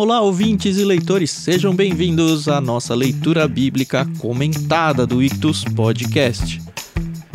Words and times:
Olá, 0.00 0.20
ouvintes 0.20 0.78
e 0.78 0.84
leitores, 0.84 1.28
sejam 1.28 1.74
bem-vindos 1.74 2.46
à 2.46 2.60
nossa 2.60 2.94
leitura 2.94 3.48
bíblica 3.48 4.06
comentada 4.20 5.04
do 5.04 5.20
Ictus 5.20 5.64
Podcast. 5.64 6.62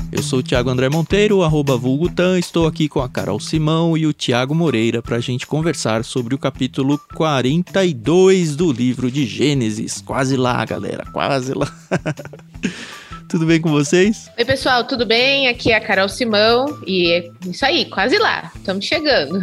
Eu 0.09 0.23
sou 0.23 0.39
o 0.39 0.43
Thiago 0.43 0.69
André 0.69 0.87
Monteiro, 0.87 1.43
arroba 1.43 1.75
Vulgutan, 1.75 2.39
estou 2.39 2.65
aqui 2.65 2.87
com 2.87 3.01
a 3.01 3.09
Carol 3.09 3.37
Simão 3.37 3.97
e 3.97 4.07
o 4.07 4.13
Tiago 4.13 4.55
Moreira 4.55 5.01
para 5.01 5.17
a 5.17 5.19
gente 5.19 5.45
conversar 5.45 6.05
sobre 6.05 6.35
o 6.35 6.39
capítulo 6.39 6.97
42 7.13 8.55
do 8.55 8.71
livro 8.71 9.11
de 9.11 9.25
Gênesis. 9.25 10.01
Quase 10.01 10.37
lá, 10.37 10.63
galera, 10.63 11.05
quase 11.11 11.53
lá. 11.53 11.69
Tudo 13.33 13.47
bem 13.47 13.59
com 13.59 13.71
vocês? 13.71 14.29
Oi, 14.37 14.45
pessoal, 14.45 14.83
tudo 14.83 15.07
bem? 15.07 15.47
Aqui 15.47 15.71
é 15.71 15.75
a 15.75 15.81
Carol 15.81 16.07
Simão 16.07 16.67
e 16.85 17.11
é 17.11 17.31
isso 17.47 17.65
aí, 17.65 17.85
quase 17.85 18.15
lá, 18.19 18.51
estamos 18.55 18.85
chegando. 18.85 19.39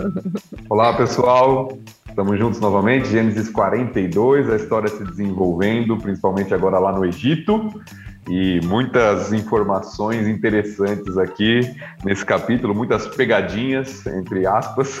Olá, 0.66 0.94
pessoal. 0.94 1.78
Estamos 2.08 2.38
juntos 2.38 2.58
novamente, 2.58 3.06
Gênesis 3.10 3.50
42, 3.50 4.48
a 4.48 4.56
história 4.56 4.88
se 4.88 5.04
desenvolvendo, 5.04 5.98
principalmente 5.98 6.54
agora 6.54 6.78
lá 6.78 6.90
no 6.90 7.04
Egito, 7.04 7.70
e 8.28 8.60
muitas 8.64 9.32
informações 9.32 10.28
interessantes 10.28 11.16
aqui 11.16 11.60
nesse 12.04 12.24
capítulo, 12.24 12.74
muitas 12.74 13.06
pegadinhas, 13.06 14.06
entre 14.06 14.46
aspas, 14.46 15.00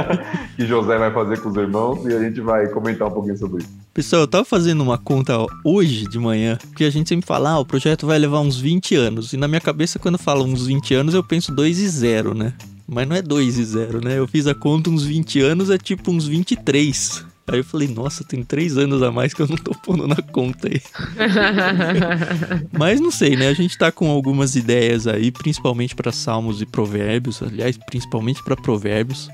que 0.56 0.66
José 0.66 0.98
vai 0.98 1.10
fazer 1.10 1.40
com 1.40 1.48
os 1.48 1.56
irmãos 1.56 2.04
e 2.04 2.14
a 2.14 2.20
gente 2.20 2.40
vai 2.40 2.68
comentar 2.68 3.08
um 3.08 3.10
pouquinho 3.10 3.36
sobre 3.36 3.62
isso. 3.62 3.70
Pessoal, 3.94 4.22
eu 4.22 4.28
tava 4.28 4.44
fazendo 4.44 4.82
uma 4.82 4.98
conta 4.98 5.34
hoje 5.64 6.04
de 6.04 6.18
manhã, 6.18 6.58
porque 6.68 6.84
a 6.84 6.90
gente 6.90 7.08
sempre 7.08 7.26
fala, 7.26 7.50
ah, 7.52 7.58
o 7.58 7.64
projeto 7.64 8.06
vai 8.06 8.18
levar 8.18 8.40
uns 8.40 8.60
20 8.60 8.94
anos, 8.94 9.32
e 9.32 9.38
na 9.38 9.48
minha 9.48 9.60
cabeça, 9.60 9.98
quando 9.98 10.16
eu 10.16 10.22
falo 10.22 10.44
uns 10.44 10.66
20 10.66 10.94
anos, 10.94 11.14
eu 11.14 11.24
penso 11.24 11.50
2 11.52 11.78
e 11.78 11.88
0, 11.88 12.34
né? 12.34 12.52
Mas 12.86 13.08
não 13.08 13.16
é 13.16 13.22
2 13.22 13.58
e 13.58 13.64
0, 13.64 14.04
né? 14.04 14.18
Eu 14.18 14.28
fiz 14.28 14.46
a 14.46 14.54
conta 14.54 14.90
uns 14.90 15.02
20 15.02 15.40
anos, 15.40 15.70
é 15.70 15.78
tipo 15.78 16.10
uns 16.10 16.26
23. 16.26 17.24
Aí 17.48 17.58
eu 17.58 17.64
falei, 17.64 17.86
nossa, 17.86 18.24
tem 18.24 18.42
3 18.42 18.76
anos 18.76 19.02
a 19.02 19.12
mais 19.12 19.32
que 19.32 19.40
eu 19.40 19.46
não 19.46 19.56
tô 19.56 19.72
pondo 19.72 20.06
na 20.08 20.16
conta 20.16 20.68
aí. 20.68 20.80
Mas 22.76 23.00
não 23.00 23.10
sei, 23.10 23.36
né? 23.36 23.48
A 23.48 23.54
gente 23.54 23.78
tá 23.78 23.92
com 23.92 24.10
algumas 24.10 24.56
ideias 24.56 25.06
aí, 25.06 25.30
principalmente 25.30 25.94
para 25.94 26.10
Salmos 26.10 26.60
e 26.60 26.66
Provérbios. 26.66 27.42
Aliás, 27.42 27.76
principalmente 27.76 28.42
para 28.42 28.56
Provérbios. 28.56 29.30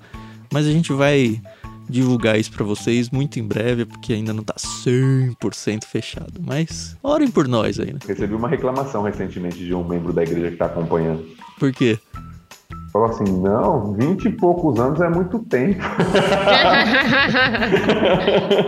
Mas 0.52 0.66
a 0.66 0.70
gente 0.70 0.92
vai 0.92 1.40
divulgar 1.88 2.38
isso 2.38 2.52
para 2.52 2.64
vocês 2.64 3.10
muito 3.10 3.38
em 3.38 3.42
breve, 3.42 3.84
porque 3.84 4.12
ainda 4.12 4.32
não 4.32 4.42
tá 4.42 4.54
100% 4.54 5.84
fechado. 5.84 6.40
Mas 6.40 6.96
orem 7.02 7.30
por 7.30 7.48
nós 7.48 7.80
aí, 7.80 7.92
né? 7.92 7.98
Recebi 8.06 8.34
uma 8.34 8.48
reclamação 8.48 9.02
recentemente 9.02 9.58
de 9.58 9.74
um 9.74 9.86
membro 9.86 10.12
da 10.12 10.22
igreja 10.22 10.50
que 10.50 10.56
tá 10.56 10.66
acompanhando. 10.66 11.24
Por 11.58 11.72
quê? 11.72 11.98
Falou 12.92 13.08
assim, 13.08 13.24
não, 13.24 13.94
vinte 13.94 14.26
e 14.26 14.30
poucos 14.30 14.78
anos 14.78 15.00
é 15.00 15.08
muito 15.08 15.38
tempo. 15.38 15.80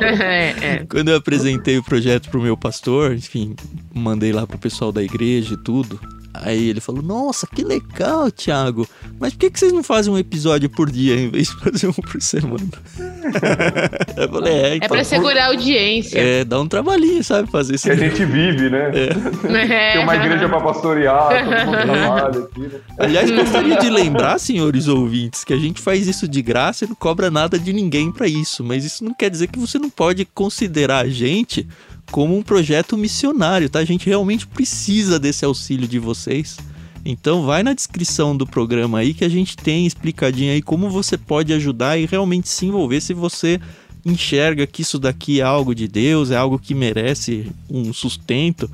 é, 0.00 0.67
é. 0.67 0.86
Quando 0.89 1.11
eu 1.11 1.17
apresentei 1.17 1.77
o 1.77 1.84
projeto 1.84 2.30
pro 2.30 2.41
meu 2.41 2.56
pastor, 2.56 3.12
enfim, 3.12 3.55
mandei 3.92 4.33
lá 4.33 4.47
pro 4.47 4.56
pessoal 4.56 4.91
da 4.91 5.02
igreja 5.02 5.52
e 5.52 5.58
tudo. 5.58 6.00
Aí 6.35 6.69
ele 6.69 6.81
falou: 6.81 7.01
Nossa, 7.01 7.47
que 7.47 7.63
legal, 7.63 8.31
Thiago. 8.31 8.87
Mas 9.21 9.33
por 9.33 9.39
que, 9.39 9.51
que 9.51 9.59
vocês 9.61 9.73
não 9.73 9.85
fazem 9.85 10.13
um 10.13 10.19
episódio 10.19 10.69
por 10.69 10.91
dia 10.91 11.15
em 11.15 11.31
vez 11.31 11.47
de 11.49 11.57
fazer 11.61 11.87
um 11.87 11.93
por 11.93 12.21
semana? 12.21 12.67
eu 14.17 14.29
falei: 14.29 14.53
É, 14.53 14.69
É 14.71 14.77
então, 14.77 14.89
pra 14.89 15.05
segurar 15.05 15.45
a 15.45 15.47
audiência. 15.49 16.19
é, 16.19 16.45
dá 16.45 16.61
um 16.61 16.67
trabalhinho, 16.67 17.23
sabe? 17.23 17.51
Fazer 17.51 17.77
isso. 17.77 17.85
Que 17.85 17.93
a 17.93 17.97
gente 17.97 18.25
vive, 18.25 18.69
né? 18.69 18.91
É. 18.93 19.09
Tem 19.95 20.03
uma 20.03 20.17
igreja 20.17 20.49
para 20.49 20.61
pastorear, 20.61 21.29
todo 21.29 21.67
mundo 21.67 21.77
trabalha 21.87 22.39
aqui, 22.41 22.61
né? 22.61 22.81
Aliás, 22.98 23.31
gostaria 23.31 23.77
de 23.77 23.89
lembrar, 23.91 24.39
senhores 24.39 24.89
ouvintes, 24.89 25.45
que 25.45 25.53
a 25.53 25.59
gente 25.59 25.81
faz 25.81 26.07
isso 26.09 26.27
de 26.27 26.43
graça 26.43 26.85
e 26.85 26.89
não 26.89 26.97
cobra 26.97 27.31
nada 27.31 27.59
de 27.59 27.73
ninguém 27.73 28.11
pra 28.11 28.27
isso. 28.27 28.65
Mas 28.65 28.85
isso 28.85 29.05
não 29.05 29.15
quer 29.15 29.31
dizer 29.31 29.47
que 29.47 29.59
você 29.59 29.79
não 29.79 29.89
pode 29.91 30.25
considerar 30.25 31.05
a 31.05 31.09
gente 31.09 31.67
como 32.15 32.39
um 32.39 32.43
projeto 32.45 32.97
missionário, 32.97 33.69
tá? 33.69 33.81
A 33.81 33.84
gente 33.84 34.07
realmente 34.07 34.47
precisa 34.47 35.19
desse 35.19 35.45
auxílio 35.45 35.89
de 35.89 35.98
vocês. 35.98 36.57
Então 37.05 37.45
vai 37.45 37.64
na 37.64 37.73
descrição 37.73 38.36
do 38.36 38.47
programa 38.47 39.01
aí 39.01 39.13
que 39.13 39.25
a 39.25 39.29
gente 39.29 39.57
tem 39.57 39.85
explicadinho 39.85 40.52
aí 40.52 40.63
como 40.63 40.89
você 40.89 41.19
pode 41.19 41.52
ajudar 41.52 41.98
e 41.98 42.07
realmente 42.07 42.48
se 42.48 42.67
envolver 42.67 43.01
se 43.01 43.13
você 43.13 43.61
enxerga 44.07 44.64
que 44.64 44.83
isso 44.83 44.97
daqui 44.97 45.41
é 45.41 45.42
algo 45.42 45.75
de 45.75 45.89
Deus, 45.89 46.30
é 46.30 46.36
algo 46.36 46.57
que 46.57 46.73
merece 46.73 47.51
um 47.69 47.92
sustento. 47.92 48.70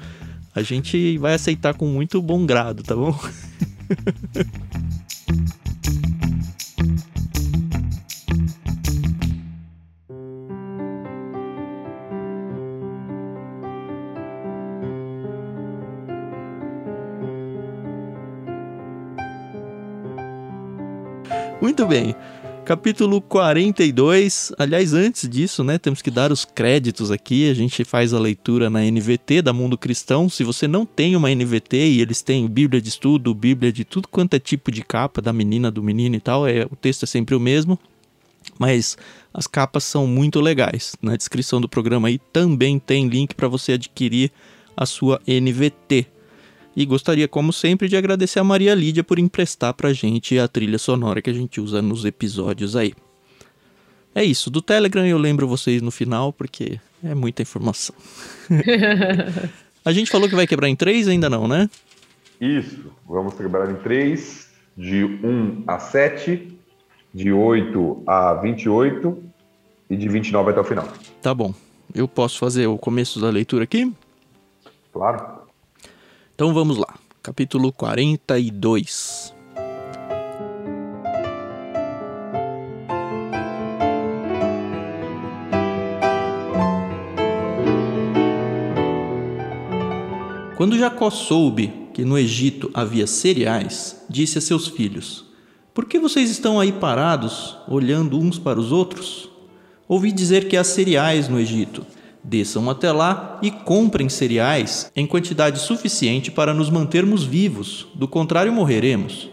A 0.55 0.61
gente 0.61 1.17
vai 1.17 1.33
aceitar 1.33 1.73
com 1.73 1.87
muito 1.87 2.21
bom 2.21 2.45
grado, 2.45 2.83
tá 2.83 2.95
bom? 2.95 3.19
Muito 21.61 21.87
bem. 21.87 22.15
Capítulo 22.65 23.21
42. 23.21 24.51
Aliás, 24.59 24.95
antes 24.95 25.29
disso, 25.29 25.63
né, 25.63 25.77
temos 25.77 26.01
que 26.01 26.11
dar 26.11 26.33
os 26.33 26.43
créditos 26.45 27.11
aqui. 27.11 27.51
A 27.51 27.55
gente 27.55 27.85
faz 27.85 28.15
a 28.15 28.19
leitura 28.19 28.71
na 28.71 28.81
NVT 28.81 29.43
da 29.43 29.53
Mundo 29.53 29.77
Cristão. 29.77 30.29
Se 30.31 30.43
você 30.43 30.67
não 30.67 30.87
tem 30.87 31.15
uma 31.15 31.29
NVT 31.29 31.77
e 31.77 32.01
eles 32.01 32.23
têm 32.23 32.49
Bíblia 32.49 32.81
de 32.81 32.89
estudo, 32.89 33.35
Bíblia 33.35 33.71
de 33.71 33.85
tudo 33.85 34.09
quanto 34.09 34.35
é 34.35 34.39
tipo 34.39 34.71
de 34.71 34.83
capa, 34.83 35.21
da 35.21 35.35
menina, 35.35 35.71
do 35.71 35.83
menino 35.83 36.17
e 36.17 36.21
tal, 36.21 36.47
é, 36.47 36.65
o 36.71 36.77
texto 36.77 37.03
é 37.03 37.07
sempre 37.07 37.35
o 37.35 37.41
mesmo. 37.41 37.79
Mas 38.59 38.97
as 39.35 39.47
capas 39.47 39.85
são 39.85 40.07
muito 40.07 40.41
legais. 40.41 40.97
Na 41.03 41.15
descrição 41.15 41.61
do 41.61 41.69
programa 41.69 42.09
aí 42.09 42.19
também 42.33 42.79
tem 42.79 43.07
link 43.07 43.35
para 43.35 43.49
você 43.49 43.73
adquirir 43.73 44.33
a 44.75 44.87
sua 44.87 45.21
NVT. 45.27 46.07
E 46.77 46.87
gostaria, 46.87 47.27
como 47.27 47.53
sempre, 47.53 47.89
de 47.89 47.97
agradecer 47.97 48.39
a 48.39 48.45
Maria 48.45 48.75
Lídia 48.75 49.03
por 49.03 49.19
emprestar 49.19 49.75
pra 49.75 49.93
gente 49.93 50.39
a 50.39 50.47
trilha 50.47 50.79
sonora 50.79 51.21
que 51.21 51.31
a 51.31 51.33
gente 51.33 51.61
usa 51.61 51.83
nos 51.83 52.05
episódios 52.05 52.77
aí. 52.77 52.95
É 54.15 54.25
isso, 54.25 54.51
do 54.51 54.61
Telegram 54.61 55.07
eu 55.07 55.19
lembro 55.19 55.47
vocês 55.47 55.83
no 55.83 55.91
final, 55.91 56.33
porque 56.33 56.81
é 57.03 57.15
muita 57.15 57.43
informação. 57.43 57.95
a 59.85 59.93
gente 59.93 60.11
falou 60.11 60.29
que 60.29 60.35
vai 60.35 60.47
quebrar 60.47 60.69
em 60.69 60.77
três, 60.77 61.09
ainda 61.09 61.29
não, 61.29 61.47
né? 61.47 61.69
Isso, 62.41 62.93
vamos 63.07 63.35
trabalhar 63.35 63.71
em 63.71 63.77
três, 63.77 64.49
de 64.77 65.05
1 65.05 65.65
a 65.67 65.79
7, 65.79 66.59
de 67.13 67.33
8 67.33 68.03
a 68.07 68.35
28 68.35 69.23
e 69.91 69.97
de 69.97 70.09
29 70.09 70.51
até 70.51 70.61
o 70.61 70.65
final. 70.65 70.89
Tá 71.21 71.35
bom. 71.35 71.53
Eu 71.95 72.09
posso 72.09 72.39
fazer 72.39 72.67
o 72.67 72.79
começo 72.79 73.21
da 73.21 73.29
leitura 73.29 73.65
aqui? 73.65 73.93
Claro? 74.93 75.40
Então 76.41 76.55
vamos 76.55 76.79
lá. 76.79 76.95
Capítulo 77.23 77.71
42. 77.71 79.35
Quando 90.57 90.79
Jacó 90.79 91.11
soube 91.11 91.91
que 91.93 92.07
no 92.07 92.19
Egito 92.19 92.71
havia 92.73 93.07
cereais, 93.07 94.03
disse 94.09 94.39
a 94.39 94.41
seus 94.41 94.67
filhos: 94.67 95.27
Por 95.75 95.85
que 95.85 95.99
vocês 95.99 96.31
estão 96.31 96.59
aí 96.59 96.73
parados, 96.73 97.59
olhando 97.69 98.19
uns 98.19 98.39
para 98.39 98.59
os 98.59 98.73
outros? 98.73 99.29
Ouvi 99.87 100.11
dizer 100.11 100.49
que 100.49 100.57
há 100.57 100.65
cereais 100.65 101.29
no 101.29 101.39
Egito. 101.39 101.85
Desçam 102.23 102.69
até 102.69 102.93
lá 102.93 103.39
e 103.43 103.51
comprem 103.51 104.09
cereais 104.09 104.91
em 104.95 105.07
quantidade 105.07 105.59
suficiente 105.59 106.31
para 106.31 106.53
nos 106.53 106.69
mantermos 106.69 107.25
vivos, 107.25 107.89
do 107.95 108.07
contrário 108.07 108.53
morreremos. 108.53 109.31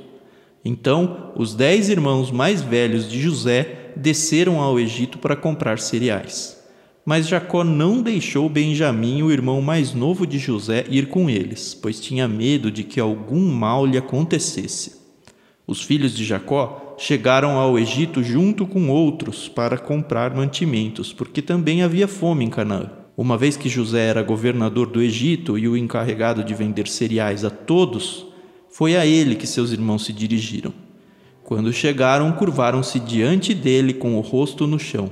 Então 0.63 1.31
os 1.35 1.53
dez 1.53 1.89
irmãos 1.89 2.31
mais 2.31 2.61
velhos 2.61 3.09
de 3.09 3.19
José 3.21 3.91
desceram 3.95 4.61
ao 4.61 4.79
Egito 4.79 5.17
para 5.17 5.35
comprar 5.35 5.79
cereais. 5.79 6.57
Mas 7.05 7.27
Jacó 7.27 7.63
não 7.63 8.01
deixou 8.01 8.49
Benjamim, 8.49 9.21
o 9.21 9.31
irmão 9.31 9.61
mais 9.61 9.93
novo 9.93 10.27
de 10.27 10.37
José, 10.37 10.85
ir 10.89 11.07
com 11.07 11.29
eles, 11.29 11.73
pois 11.73 12.01
tinha 12.01 12.27
medo 12.27 12.69
de 12.69 12.83
que 12.83 12.99
algum 12.99 13.49
mal 13.49 13.85
lhe 13.85 13.97
acontecesse. 13.97 14.97
Os 15.65 15.81
filhos 15.81 16.13
de 16.13 16.25
Jacó 16.25 16.86
chegaram 16.97 17.57
ao 17.57 17.77
Egito 17.77 18.23
junto 18.23 18.65
com 18.65 18.89
outros 18.89 19.47
para 19.47 19.77
comprar 19.77 20.35
mantimentos, 20.35 21.13
porque 21.13 21.41
também 21.41 21.83
havia 21.83 22.07
fome 22.07 22.43
em 22.43 22.49
Canaã. 22.49 22.89
Uma 23.15 23.37
vez 23.37 23.55
que 23.55 23.69
José 23.69 24.07
era 24.07 24.23
governador 24.23 24.87
do 24.87 25.01
Egito 25.01 25.57
e 25.57 25.67
o 25.67 25.77
encarregado 25.77 26.43
de 26.43 26.53
vender 26.53 26.87
cereais 26.87 27.45
a 27.45 27.49
todos, 27.49 28.25
foi 28.69 28.95
a 28.95 29.05
ele 29.05 29.35
que 29.35 29.47
seus 29.47 29.71
irmãos 29.71 30.05
se 30.05 30.13
dirigiram. 30.13 30.73
Quando 31.43 31.71
chegaram, 31.71 32.31
curvaram-se 32.31 32.99
diante 32.99 33.53
dele 33.53 33.93
com 33.93 34.17
o 34.17 34.21
rosto 34.21 34.67
no 34.67 34.77
chão. 34.77 35.09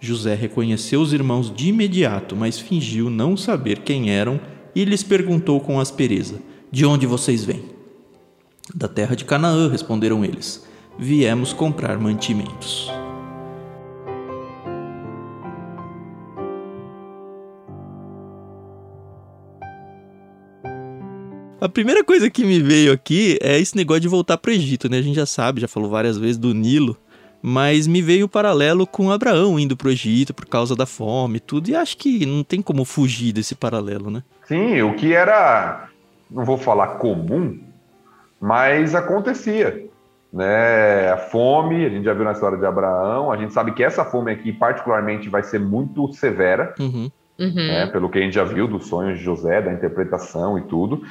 José 0.00 0.34
reconheceu 0.34 1.00
os 1.00 1.12
irmãos 1.12 1.52
de 1.54 1.68
imediato, 1.68 2.36
mas 2.36 2.58
fingiu 2.58 3.10
não 3.10 3.36
saber 3.36 3.80
quem 3.80 4.10
eram 4.10 4.40
e 4.74 4.84
lhes 4.84 5.02
perguntou 5.02 5.60
com 5.60 5.80
aspereza: 5.80 6.40
De 6.70 6.86
onde 6.86 7.06
vocês 7.06 7.44
vêm? 7.44 7.62
Da 8.74 8.86
terra 8.86 9.16
de 9.16 9.24
Canaã, 9.24 9.68
responderam 9.68 10.24
eles 10.24 10.67
viemos 10.98 11.52
comprar 11.52 11.96
mantimentos. 11.98 12.90
A 21.60 21.68
primeira 21.68 22.04
coisa 22.04 22.30
que 22.30 22.44
me 22.44 22.60
veio 22.60 22.92
aqui 22.92 23.38
é 23.40 23.58
esse 23.58 23.76
negócio 23.76 24.00
de 24.00 24.08
voltar 24.08 24.38
para 24.38 24.50
o 24.50 24.54
Egito, 24.54 24.88
né? 24.88 24.98
A 24.98 25.02
gente 25.02 25.16
já 25.16 25.26
sabe, 25.26 25.60
já 25.60 25.68
falou 25.68 25.90
várias 25.90 26.16
vezes 26.16 26.38
do 26.38 26.54
Nilo, 26.54 26.96
mas 27.42 27.86
me 27.86 28.00
veio 28.00 28.26
o 28.26 28.28
paralelo 28.28 28.86
com 28.86 29.10
Abraão 29.10 29.58
indo 29.58 29.76
para 29.76 29.88
o 29.88 29.90
Egito 29.90 30.32
por 30.32 30.46
causa 30.46 30.74
da 30.74 30.86
fome 30.86 31.36
e 31.36 31.40
tudo, 31.40 31.68
e 31.68 31.74
acho 31.74 31.96
que 31.96 32.24
não 32.24 32.42
tem 32.44 32.62
como 32.62 32.84
fugir 32.84 33.32
desse 33.32 33.54
paralelo, 33.54 34.10
né? 34.10 34.22
Sim, 34.46 34.82
o 34.82 34.94
que 34.94 35.12
era, 35.12 35.88
não 36.30 36.44
vou 36.44 36.56
falar 36.56 36.98
comum, 36.98 37.58
mas 38.40 38.94
acontecia. 38.94 39.88
Né? 40.32 41.10
A 41.10 41.16
fome, 41.16 41.86
a 41.86 41.88
gente 41.88 42.04
já 42.04 42.12
viu 42.12 42.24
na 42.24 42.32
história 42.32 42.58
de 42.58 42.66
Abraão, 42.66 43.32
a 43.32 43.36
gente 43.36 43.52
sabe 43.52 43.72
que 43.72 43.82
essa 43.82 44.04
fome 44.04 44.30
aqui, 44.30 44.52
particularmente, 44.52 45.28
vai 45.28 45.42
ser 45.42 45.58
muito 45.58 46.12
severa, 46.12 46.74
Uhum. 46.78 47.10
Uhum. 47.38 47.54
né? 47.54 47.86
pelo 47.86 48.10
que 48.10 48.18
a 48.18 48.22
gente 48.22 48.34
já 48.34 48.44
viu 48.44 48.66
dos 48.66 48.86
sonhos 48.86 49.18
de 49.18 49.24
José, 49.24 49.62
da 49.62 49.72
interpretação 49.72 50.58
e 50.58 50.62
tudo. 50.62 51.02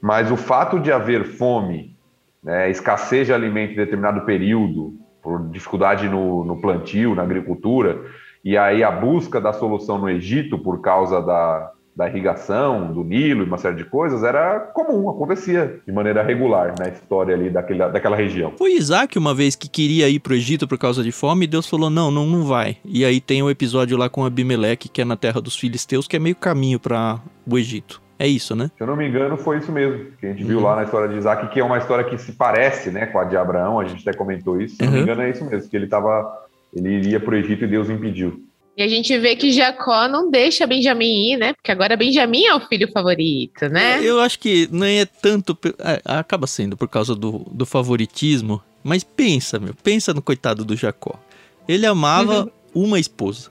Mas 0.00 0.30
o 0.30 0.36
fato 0.36 0.80
de 0.80 0.90
haver 0.90 1.24
fome, 1.24 1.96
né, 2.42 2.70
escassez 2.70 3.26
de 3.26 3.32
alimento 3.32 3.72
em 3.72 3.76
determinado 3.76 4.22
período, 4.22 4.94
por 5.22 5.48
dificuldade 5.50 6.08
no, 6.08 6.44
no 6.44 6.60
plantio, 6.60 7.14
na 7.14 7.22
agricultura, 7.22 8.00
e 8.44 8.56
aí 8.56 8.84
a 8.84 8.90
busca 8.90 9.40
da 9.40 9.52
solução 9.52 9.98
no 9.98 10.08
Egito 10.08 10.58
por 10.58 10.80
causa 10.80 11.20
da, 11.20 11.72
da 11.96 12.06
irrigação, 12.08 12.92
do 12.92 13.02
Nilo 13.02 13.42
e 13.42 13.46
uma 13.46 13.56
série 13.56 13.76
de 13.76 13.84
coisas, 13.84 14.22
era 14.22 14.60
comum, 14.60 15.08
acontecia 15.08 15.80
de 15.86 15.92
maneira 15.92 16.22
regular 16.22 16.74
na 16.78 16.88
história 16.88 17.34
ali 17.34 17.48
daquele, 17.48 17.78
daquela 17.88 18.14
região. 18.16 18.52
Foi 18.58 18.74
Isaac 18.74 19.18
uma 19.18 19.34
vez 19.34 19.56
que 19.56 19.68
queria 19.68 20.08
ir 20.08 20.18
pro 20.20 20.34
Egito 20.34 20.68
por 20.68 20.76
causa 20.76 21.02
de 21.02 21.10
fome 21.10 21.44
e 21.44 21.48
Deus 21.48 21.66
falou: 21.66 21.88
não, 21.88 22.10
não, 22.10 22.26
não 22.26 22.44
vai. 22.44 22.76
E 22.84 23.04
aí 23.04 23.20
tem 23.20 23.42
o 23.42 23.48
episódio 23.48 23.96
lá 23.96 24.08
com 24.10 24.24
Abimeleque, 24.24 24.88
que 24.90 25.00
é 25.00 25.04
na 25.04 25.16
terra 25.16 25.40
dos 25.40 25.56
filisteus, 25.56 26.06
que 26.06 26.16
é 26.16 26.18
meio 26.18 26.36
caminho 26.36 26.78
para 26.78 27.18
o 27.50 27.56
Egito. 27.58 28.02
É 28.18 28.26
isso, 28.26 28.54
né? 28.56 28.70
Se 28.76 28.82
eu 28.82 28.86
não 28.86 28.96
me 28.96 29.06
engano, 29.08 29.36
foi 29.36 29.58
isso 29.58 29.70
mesmo 29.70 30.06
que 30.18 30.26
a 30.26 30.30
gente 30.30 30.42
viu 30.44 30.58
Uhum. 30.58 30.64
lá 30.64 30.76
na 30.76 30.84
história 30.84 31.06
de 31.08 31.16
Isaac, 31.18 31.48
que 31.48 31.60
é 31.60 31.64
uma 31.64 31.76
história 31.78 32.02
que 32.04 32.16
se 32.16 32.32
parece 32.32 32.90
né, 32.90 33.04
com 33.06 33.18
a 33.18 33.24
de 33.24 33.36
Abraão, 33.36 33.78
a 33.78 33.84
gente 33.84 34.08
até 34.08 34.16
comentou 34.16 34.58
isso. 34.60 34.76
Se 34.76 34.82
eu 34.82 34.86
não 34.86 34.92
me 34.92 34.98
Uhum. 35.00 35.04
engano, 35.04 35.22
é 35.22 35.30
isso 35.30 35.44
mesmo, 35.44 35.68
que 35.70 35.76
ele 35.76 35.86
tava. 35.86 36.26
Ele 36.74 36.90
iria 36.90 37.20
para 37.20 37.34
o 37.34 37.36
Egito 37.36 37.64
e 37.64 37.66
Deus 37.68 37.88
impediu. 37.90 38.40
E 38.76 38.82
a 38.82 38.88
gente 38.88 39.16
vê 39.18 39.34
que 39.34 39.50
Jacó 39.52 40.06
não 40.06 40.30
deixa 40.30 40.66
Benjamim 40.66 41.32
ir, 41.32 41.36
né? 41.38 41.54
Porque 41.54 41.72
agora 41.72 41.96
Benjamim 41.96 42.44
é 42.44 42.54
o 42.54 42.60
filho 42.60 42.90
favorito, 42.92 43.68
né? 43.70 44.04
Eu 44.04 44.20
acho 44.20 44.38
que 44.38 44.68
não 44.70 44.84
é 44.86 45.06
tanto. 45.06 45.56
é, 45.78 46.02
acaba 46.04 46.46
sendo 46.46 46.76
por 46.76 46.86
causa 46.86 47.14
do, 47.14 47.46
do 47.50 47.64
favoritismo. 47.64 48.62
Mas 48.84 49.02
pensa, 49.02 49.58
meu. 49.58 49.74
Pensa 49.74 50.12
no 50.12 50.20
coitado 50.20 50.64
do 50.64 50.76
Jacó. 50.76 51.18
Ele 51.66 51.86
amava 51.86 52.52
uma 52.74 53.00
esposa. 53.00 53.50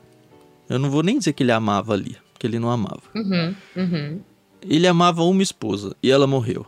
Eu 0.70 0.78
não 0.78 0.90
vou 0.90 1.02
nem 1.02 1.18
dizer 1.18 1.34
que 1.34 1.42
ele 1.44 1.52
amava 1.52 1.94
ali, 1.94 2.16
porque 2.32 2.46
ele 2.46 2.60
não 2.60 2.70
amava. 2.70 3.02
Uhum, 3.16 3.56
uhum. 3.76 4.20
Ele 4.62 4.88
amava 4.88 5.24
uma 5.24 5.44
esposa 5.44 5.96
e 6.02 6.10
ela 6.10 6.28
morreu. 6.28 6.66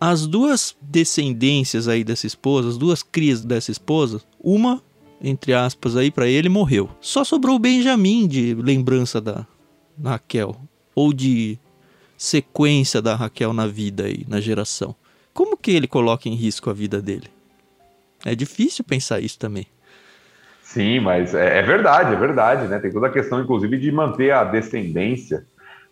As 0.00 0.26
duas 0.26 0.74
descendências 0.80 1.86
aí 1.86 2.02
dessa 2.02 2.26
esposa, 2.26 2.68
as 2.68 2.78
duas 2.78 3.02
crias 3.02 3.44
dessa 3.44 3.70
esposa, 3.70 4.20
uma, 4.40 4.82
entre 5.22 5.52
aspas, 5.52 5.96
aí 5.96 6.10
pra 6.10 6.26
ele 6.26 6.48
morreu. 6.48 6.88
Só 7.00 7.24
sobrou 7.24 7.56
o 7.56 7.58
Benjamim 7.58 8.26
de 8.26 8.54
lembrança 8.54 9.20
da 9.20 9.46
Raquel. 10.02 10.56
Ou 10.94 11.12
de 11.12 11.58
sequência 12.16 13.00
da 13.00 13.14
Raquel 13.14 13.52
na 13.52 13.66
vida 13.66 14.04
aí, 14.04 14.24
na 14.28 14.40
geração. 14.40 14.94
Como 15.32 15.56
que 15.56 15.70
ele 15.70 15.86
coloca 15.86 16.28
em 16.28 16.34
risco 16.34 16.68
a 16.68 16.72
vida 16.72 17.00
dele? 17.00 17.28
É 18.24 18.34
difícil 18.34 18.84
pensar 18.84 19.20
isso 19.20 19.38
também. 19.38 19.66
Sim, 20.62 21.00
mas 21.00 21.34
é, 21.34 21.58
é 21.58 21.62
verdade, 21.62 22.12
é 22.12 22.16
verdade, 22.16 22.68
né? 22.68 22.78
Tem 22.78 22.92
toda 22.92 23.06
a 23.06 23.10
questão, 23.10 23.40
inclusive, 23.40 23.78
de 23.78 23.90
manter 23.90 24.30
a 24.30 24.44
descendência, 24.44 25.44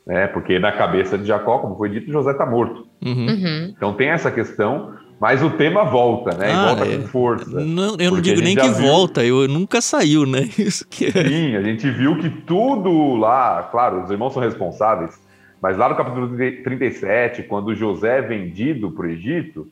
né? 0.07 0.27
Porque 0.29 0.59
na 0.59 0.71
cabeça 0.71 1.19
de 1.19 1.25
Jacó, 1.25 1.59
como 1.59 1.77
foi 1.77 1.89
dito, 1.89 2.13
José 2.13 2.33
está 2.33 2.47
morto. 2.47 2.87
Uhum. 3.05 3.27
Uhum. 3.27 3.75
Então 3.77 3.95
tem 3.95 4.09
essa 4.09 4.31
questão, 4.31 4.95
mas 5.21 5.43
o 5.43 5.51
tema 5.51 5.85
volta, 5.85 6.37
né? 6.37 6.49
E 6.49 6.53
Ah, 6.53 6.67
volta 6.75 6.85
é. 6.93 6.97
com 6.99 7.07
força. 7.09 7.61
Não, 7.61 7.97
eu 7.99 8.13
não 8.13 8.21
digo 8.21 8.41
nem 8.41 8.55
que 8.57 8.69
viu- 8.69 8.87
volta, 8.89 9.25
eu 9.25 9.49
nunca 9.49 9.81
saiu, 9.81 10.25
né? 10.27 10.43
Isso 10.59 10.87
que 10.89 11.07
é. 11.07 11.11
Sim, 11.11 11.57
a 11.57 11.63
gente 11.63 11.91
viu 11.91 12.17
que 12.19 12.29
tudo 12.31 13.17
lá, 13.17 13.69
claro, 13.71 14.03
os 14.05 14.11
irmãos 14.11 14.33
são 14.33 14.43
responsáveis, 14.43 15.19
mas 15.61 15.77
lá 15.77 15.89
no 15.89 15.97
capítulo 15.97 16.29
37, 16.37 17.43
quando 17.45 17.75
José 17.75 18.19
é 18.19 18.23
vendido 18.23 18.91
para 18.93 19.07
o 19.07 19.11
Egito, 19.11 19.67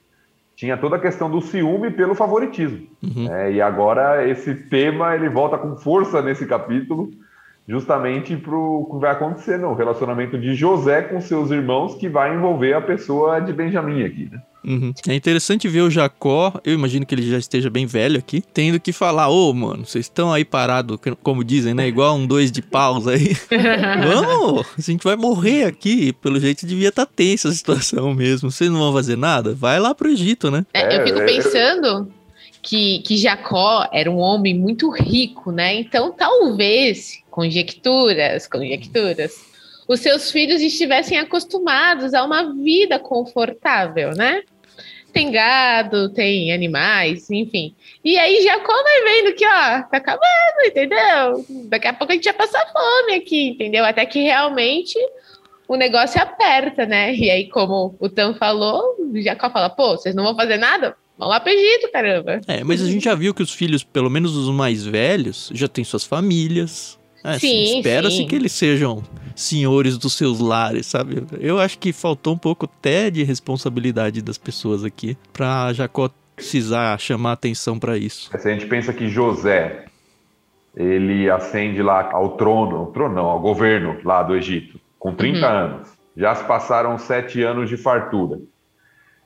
tinha 0.57 0.77
toda 0.77 0.97
a 0.97 0.99
questão 0.99 1.31
do 1.31 1.41
ciúme 1.41 1.91
pelo 1.91 2.15
favoritismo. 2.15 2.87
Uhum. 3.03 3.29
né? 3.29 3.53
E 3.53 3.61
agora 3.61 4.27
esse 4.29 4.55
tema 4.55 5.15
ele 5.15 5.29
volta 5.29 5.59
com 5.59 5.77
força 5.77 6.21
nesse 6.23 6.47
capítulo, 6.47 7.11
justamente 7.69 8.35
para 8.37 8.55
o 8.57 8.89
que 8.91 8.99
vai 9.01 9.11
acontecer 9.11 9.59
no 9.59 9.75
relacionamento 9.75 10.39
de 10.39 10.55
José 10.55 11.03
com 11.03 11.21
seus 11.21 11.51
irmãos, 11.51 11.95
que 11.97 12.09
vai 12.09 12.35
envolver 12.35 12.73
a 12.75 12.81
pessoa 12.81 13.41
de 13.41 13.53
Benjamim 13.53 14.03
aqui. 14.05 14.29
Né? 14.33 14.41
Uhum. 14.67 14.93
É 15.09 15.15
interessante 15.15 15.69
ver 15.69 15.83
o 15.83 15.91
Jacó, 15.91 16.53
eu 16.65 16.75
imagino 16.75 17.07
que 17.07 17.15
ele 17.15 17.31
já 17.31 17.39
esteja 17.39 17.71
bem 17.71 17.87
velho 17.87 18.19
aqui, 18.19 18.43
tendo 18.53 18.81
que 18.81 18.93
falar, 18.93 19.29
ô 19.29 19.53
mano, 19.55 19.87
vocês 19.87 20.07
estão 20.07 20.33
aí 20.33 20.45
parados, 20.45 20.99
como 21.23 21.45
dizem, 21.45 21.73
né? 21.73 21.87
Igual 21.87 22.17
um 22.17 22.27
dois 22.27 22.51
de 22.51 22.61
paus 22.61 23.07
aí. 23.07 23.37
Vamos, 24.13 24.67
a 24.77 24.81
gente 24.81 25.05
vai 25.05 25.15
morrer 25.15 25.65
aqui. 25.65 26.13
Pelo 26.15 26.41
jeito 26.41 26.67
devia 26.67 26.89
estar 26.89 27.07
tensa 27.07 27.49
a 27.49 27.53
situação 27.53 28.13
mesmo. 28.13 28.51
Vocês 28.51 28.69
não 28.69 28.81
vão 28.81 28.93
fazer 28.93 29.17
nada? 29.17 29.55
Vai 29.55 29.79
lá 29.79 29.95
pro 29.95 30.11
Egito, 30.11 30.51
né? 30.51 30.67
É, 30.75 30.97
eu 30.97 31.01
É, 31.01 31.07
fico 31.07 31.19
é, 31.21 31.25
pensando 31.25 32.13
que, 32.61 32.99
que 33.01 33.17
Jacó 33.17 33.89
era 33.93 34.11
um 34.11 34.19
homem 34.19 34.59
muito 34.59 34.91
rico, 34.91 35.53
né? 35.53 35.77
Então, 35.77 36.13
talvez, 36.13 37.21
conjecturas, 37.31 38.49
conjecturas, 38.49 39.33
os 39.87 40.01
seus 40.01 40.33
filhos 40.33 40.61
estivessem 40.61 41.19
acostumados 41.19 42.13
a 42.13 42.25
uma 42.25 42.53
vida 42.53 42.99
confortável, 42.99 44.11
né? 44.17 44.43
Tem 45.17 45.33
gado, 45.33 46.11
tem 46.11 46.53
animais, 46.53 47.31
enfim. 47.31 47.75
E 48.05 48.19
aí 48.19 48.43
Jacó 48.43 48.71
vai 48.83 49.03
vendo 49.03 49.35
que, 49.35 49.47
ó, 49.47 49.83
tá 49.85 49.97
acabando, 49.97 50.67
entendeu? 50.67 51.43
Daqui 51.71 51.87
a 51.87 51.95
pouco 51.95 52.13
a 52.13 52.17
gente 52.17 52.27
vai 52.27 52.35
passar 52.35 52.71
fome 52.71 53.15
aqui, 53.15 53.49
entendeu? 53.49 53.83
Até 53.83 54.05
que 54.05 54.21
realmente 54.21 54.99
o 55.67 55.75
negócio 55.75 56.21
aperta, 56.21 56.85
né? 56.85 57.15
E 57.15 57.31
aí, 57.31 57.49
como 57.49 57.97
o 57.99 58.11
Tan 58.11 58.35
falou, 58.35 58.95
Jacó 59.15 59.49
fala, 59.49 59.71
pô, 59.71 59.97
vocês 59.97 60.15
não 60.15 60.23
vão 60.23 60.37
fazer 60.37 60.59
nada? 60.59 60.95
Vão 61.17 61.29
lá 61.29 61.41
pro 61.41 61.51
Egito, 61.51 61.91
caramba. 61.91 62.43
É, 62.47 62.63
mas 62.63 62.83
a 62.83 62.87
gente 62.87 63.07
já 63.07 63.15
viu 63.15 63.33
que 63.33 63.43
os 63.43 63.55
filhos, 63.55 63.83
pelo 63.83 64.11
menos 64.11 64.37
os 64.37 64.51
mais 64.55 64.85
velhos, 64.85 65.51
já 65.55 65.67
têm 65.67 65.83
suas 65.83 66.05
famílias. 66.05 66.96
É, 67.27 67.37
assim, 67.37 67.49
Sim, 67.67 67.77
Espera-se 67.79 68.17
sim. 68.19 68.27
que 68.27 68.35
eles 68.35 68.53
sejam 68.53 69.03
senhores 69.35 69.99
dos 69.99 70.15
seus 70.15 70.41
lares, 70.41 70.87
sabe? 70.87 71.23
Eu 71.41 71.59
acho 71.59 71.79
que 71.79 71.93
faltou 71.93 72.35
um 72.35 72.39
pouco 72.39 72.65
até 72.67 73.11
de 73.11 73.23
responsabilidade 73.23 74.23
das 74.23 74.39
pessoas 74.39 74.85
aqui 74.85 75.17
pra 75.33 75.73
Jacó 75.73 76.09
precisar 76.35 76.99
chamar 76.99 77.33
atenção 77.33 77.79
pra 77.79 77.97
isso. 77.99 78.31
Se 78.39 78.49
a 78.49 78.53
gente 78.53 78.67
pensa 78.67 78.93
que 78.93 79.09
José 79.09 79.87
ele 80.77 81.31
ascende 81.31 81.83
lá 81.83 82.11
ao 82.13 82.37
trono, 82.37 82.77
ao 82.77 82.87
trono 82.87 83.15
não, 83.15 83.25
ao 83.27 83.41
governo 83.41 83.97
lá 84.05 84.23
do 84.23 84.35
Egito, 84.37 84.79
com 84.99 85.15
30 85.15 85.39
Uhum. 85.39 85.45
anos. 85.55 85.89
Já 86.17 86.35
se 86.35 86.45
passaram 86.45 86.99
sete 86.99 87.43
anos 87.43 87.69
de 87.69 87.77
fartura. 87.77 88.39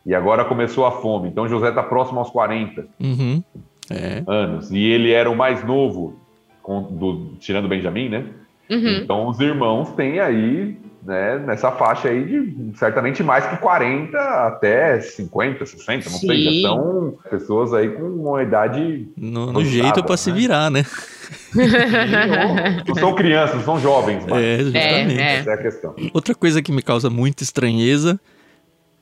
E 0.07 0.15
agora 0.15 0.45
começou 0.45 0.87
a 0.87 0.93
fome. 1.01 1.29
Então 1.29 1.49
José 1.49 1.69
está 1.69 1.83
próximo 1.83 2.19
aos 2.21 2.31
40 2.31 2.87
Uhum. 3.01 3.43
É. 3.91 4.23
anos. 4.27 4.71
E 4.71 4.79
ele 4.79 5.11
era 5.11 5.29
o 5.31 5.37
mais 5.37 5.65
novo, 5.65 6.17
com- 6.63 6.83
do- 6.83 7.33
tirando 7.41 7.69
Benjamim, 7.69 8.09
né? 8.09 8.25
Uhum. 8.71 8.99
Então 9.03 9.27
os 9.29 9.41
irmãos 9.41 9.91
têm 9.95 10.21
aí, 10.21 10.77
né, 11.05 11.39
nessa 11.45 11.73
faixa 11.73 12.09
aí 12.09 12.25
de 12.25 12.79
certamente 12.79 13.21
mais 13.23 13.45
que 13.47 13.57
40 13.57 14.17
até 14.47 15.01
50, 15.01 15.67
60, 15.67 16.09
não 16.09 16.19
sei. 16.19 16.45
Sim. 16.45 16.63
Já 16.63 16.69
são 16.69 17.15
pessoas 17.29 17.75
aí 17.75 17.89
com 17.89 18.03
uma 18.03 18.43
idade 18.43 19.09
No, 19.17 19.53
no 19.53 19.65
jeito 19.65 20.05
pra 20.05 20.17
se 20.17 20.31
né? 20.31 20.39
virar, 20.39 20.71
né? 20.71 20.85
Não 22.87 22.95
são 22.95 23.15
crianças, 23.15 23.57
não 23.57 23.65
são 23.65 23.81
jovens, 23.81 24.25
mas 24.29 24.43
É, 24.45 24.59
justamente. 24.59 25.21
é. 25.21 25.35
essa 25.37 25.51
é 25.51 25.55
a 25.55 25.59
questão. 25.59 25.95
Outra 26.13 26.35
coisa 26.35 26.63
que 26.63 26.73
me 26.73 26.83
causa 26.83 27.11
muita 27.11 27.43
estranheza, 27.43 28.21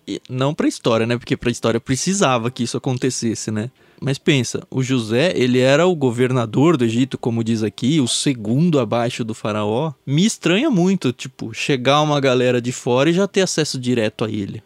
e 0.07 0.21
não 0.31 0.55
pra 0.55 0.67
história, 0.67 1.07
né? 1.07 1.19
Porque 1.19 1.37
pra 1.37 1.51
história 1.51 1.79
precisava 1.79 2.51
que 2.51 2.63
isso 2.63 2.77
acontecesse, 2.79 3.51
né? 3.51 3.71
Mas 4.01 4.17
pensa, 4.17 4.63
o 4.71 4.83
José, 4.83 5.33
ele 5.35 5.59
era 5.59 5.87
o 5.87 5.97
governador 5.97 6.77
do 6.77 6.85
Egito, 6.85 7.19
como 7.19 7.43
diz 7.43 7.63
aqui, 7.63 8.01
o 8.01 8.07
segundo 8.07 8.79
abaixo 8.79 9.25
do 9.25 9.35
faraó. 9.35 9.93
Me 10.07 10.25
estranha 10.25 10.71
muito, 10.71 11.13
tipo, 11.13 11.53
chegar 11.53 12.01
uma 12.03 12.21
galera 12.21 12.61
de 12.61 12.71
fora 12.71 13.11
e 13.11 13.13
já 13.13 13.27
ter 13.27 13.41
acesso 13.41 13.79
direto 13.79 14.25
a 14.25 14.31
ele. 14.31 14.63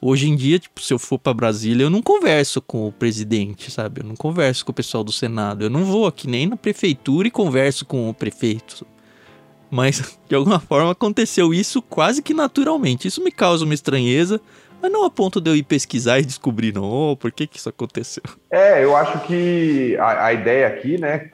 Hoje 0.00 0.28
em 0.28 0.36
dia, 0.36 0.58
tipo, 0.58 0.80
se 0.80 0.92
eu 0.92 0.98
for 0.98 1.18
pra 1.18 1.34
Brasília, 1.34 1.84
eu 1.84 1.90
não 1.90 2.00
converso 2.00 2.60
com 2.62 2.86
o 2.86 2.92
presidente, 2.92 3.70
sabe? 3.70 4.00
Eu 4.00 4.06
não 4.06 4.14
converso 4.14 4.64
com 4.64 4.70
o 4.70 4.74
pessoal 4.74 5.02
do 5.02 5.10
Senado. 5.10 5.64
Eu 5.64 5.70
não 5.70 5.84
vou 5.84 6.06
aqui 6.06 6.28
nem 6.28 6.46
na 6.46 6.56
prefeitura 6.56 7.26
e 7.26 7.32
converso 7.32 7.84
com 7.84 8.08
o 8.08 8.14
prefeito. 8.14 8.86
Mas, 9.70 10.18
de 10.28 10.34
alguma 10.36 10.60
forma, 10.60 10.92
aconteceu 10.92 11.52
isso 11.52 11.82
quase 11.82 12.22
que 12.22 12.32
naturalmente. 12.32 13.08
Isso 13.08 13.24
me 13.24 13.32
causa 13.32 13.64
uma 13.64 13.74
estranheza, 13.74 14.40
mas 14.80 14.90
não 14.90 15.04
a 15.04 15.10
ponto 15.10 15.40
de 15.40 15.50
eu 15.50 15.56
ir 15.56 15.62
pesquisar 15.62 16.18
e 16.18 16.24
descobrir, 16.24 16.74
não, 16.74 16.84
oh, 16.84 17.16
por 17.16 17.32
que, 17.32 17.46
que 17.46 17.58
isso 17.58 17.68
aconteceu. 17.68 18.22
É, 18.50 18.82
eu 18.82 18.96
acho 18.96 19.20
que 19.26 19.96
a, 19.98 20.26
a 20.26 20.32
ideia 20.32 20.66
aqui, 20.66 20.98
né, 20.98 21.30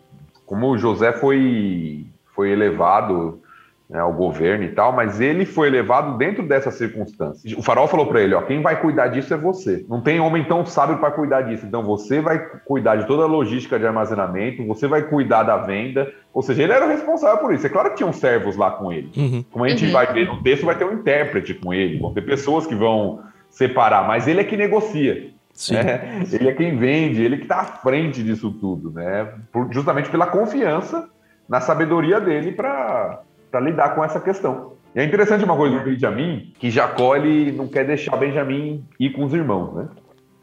como 0.46 0.68
o 0.68 0.78
José 0.78 1.12
foi, 1.12 2.06
foi 2.34 2.50
elevado 2.50 3.40
né, 3.88 4.00
ao 4.00 4.12
governo 4.12 4.64
e 4.64 4.68
tal, 4.68 4.92
mas 4.92 5.20
ele 5.20 5.44
foi 5.44 5.68
levado 5.68 6.16
dentro 6.16 6.42
dessa 6.42 6.70
circunstância. 6.70 7.56
O 7.58 7.62
farol 7.62 7.86
falou 7.86 8.06
para 8.06 8.22
ele: 8.22 8.34
ó, 8.34 8.42
quem 8.42 8.62
vai 8.62 8.80
cuidar 8.80 9.08
disso 9.08 9.32
é 9.32 9.36
você. 9.36 9.84
Não 9.88 10.00
tem 10.00 10.20
homem 10.20 10.44
tão 10.44 10.64
sábio 10.64 10.98
para 10.98 11.10
cuidar 11.10 11.42
disso. 11.42 11.66
Então 11.66 11.84
você 11.84 12.20
vai 12.20 12.38
cuidar 12.64 12.96
de 12.96 13.06
toda 13.06 13.24
a 13.24 13.26
logística 13.26 13.78
de 13.78 13.86
armazenamento, 13.86 14.66
você 14.66 14.88
vai 14.88 15.02
cuidar 15.02 15.42
da 15.42 15.58
venda. 15.58 16.10
Ou 16.32 16.42
seja, 16.42 16.62
ele 16.62 16.72
era 16.72 16.86
o 16.86 16.88
responsável 16.88 17.38
por 17.38 17.54
isso. 17.54 17.66
É 17.66 17.70
claro 17.70 17.90
que 17.90 17.96
tinham 17.96 18.12
servos 18.12 18.56
lá 18.56 18.70
com 18.72 18.92
ele. 18.92 19.10
Uhum. 19.16 19.44
Como 19.50 19.64
a 19.64 19.68
gente 19.68 19.84
uhum. 19.86 19.92
vai 19.92 20.12
ver 20.12 20.26
no 20.26 20.42
texto, 20.42 20.66
vai 20.66 20.76
ter 20.76 20.84
um 20.84 20.94
intérprete 20.94 21.54
com 21.54 21.72
ele, 21.72 22.00
vão 22.00 22.12
ter 22.12 22.22
pessoas 22.22 22.66
que 22.66 22.74
vão 22.74 23.20
separar, 23.54 24.06
mas 24.06 24.26
ele 24.26 24.40
é 24.40 24.44
que 24.44 24.56
negocia. 24.56 25.30
Né? 25.70 26.24
Ele 26.32 26.48
é 26.48 26.52
quem 26.52 26.76
vende, 26.76 27.22
ele 27.22 27.36
que 27.36 27.44
está 27.44 27.60
à 27.60 27.64
frente 27.64 28.22
disso 28.22 28.50
tudo, 28.50 28.90
né? 28.90 29.32
Por, 29.52 29.72
justamente 29.72 30.10
pela 30.10 30.26
confiança 30.26 31.08
na 31.48 31.60
sabedoria 31.60 32.20
dele 32.20 32.50
para 32.50 33.22
lidar 33.60 33.94
com 33.94 34.04
essa 34.04 34.20
questão. 34.20 34.72
E 34.94 35.00
é 35.00 35.04
interessante 35.04 35.44
uma 35.44 35.56
coisa 35.56 35.78
do 35.78 35.84
Benjamin, 35.84 36.52
que 36.58 36.70
Jacó 36.70 37.14
ele 37.14 37.52
não 37.52 37.68
quer 37.68 37.86
deixar 37.86 38.16
Benjamin 38.16 38.84
ir 38.98 39.10
com 39.10 39.24
os 39.24 39.32
irmãos, 39.32 39.74
né? 39.74 39.88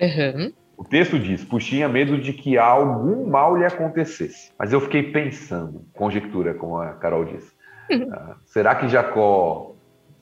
Uhum. 0.01 0.53
O 0.77 0.83
texto 0.85 1.19
diz: 1.19 1.43
pois 1.43 1.65
tinha 1.65 1.89
medo 1.89 2.17
de 2.17 2.31
que 2.31 2.57
algum 2.57 3.29
mal 3.29 3.57
lhe 3.57 3.65
acontecesse. 3.65 4.51
Mas 4.57 4.71
eu 4.71 4.79
fiquei 4.79 5.03
pensando, 5.03 5.85
conjectura, 5.93 6.53
como 6.53 6.77
a 6.77 6.93
Carol 6.93 7.25
disse. 7.25 7.51
Uhum. 7.91 8.07
Ah, 8.13 8.37
será 8.45 8.73
que 8.73 8.87
Jacó 8.87 9.75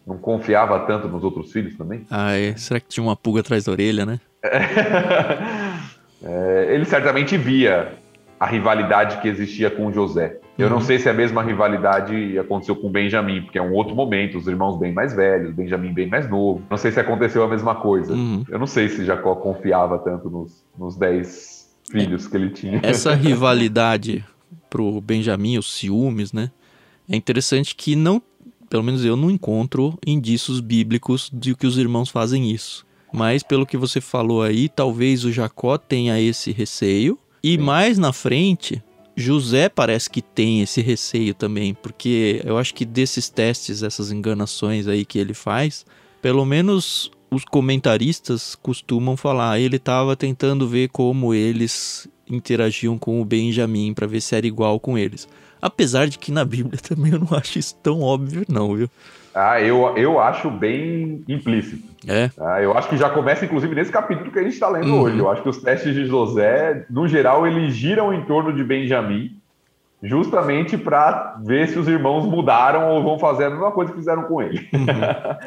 não 0.09 0.17
confiava 0.17 0.79
tanto 0.79 1.07
nos 1.07 1.23
outros 1.23 1.51
filhos 1.51 1.77
também? 1.77 2.05
Ah, 2.09 2.33
é. 2.35 2.55
Será 2.57 2.79
que 2.79 2.87
tinha 2.87 3.03
uma 3.03 3.15
pulga 3.15 3.41
atrás 3.41 3.65
da 3.65 3.71
orelha, 3.71 4.05
né? 4.05 4.19
é, 6.23 6.67
ele 6.73 6.83
certamente 6.85 7.37
via 7.37 7.93
a 8.39 8.47
rivalidade 8.47 9.21
que 9.21 9.27
existia 9.27 9.69
com 9.69 9.91
José. 9.91 10.39
Eu 10.57 10.67
uhum. 10.67 10.73
não 10.73 10.81
sei 10.81 10.97
se 10.97 11.07
a 11.07 11.13
mesma 11.13 11.43
rivalidade 11.43 12.39
aconteceu 12.39 12.75
com 12.75 12.89
Benjamin, 12.89 13.43
porque 13.43 13.59
é 13.59 13.61
um 13.61 13.73
outro 13.73 13.95
momento, 13.95 14.37
os 14.37 14.47
irmãos 14.47 14.79
bem 14.79 14.91
mais 14.91 15.13
velhos, 15.13 15.53
Benjamin 15.53 15.93
bem 15.93 16.07
mais 16.07 16.27
novo. 16.27 16.63
Não 16.69 16.77
sei 16.77 16.91
se 16.91 16.99
aconteceu 16.99 17.43
a 17.43 17.47
mesma 17.47 17.75
coisa. 17.75 18.13
Uhum. 18.13 18.43
Eu 18.49 18.57
não 18.57 18.67
sei 18.67 18.89
se 18.89 19.05
Jacó 19.05 19.35
confiava 19.35 19.99
tanto 19.99 20.29
nos, 20.29 20.65
nos 20.77 20.97
dez 20.97 21.69
filhos 21.91 22.27
que 22.27 22.35
ele 22.35 22.49
tinha. 22.49 22.79
Essa 22.81 23.13
rivalidade 23.15 24.25
pro 24.69 24.99
Benjamin, 25.01 25.57
os 25.57 25.71
ciúmes, 25.77 26.33
né? 26.33 26.49
É 27.07 27.15
interessante 27.15 27.75
que 27.75 27.95
não, 27.95 28.21
pelo 28.69 28.83
menos 28.83 29.03
eu 29.03 29.15
não 29.15 29.31
encontro 29.31 29.97
indícios 30.05 30.59
bíblicos 30.59 31.29
de 31.33 31.55
que 31.55 31.67
os 31.67 31.77
irmãos 31.77 32.09
fazem 32.09 32.51
isso. 32.51 32.85
Mas 33.11 33.41
pelo 33.41 33.65
que 33.65 33.77
você 33.77 33.99
falou 33.99 34.43
aí, 34.43 34.69
talvez 34.69 35.25
o 35.25 35.31
Jacó 35.31 35.77
tenha 35.77 36.19
esse 36.21 36.51
receio. 36.51 37.17
E 37.43 37.53
Sim. 37.53 37.57
mais 37.57 37.97
na 37.97 38.13
frente, 38.13 38.83
José 39.15 39.67
parece 39.67 40.09
que 40.09 40.21
tem 40.21 40.61
esse 40.61 40.81
receio 40.81 41.33
também, 41.33 41.73
porque 41.73 42.41
eu 42.45 42.57
acho 42.57 42.73
que 42.73 42.85
desses 42.85 43.29
testes, 43.29 43.81
essas 43.81 44.11
enganações 44.11 44.87
aí 44.87 45.03
que 45.05 45.17
ele 45.17 45.33
faz, 45.33 45.85
pelo 46.21 46.45
menos 46.45 47.11
os 47.31 47.43
comentaristas 47.45 48.55
costumam 48.55 49.15
falar, 49.15 49.59
ele 49.59 49.75
estava 49.77 50.15
tentando 50.15 50.67
ver 50.67 50.89
como 50.89 51.33
eles 51.33 52.07
interagiam 52.29 52.97
com 52.97 53.21
o 53.21 53.25
Benjamin 53.25 53.93
para 53.93 54.07
ver 54.07 54.21
se 54.21 54.35
era 54.35 54.47
igual 54.47 54.79
com 54.79 54.97
eles. 54.97 55.27
Apesar 55.61 56.07
de 56.07 56.17
que 56.17 56.31
na 56.31 56.45
Bíblia 56.45 56.79
também 56.87 57.11
eu 57.11 57.19
não 57.19 57.37
acho 57.37 57.59
isso 57.59 57.75
tão 57.81 58.01
óbvio 58.01 58.45
não, 58.47 58.75
viu? 58.75 58.89
Ah, 59.33 59.61
eu, 59.61 59.95
eu 59.95 60.19
acho 60.19 60.49
bem 60.49 61.23
implícito. 61.27 61.87
É. 62.07 62.29
Ah, 62.39 62.61
eu 62.61 62.77
acho 62.77 62.89
que 62.89 62.97
já 62.97 63.09
começa, 63.09 63.45
inclusive, 63.45 63.75
nesse 63.75 63.91
capítulo 63.91 64.31
que 64.31 64.39
a 64.39 64.43
gente 64.43 64.53
está 64.53 64.67
lendo 64.67 64.87
uhum. 64.87 65.01
hoje. 65.01 65.17
Eu 65.17 65.29
acho 65.29 65.43
que 65.43 65.49
os 65.49 65.61
testes 65.61 65.93
de 65.93 66.05
José, 66.05 66.85
no 66.89 67.07
geral, 67.07 67.45
eles 67.45 67.75
giram 67.75 68.13
em 68.13 68.23
torno 68.23 68.51
de 68.51 68.63
Benjamim, 68.63 69.39
justamente 70.01 70.77
para 70.77 71.37
ver 71.43 71.67
se 71.67 71.77
os 71.77 71.87
irmãos 71.87 72.25
mudaram 72.25 72.89
ou 72.89 73.03
vão 73.03 73.19
fazer 73.19 73.45
a 73.45 73.49
mesma 73.49 73.71
coisa 73.71 73.91
que 73.91 73.97
fizeram 73.97 74.23
com 74.23 74.41
ele. 74.41 74.67
Uhum. 74.73 74.85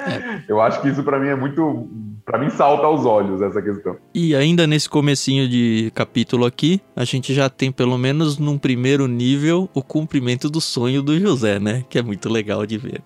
É. 0.03 0.43
eu 0.49 0.61
acho 0.61 0.81
que 0.81 0.89
isso 0.89 1.03
para 1.03 1.19
mim 1.19 1.29
é 1.29 1.35
muito, 1.35 1.89
para 2.25 2.39
mim 2.39 2.51
salta 2.51 2.87
aos 2.87 3.05
olhos 3.05 3.43
essa 3.43 3.61
questão. 3.61 3.97
E 4.15 4.35
ainda 4.35 4.67
nesse 4.67 4.89
comecinho 4.89 5.49
de 5.49 5.91
capítulo 5.95 6.45
aqui, 6.45 6.81
a 6.95 7.05
gente 7.05 7.35
já 7.35 7.49
tem 7.49 7.73
pelo 7.73 7.99
menos 7.99 8.39
num 8.39 8.59
primeiro 8.59 9.07
nível 9.07 9.69
o 9.75 9.83
cumprimento 9.83 10.49
do 10.49 10.61
sonho 10.61 11.03
do 11.03 11.19
José, 11.19 11.59
né? 11.59 11.85
Que 11.89 11.99
é 11.99 12.03
muito 12.03 12.29
legal 12.29 12.65
de 12.65 12.79
ver. 12.79 13.03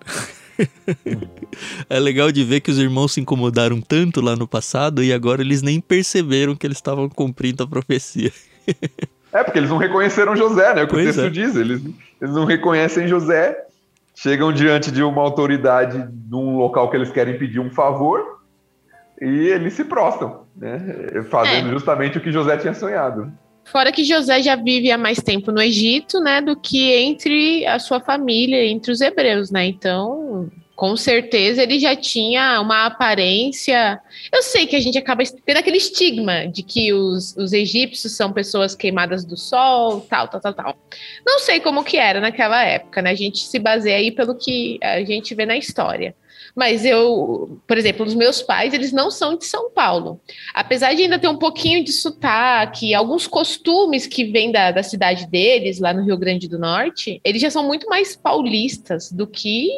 é 1.89 1.99
legal 1.99 2.31
de 2.31 2.43
ver 2.43 2.61
que 2.61 2.71
os 2.71 2.77
irmãos 2.77 3.13
se 3.13 3.21
incomodaram 3.21 3.81
tanto 3.81 4.21
lá 4.21 4.35
no 4.35 4.47
passado 4.47 5.03
e 5.03 5.11
agora 5.11 5.41
eles 5.41 5.61
nem 5.61 5.79
perceberam 5.79 6.55
que 6.55 6.65
eles 6.65 6.77
estavam 6.77 7.09
cumprindo 7.09 7.63
a 7.63 7.67
profecia. 7.67 8.31
é, 9.33 9.43
porque 9.43 9.59
eles 9.59 9.69
não 9.69 9.77
reconheceram 9.77 10.35
José, 10.35 10.75
né? 10.75 10.83
O 10.83 10.87
que 10.87 10.93
pois 10.93 11.05
o 11.05 11.21
texto 11.21 11.25
é. 11.25 11.29
diz. 11.29 11.55
Eles, 11.55 11.81
eles 12.21 12.35
não 12.35 12.45
reconhecem 12.45 13.07
José, 13.07 13.65
chegam 14.15 14.53
diante 14.53 14.91
de 14.91 15.01
uma 15.01 15.21
autoridade 15.21 16.07
de 16.11 16.35
um 16.35 16.57
local 16.57 16.89
que 16.89 16.97
eles 16.97 17.11
querem 17.11 17.37
pedir 17.37 17.59
um 17.59 17.71
favor 17.71 18.36
e 19.21 19.47
eles 19.47 19.73
se 19.73 19.83
prostam, 19.83 20.45
né? 20.55 20.79
Fazendo 21.29 21.69
é. 21.69 21.71
justamente 21.71 22.17
o 22.17 22.21
que 22.21 22.31
José 22.31 22.57
tinha 22.57 22.73
sonhado. 22.73 23.31
Fora 23.65 23.91
que 23.91 24.03
José 24.03 24.41
já 24.41 24.55
vive 24.55 24.91
há 24.91 24.97
mais 24.97 25.17
tempo 25.19 25.51
no 25.51 25.61
Egito, 25.61 26.21
né, 26.21 26.39
do 26.39 26.55
que 26.55 26.93
entre 26.93 27.65
a 27.65 27.77
sua 27.79 27.99
família, 27.99 28.63
entre 28.65 28.91
os 28.91 29.01
hebreus, 29.01 29.51
né? 29.51 29.65
Então, 29.65 30.49
com 30.73 30.95
certeza 30.95 31.63
ele 31.63 31.79
já 31.79 31.95
tinha 31.95 32.61
uma 32.61 32.85
aparência. 32.85 33.99
Eu 34.31 34.41
sei 34.41 34.67
que 34.67 34.75
a 34.75 34.79
gente 34.79 34.97
acaba 34.97 35.23
tendo 35.43 35.57
aquele 35.57 35.77
estigma 35.77 36.47
de 36.47 36.63
que 36.63 36.93
os, 36.93 37.35
os 37.35 37.51
egípcios 37.51 38.15
são 38.15 38.31
pessoas 38.31 38.73
queimadas 38.73 39.25
do 39.25 39.35
sol, 39.35 40.01
tal, 40.01 40.27
tal, 40.27 40.39
tal, 40.39 40.53
tal. 40.53 40.77
Não 41.25 41.39
sei 41.39 41.59
como 41.59 41.83
que 41.83 41.97
era 41.97 42.21
naquela 42.21 42.63
época, 42.63 43.01
né? 43.01 43.09
A 43.09 43.15
gente 43.15 43.39
se 43.39 43.57
baseia 43.59 43.97
aí 43.97 44.11
pelo 44.11 44.35
que 44.35 44.77
a 44.81 45.03
gente 45.03 45.33
vê 45.35 45.45
na 45.45 45.57
história. 45.57 46.15
Mas 46.57 46.83
eu, 46.83 47.61
por 47.67 47.77
exemplo, 47.77 48.03
os 48.03 48.15
meus 48.15 48.41
pais, 48.41 48.73
eles 48.73 48.91
não 48.91 49.11
são 49.11 49.37
de 49.37 49.45
São 49.45 49.69
Paulo. 49.69 50.19
Apesar 50.55 50.95
de 50.95 51.03
ainda 51.03 51.19
ter 51.19 51.27
um 51.27 51.37
pouquinho 51.37 51.83
de 51.83 51.91
sotaque, 51.91 52.95
alguns 52.95 53.27
costumes 53.27 54.07
que 54.07 54.23
vêm 54.23 54.51
da, 54.51 54.71
da 54.71 54.81
cidade 54.81 55.27
deles, 55.27 55.79
lá 55.79 55.93
no 55.93 56.03
Rio 56.03 56.17
Grande 56.17 56.49
do 56.49 56.57
Norte, 56.57 57.21
eles 57.23 57.43
já 57.43 57.51
são 57.51 57.63
muito 57.63 57.87
mais 57.87 58.15
paulistas 58.15 59.11
do 59.11 59.27
que 59.27 59.69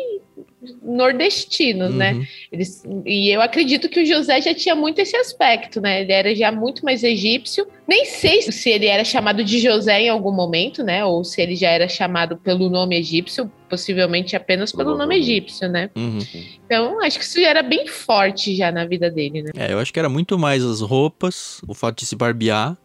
nordestinos, 0.82 1.94
né? 1.94 2.14
uhum. 2.14 2.20
né? 2.20 2.28
Eles, 2.52 2.84
e 3.06 3.30
eu 3.34 3.42
acredito 3.42 3.88
que 3.88 4.02
o 4.02 4.06
José 4.06 4.42
já 4.42 4.54
tinha 4.54 4.76
muito 4.76 5.00
esse 5.00 5.16
aspecto, 5.16 5.80
né? 5.80 6.02
Ele 6.02 6.12
era 6.12 6.36
já 6.36 6.52
muito 6.52 6.84
mais 6.84 7.04
egípcio. 7.04 7.66
Nem 7.88 8.06
sei 8.06 8.42
se 8.42 8.70
ele 8.70 8.86
era 8.86 9.04
chamado 9.04 9.44
de 9.44 9.60
José 9.60 10.02
em 10.02 10.10
algum 10.10 10.32
momento, 10.32 10.84
né? 10.84 11.04
Ou 11.06 11.24
se 11.24 11.42
ele 11.42 11.56
já 11.56 11.70
era 11.70 11.88
chamado 11.88 12.38
pelo 12.38 12.70
nome 12.70 12.98
egípcio, 12.98 13.50
possivelmente 13.70 14.36
apenas 14.36 14.72
pelo 14.72 14.98
nome 14.98 15.18
egípcio, 15.18 15.70
né? 15.70 15.90
Uhum. 15.96 16.20
Então, 16.66 17.02
acho 17.02 17.18
que 17.18 17.26
isso 17.26 17.40
era 17.40 17.64
bem 17.64 17.88
forte 17.88 18.56
já 18.56 18.72
na 18.72 18.86
vida 18.86 19.10
dele, 19.10 19.44
né? 19.44 19.52
É, 19.56 19.72
eu 19.72 19.80
acho 19.80 19.94
que 19.94 20.00
era 20.00 20.10
muito 20.10 20.38
mais 20.38 20.64
as 20.64 20.82
roupas, 20.82 21.62
o 21.68 21.74
fato 21.74 22.00
de 22.00 22.06
se 22.06 22.16
barbear. 22.16 22.78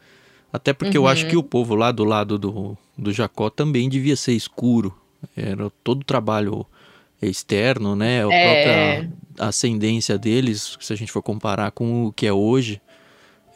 Até 0.53 0.73
porque 0.73 0.97
uhum. 0.97 1.05
eu 1.05 1.09
acho 1.09 1.27
que 1.27 1.37
o 1.37 1.43
povo 1.43 1.75
lá 1.75 1.91
do 1.91 2.05
lado 2.05 2.39
do, 2.39 2.79
do 2.97 3.13
Jacó 3.13 3.51
também 3.51 3.89
devia 3.89 4.15
ser 4.15 4.33
escuro. 4.33 4.97
Era 5.37 5.69
todo 5.83 6.03
o 6.03 6.05
trabalho 6.05 6.65
externo, 7.29 7.95
né? 7.97 8.25
A 8.25 8.33
é... 8.33 8.45
própria 8.45 9.13
ascendência 9.39 10.19
deles, 10.19 10.77
se 10.81 10.93
a 10.93 10.97
gente 10.97 11.11
for 11.11 11.23
comparar 11.23 11.71
com 11.71 12.07
o 12.07 12.13
que 12.13 12.27
é 12.27 12.33
hoje, 12.33 12.81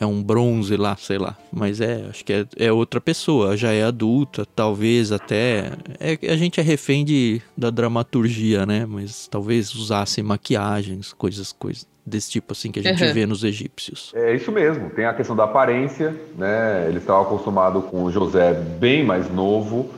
é 0.00 0.06
um 0.06 0.22
bronze 0.22 0.76
lá, 0.76 0.96
sei 0.96 1.18
lá. 1.18 1.36
Mas 1.52 1.80
é, 1.80 2.06
acho 2.08 2.24
que 2.24 2.32
é, 2.32 2.46
é 2.56 2.72
outra 2.72 3.00
pessoa, 3.00 3.56
já 3.56 3.72
é 3.72 3.82
adulta, 3.82 4.46
talvez 4.46 5.10
até. 5.10 5.72
É, 5.98 6.18
a 6.30 6.36
gente 6.36 6.60
é 6.60 6.62
refém 6.62 7.04
de, 7.04 7.42
da 7.56 7.70
dramaturgia, 7.70 8.64
né? 8.64 8.86
Mas 8.86 9.26
talvez 9.26 9.74
usassem 9.74 10.22
maquiagens, 10.22 11.12
coisas, 11.12 11.52
coisas 11.52 11.86
desse 12.06 12.30
tipo 12.30 12.52
assim 12.52 12.72
que 12.72 12.78
a 12.78 12.82
gente 12.82 13.04
uhum. 13.04 13.12
vê 13.12 13.26
nos 13.26 13.44
egípcios. 13.44 14.12
É 14.14 14.34
isso 14.34 14.50
mesmo, 14.50 14.88
tem 14.90 15.04
a 15.04 15.12
questão 15.12 15.36
da 15.36 15.44
aparência, 15.44 16.14
né? 16.36 16.86
Eles 16.88 17.02
estavam 17.02 17.22
acostumados 17.22 17.84
com 17.84 18.04
o 18.04 18.10
José 18.10 18.54
bem 18.54 19.04
mais 19.04 19.30
novo 19.30 19.90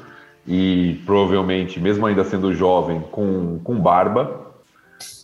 e 0.50 1.00
provavelmente, 1.06 1.78
mesmo 1.78 2.04
ainda 2.04 2.24
sendo 2.24 2.52
jovem, 2.52 3.00
com, 3.12 3.60
com 3.62 3.80
barba. 3.80 4.50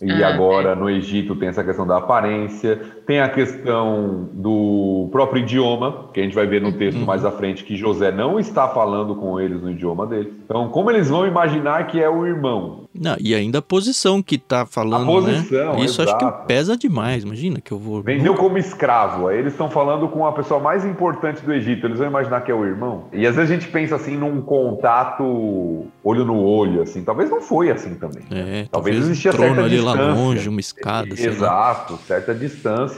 E 0.01 0.23
ah, 0.23 0.29
agora 0.29 0.71
é. 0.71 0.75
no 0.75 0.89
Egito 0.89 1.35
tem 1.35 1.49
essa 1.49 1.65
questão 1.65 1.85
da 1.85 1.97
aparência, 1.97 2.79
tem 3.07 3.21
a 3.21 3.29
questão 3.29 4.29
do 4.33 5.07
próprio 5.13 5.41
idioma, 5.41 6.09
que 6.13 6.19
a 6.19 6.23
gente 6.23 6.35
vai 6.35 6.45
ver 6.45 6.61
no 6.61 6.73
texto 6.73 6.99
uhum. 6.99 7.05
mais 7.05 7.23
à 7.23 7.31
frente 7.31 7.63
que 7.63 7.77
José 7.77 8.11
não 8.11 8.37
está 8.37 8.67
falando 8.67 9.15
com 9.15 9.39
eles 9.39 9.61
no 9.61 9.71
idioma 9.71 10.05
deles. 10.05 10.33
Então, 10.43 10.67
como 10.67 10.91
eles 10.91 11.07
vão 11.07 11.25
imaginar 11.25 11.87
que 11.87 12.03
é 12.03 12.09
o 12.09 12.27
irmão? 12.27 12.85
Não, 12.93 13.15
e 13.19 13.33
ainda 13.33 13.59
a 13.59 13.61
posição 13.61 14.21
que 14.21 14.35
está 14.35 14.65
falando, 14.65 15.03
a 15.03 15.05
posição, 15.05 15.75
né? 15.75 15.85
Isso 15.85 16.01
exato. 16.01 16.25
acho 16.25 16.41
que 16.41 16.47
pesa 16.47 16.75
demais, 16.75 17.23
imagina 17.23 17.61
que 17.61 17.71
eu 17.71 17.79
vou... 17.79 18.01
Vendeu 18.01 18.35
como 18.35 18.57
escravo, 18.57 19.27
aí 19.27 19.37
eles 19.37 19.53
estão 19.53 19.69
falando 19.69 20.09
com 20.09 20.25
a 20.25 20.33
pessoa 20.33 20.59
mais 20.59 20.83
importante 20.83 21.41
do 21.41 21.53
Egito, 21.53 21.87
eles 21.87 21.99
vão 21.99 22.07
imaginar 22.07 22.41
que 22.41 22.51
é 22.51 22.55
o 22.55 22.65
irmão? 22.65 23.05
E 23.13 23.25
às 23.25 23.35
vezes 23.35 23.49
a 23.49 23.53
gente 23.53 23.69
pensa 23.69 23.95
assim 23.95 24.17
num 24.17 24.41
contato 24.41 25.85
olho 26.03 26.25
no 26.25 26.43
olho, 26.43 26.81
assim, 26.81 27.03
talvez 27.03 27.29
não 27.29 27.39
foi 27.39 27.71
assim 27.71 27.95
também. 27.95 28.23
É, 28.31 28.67
talvez, 28.69 28.69
talvez 28.71 28.97
existia 28.97 29.31
certa 29.31 29.61
ali 29.61 29.77
distância. 29.77 30.01
lá 30.01 30.13
longe, 30.13 30.49
uma 30.49 30.59
escada. 30.59 31.09
Exato, 31.09 31.97
certa 32.05 32.33
distância 32.33 32.96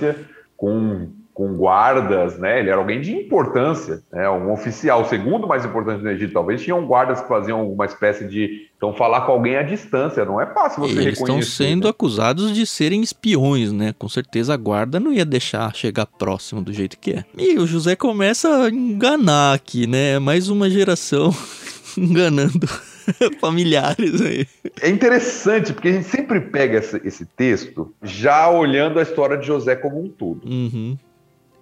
com, 0.56 1.08
com 1.34 1.56
guardas, 1.56 2.38
né? 2.38 2.60
Ele 2.60 2.70
era 2.70 2.78
alguém 2.78 3.00
de 3.00 3.16
importância, 3.16 4.04
né? 4.12 4.30
Um 4.30 4.52
oficial, 4.52 5.02
o 5.02 5.06
segundo 5.06 5.48
mais 5.48 5.64
importante 5.64 6.02
do 6.02 6.10
Egito. 6.10 6.34
Talvez 6.34 6.62
tinham 6.62 6.86
guardas 6.86 7.22
que 7.22 7.28
faziam 7.28 7.60
alguma 7.62 7.86
espécie 7.86 8.28
de. 8.28 8.68
Então, 8.76 8.94
falar 8.94 9.22
com 9.22 9.32
alguém 9.32 9.56
à 9.56 9.64
distância. 9.64 10.26
Não 10.26 10.40
é 10.40 10.46
fácil 10.46 10.82
você 10.82 11.00
Eles 11.00 11.20
estão 11.20 11.42
sendo 11.42 11.86
né? 11.86 11.90
acusados 11.90 12.54
de 12.54 12.66
serem 12.66 13.02
espiões, 13.02 13.72
né? 13.72 13.94
Com 13.98 14.10
certeza 14.10 14.54
a 14.54 14.58
guarda 14.58 15.00
não 15.00 15.14
ia 15.14 15.26
deixar 15.26 15.74
chegar 15.74 16.06
próximo 16.06 16.62
do 16.62 16.74
jeito 16.74 16.98
que 17.00 17.12
é. 17.12 17.24
E 17.38 17.58
o 17.58 17.66
José 17.66 17.96
começa 17.96 18.64
a 18.64 18.70
enganar 18.70 19.54
aqui, 19.54 19.88
né? 19.88 20.20
Mais 20.20 20.50
uma 20.50 20.70
geração 20.70 21.34
enganando 21.98 22.68
familiares 23.40 24.22
aí. 24.22 24.48
É 24.82 24.90
interessante, 24.90 25.74
porque 25.74 25.90
a 25.90 25.94
gente 25.94 26.08
sempre 26.08 26.40
pega 26.42 26.80
esse, 26.80 27.02
esse, 27.06 27.26
texto 27.26 27.94
já 28.02 28.50
olhando 28.50 29.00
a 29.00 29.04
história 29.04 29.38
de 29.38 29.46
José 29.46 29.76
como 29.76 30.02
um 30.04 30.10
todo. 30.10 30.46
Uhum. 30.46 30.98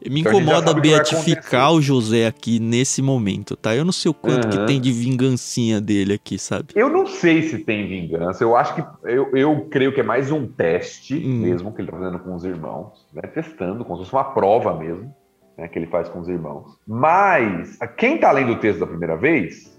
Me 0.05 0.21
então 0.21 0.31
incomoda 0.33 0.73
beatificar 0.75 1.73
o 1.73 1.81
José 1.81 2.27
aqui 2.27 2.59
nesse 2.59 3.01
momento, 3.01 3.55
tá? 3.55 3.75
Eu 3.75 3.83
não 3.83 3.91
sei 3.91 4.11
o 4.11 4.13
quanto 4.13 4.45
uhum. 4.45 4.51
que 4.51 4.65
tem 4.67 4.79
de 4.79 4.91
vingancinha 4.91 5.81
dele 5.81 6.13
aqui, 6.13 6.37
sabe? 6.37 6.67
Eu 6.75 6.87
não 6.87 7.07
sei 7.07 7.41
se 7.43 7.57
tem 7.59 7.87
vingança. 7.87 8.43
Eu 8.43 8.55
acho 8.55 8.75
que. 8.75 8.83
Eu, 9.03 9.35
eu 9.35 9.67
creio 9.71 9.91
que 9.91 9.99
é 9.99 10.03
mais 10.03 10.31
um 10.31 10.45
teste 10.45 11.15
hum. 11.15 11.41
mesmo 11.41 11.73
que 11.73 11.81
ele 11.81 11.89
tá 11.89 11.97
fazendo 11.97 12.19
com 12.19 12.35
os 12.35 12.43
irmãos, 12.43 13.07
né? 13.11 13.23
Testando, 13.23 13.83
como 13.83 13.97
se 13.97 14.03
fosse 14.03 14.15
uma 14.15 14.33
prova 14.33 14.77
mesmo, 14.77 15.13
né? 15.57 15.67
Que 15.67 15.79
ele 15.79 15.87
faz 15.87 16.07
com 16.07 16.19
os 16.19 16.29
irmãos. 16.29 16.77
Mas, 16.87 17.77
quem 17.97 18.19
tá 18.19 18.31
lendo 18.31 18.53
o 18.53 18.59
texto 18.59 18.79
da 18.79 18.87
primeira 18.87 19.17
vez, 19.17 19.76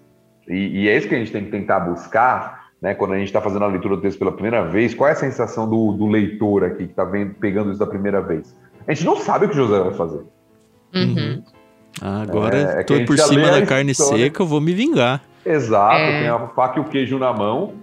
e, 0.48 0.82
e 0.82 0.88
é 0.88 0.96
isso 0.96 1.08
que 1.08 1.14
a 1.14 1.18
gente 1.18 1.32
tem 1.32 1.44
que 1.44 1.50
tentar 1.50 1.80
buscar, 1.80 2.68
né, 2.80 2.94
quando 2.94 3.12
a 3.12 3.18
gente 3.18 3.28
está 3.28 3.40
fazendo 3.40 3.64
a 3.64 3.68
leitura 3.68 3.96
do 3.96 4.02
texto 4.02 4.18
pela 4.18 4.32
primeira 4.32 4.64
vez, 4.64 4.94
qual 4.94 5.08
é 5.08 5.12
a 5.12 5.16
sensação 5.16 5.68
do, 5.68 5.92
do 5.92 6.06
leitor 6.06 6.64
aqui 6.64 6.84
que 6.84 6.90
está 6.90 7.06
pegando 7.38 7.70
isso 7.70 7.78
da 7.78 7.86
primeira 7.86 8.20
vez? 8.20 8.56
A 8.86 8.94
gente 8.94 9.04
não 9.04 9.16
sabe 9.16 9.46
o 9.46 9.48
que 9.48 9.56
José 9.56 9.78
vai 9.78 9.92
fazer. 9.92 10.24
Uhum. 10.94 11.42
Ah, 12.00 12.22
agora 12.22 12.56
é, 12.56 12.82
tô 12.84 13.04
por 13.04 13.18
cima 13.18 13.50
da 13.50 13.66
carne 13.66 13.92
história. 13.92 14.24
seca, 14.24 14.42
eu 14.42 14.46
vou 14.46 14.60
me 14.60 14.72
vingar. 14.72 15.20
Exato, 15.44 15.96
é. 15.96 16.20
tem 16.20 16.28
a 16.28 16.38
faca 16.48 16.78
e 16.78 16.82
o 16.82 16.84
queijo 16.84 17.18
na 17.18 17.32
mão. 17.32 17.74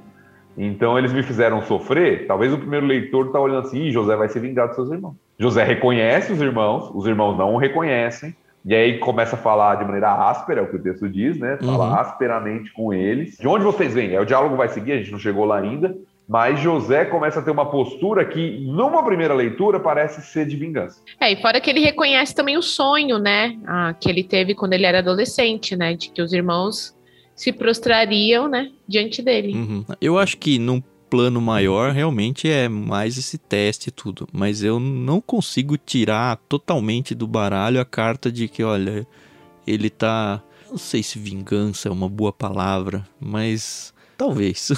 Então 0.57 0.97
eles 0.97 1.11
me 1.11 1.21
fizeram 1.21 1.61
sofrer. 1.61 2.25
Talvez 2.27 2.53
o 2.53 2.57
primeiro 2.57 2.85
leitor 2.85 3.31
tá 3.31 3.39
olhando 3.39 3.67
assim, 3.67 3.91
José 3.91 4.15
vai 4.15 4.29
se 4.29 4.39
vingar 4.39 4.67
dos 4.67 4.75
seus 4.75 4.91
irmãos. 4.91 5.15
José 5.37 5.63
reconhece 5.63 6.31
os 6.31 6.41
irmãos, 6.41 6.89
os 6.93 7.05
irmãos 7.05 7.37
não 7.37 7.55
o 7.55 7.57
reconhecem. 7.57 8.33
E 8.65 8.73
aí 8.73 8.97
começa 8.97 9.35
a 9.35 9.39
falar 9.39 9.75
de 9.75 9.85
maneira 9.85 10.11
áspera, 10.11 10.59
é 10.59 10.63
o 10.63 10.67
que 10.67 10.75
o 10.77 10.81
texto 10.81 11.07
diz, 11.07 11.37
né? 11.37 11.57
Fala 11.63 11.87
uhum. 11.87 11.95
asperamente 11.95 12.73
com 12.73 12.91
eles. 12.91 13.37
De 13.37 13.47
onde 13.47 13.63
vocês 13.63 13.93
vêm? 13.93 14.13
É, 14.13 14.19
o 14.19 14.25
diálogo 14.25 14.55
vai 14.55 14.67
seguir, 14.69 14.93
a 14.93 14.97
gente 14.97 15.11
não 15.11 15.19
chegou 15.19 15.45
lá 15.45 15.59
ainda. 15.59 15.95
Mas 16.27 16.59
José 16.59 17.05
começa 17.05 17.39
a 17.39 17.43
ter 17.43 17.51
uma 17.51 17.69
postura 17.69 18.25
que, 18.25 18.65
numa 18.65 19.03
primeira 19.05 19.35
leitura, 19.35 19.79
parece 19.79 20.23
ser 20.23 20.47
de 20.47 20.55
vingança. 20.55 20.99
É, 21.21 21.31
e 21.31 21.35
fora 21.39 21.61
que 21.61 21.69
ele 21.69 21.79
reconhece 21.79 22.33
também 22.33 22.57
o 22.57 22.63
sonho, 22.63 23.19
né? 23.19 23.55
Ah, 23.67 23.93
que 23.93 24.09
ele 24.09 24.23
teve 24.23 24.55
quando 24.55 24.73
ele 24.73 24.87
era 24.87 24.97
adolescente, 24.97 25.75
né? 25.75 25.93
De 25.93 26.09
que 26.09 26.23
os 26.23 26.33
irmãos 26.33 26.95
se 27.35 27.51
prostrariam, 27.51 28.47
né? 28.47 28.71
Diante 28.87 29.21
dele. 29.21 29.53
Uhum. 29.53 29.85
Eu 30.01 30.17
acho 30.17 30.37
que 30.37 30.57
num 30.57 30.81
plano 31.15 31.39
maior 31.39 31.93
realmente 31.93 32.49
é 32.49 32.67
mais 32.67 33.17
esse 33.17 33.37
teste 33.37 33.87
e 33.87 33.91
tudo. 33.91 34.27
Mas 34.33 34.61
eu 34.61 34.81
não 34.81 35.21
consigo 35.21 35.77
tirar 35.77 36.35
totalmente 36.49 37.15
do 37.15 37.25
baralho 37.25 37.79
a 37.79 37.85
carta 37.85 38.29
de 38.29 38.49
que, 38.49 38.61
olha, 38.61 39.07
ele 39.65 39.89
tá. 39.89 40.43
Não 40.69 40.77
sei 40.77 41.01
se 41.01 41.17
vingança 41.17 41.87
é 41.87 41.91
uma 41.91 42.09
boa 42.09 42.33
palavra, 42.33 43.07
mas 43.17 43.93
Talvez. 44.17 44.71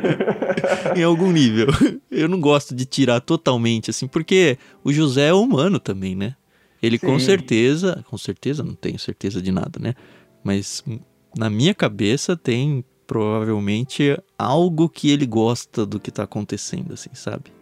em 0.94 1.02
algum 1.02 1.30
nível. 1.30 1.68
Eu 2.10 2.28
não 2.28 2.40
gosto 2.40 2.74
de 2.74 2.84
tirar 2.84 3.20
totalmente, 3.20 3.90
assim, 3.90 4.06
porque 4.06 4.58
o 4.82 4.92
José 4.92 5.28
é 5.28 5.34
humano 5.34 5.78
também, 5.78 6.14
né? 6.14 6.34
Ele 6.82 6.98
Sim. 6.98 7.06
com 7.06 7.18
certeza, 7.18 8.04
com 8.10 8.18
certeza, 8.18 8.62
não 8.62 8.74
tenho 8.74 8.98
certeza 8.98 9.40
de 9.40 9.52
nada, 9.52 9.78
né? 9.78 9.94
Mas 10.42 10.82
na 11.36 11.48
minha 11.48 11.74
cabeça 11.74 12.36
tem 12.36 12.84
provavelmente 13.06 14.18
algo 14.38 14.88
que 14.88 15.12
ele 15.12 15.26
gosta 15.26 15.84
do 15.84 16.00
que 16.00 16.10
tá 16.10 16.24
acontecendo, 16.24 16.94
assim, 16.94 17.10
sabe? 17.14 17.52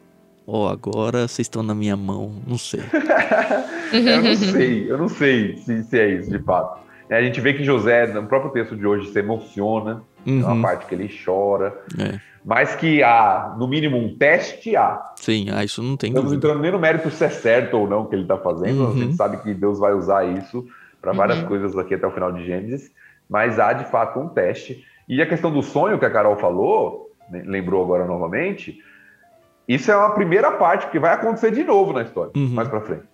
Ó, 0.47 0.67
oh, 0.67 0.69
agora 0.69 1.29
vocês 1.29 1.47
estão 1.47 1.62
na 1.62 1.75
minha 1.75 1.97
mão, 1.97 2.43
não 2.47 2.59
sei. 2.59 2.81
eu 3.93 4.23
não 4.23 4.37
sei, 4.37 4.90
eu 4.90 4.99
não 4.99 5.09
sei 5.09 5.57
se, 5.59 5.85
se 5.85 5.99
é 5.99 6.11
isso 6.11 6.31
de 6.31 6.38
fato. 6.40 6.83
A 7.11 7.21
gente 7.21 7.40
vê 7.40 7.53
que 7.53 7.62
José, 7.62 8.07
no 8.07 8.27
próprio 8.27 8.53
texto 8.53 8.75
de 8.75 8.87
hoje, 8.87 9.12
se 9.12 9.19
emociona 9.19 10.03
Uhum. 10.27 10.40
Tem 10.40 10.45
uma 10.45 10.62
parte 10.62 10.87
que 10.87 10.95
ele 10.95 11.11
chora. 11.25 11.77
É. 11.99 12.21
Mas 12.45 12.75
que 12.75 13.03
há, 13.03 13.55
no 13.57 13.69
mínimo, 13.69 13.97
um 13.97 14.17
teste 14.17 14.75
há. 14.75 15.12
Sim, 15.17 15.49
ah, 15.53 15.62
isso 15.62 15.83
não 15.83 15.97
tem 15.97 16.11
Estamos 16.11 16.31
dúvida. 16.31 16.49
entrando 16.49 16.62
nem 16.62 16.73
no 16.73 16.79
mérito 16.79 17.11
se 17.11 17.25
é 17.25 17.29
certo 17.29 17.75
ou 17.75 17.88
não 17.88 18.07
que 18.07 18.14
ele 18.14 18.23
está 18.23 18.37
fazendo. 18.37 18.85
Uhum. 18.85 18.90
A 18.90 18.95
gente 18.95 19.17
sabe 19.17 19.37
que 19.43 19.55
Deus 19.55 19.79
vai 19.79 19.93
usar 19.93 20.25
isso 20.25 20.67
para 21.01 21.12
várias 21.12 21.38
uhum. 21.40 21.47
coisas 21.47 21.77
aqui 21.77 21.95
até 21.95 22.07
o 22.07 22.11
final 22.11 22.33
de 22.33 22.45
Gênesis. 22.45 22.90
Mas 23.29 23.59
há, 23.59 23.73
de 23.73 23.85
fato, 23.90 24.19
um 24.19 24.29
teste. 24.29 24.85
E 25.09 25.21
a 25.21 25.27
questão 25.27 25.51
do 25.51 25.62
sonho 25.62 25.99
que 25.99 26.05
a 26.05 26.11
Carol 26.11 26.37
falou, 26.37 27.11
né, 27.31 27.43
lembrou 27.47 27.83
agora 27.83 28.05
novamente, 28.05 28.79
isso 29.67 29.91
é 29.91 29.97
uma 29.97 30.11
primeira 30.11 30.53
parte, 30.53 30.88
que 30.88 30.99
vai 30.99 31.15
acontecer 31.15 31.51
de 31.51 31.65
novo 31.65 31.93
na 31.93 32.03
história, 32.03 32.33
uhum. 32.37 32.49
mais 32.49 32.69
para 32.69 32.81
frente. 32.81 33.12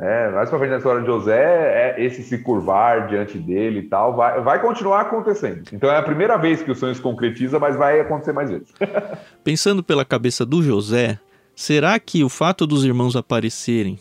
É, 0.00 0.30
mais 0.30 0.48
pra 0.48 0.58
frente 0.60 0.70
na 0.70 0.76
história 0.76 1.00
de 1.00 1.06
José, 1.06 1.96
é 1.96 2.04
esse 2.04 2.22
se 2.22 2.38
curvar 2.38 3.08
diante 3.08 3.36
dele 3.36 3.80
e 3.80 3.82
tal, 3.82 4.14
vai, 4.14 4.40
vai 4.40 4.60
continuar 4.60 5.00
acontecendo. 5.00 5.64
Então 5.72 5.90
é 5.90 5.96
a 5.96 6.02
primeira 6.02 6.36
vez 6.36 6.62
que 6.62 6.70
o 6.70 6.74
sonho 6.74 6.94
se 6.94 7.02
concretiza, 7.02 7.58
mas 7.58 7.74
vai 7.74 7.98
acontecer 7.98 8.32
mais 8.32 8.48
vezes. 8.48 8.72
Pensando 9.42 9.82
pela 9.82 10.04
cabeça 10.04 10.46
do 10.46 10.62
José, 10.62 11.18
será 11.54 11.98
que 11.98 12.22
o 12.22 12.28
fato 12.28 12.64
dos 12.64 12.84
irmãos 12.84 13.16
aparecerem 13.16 13.98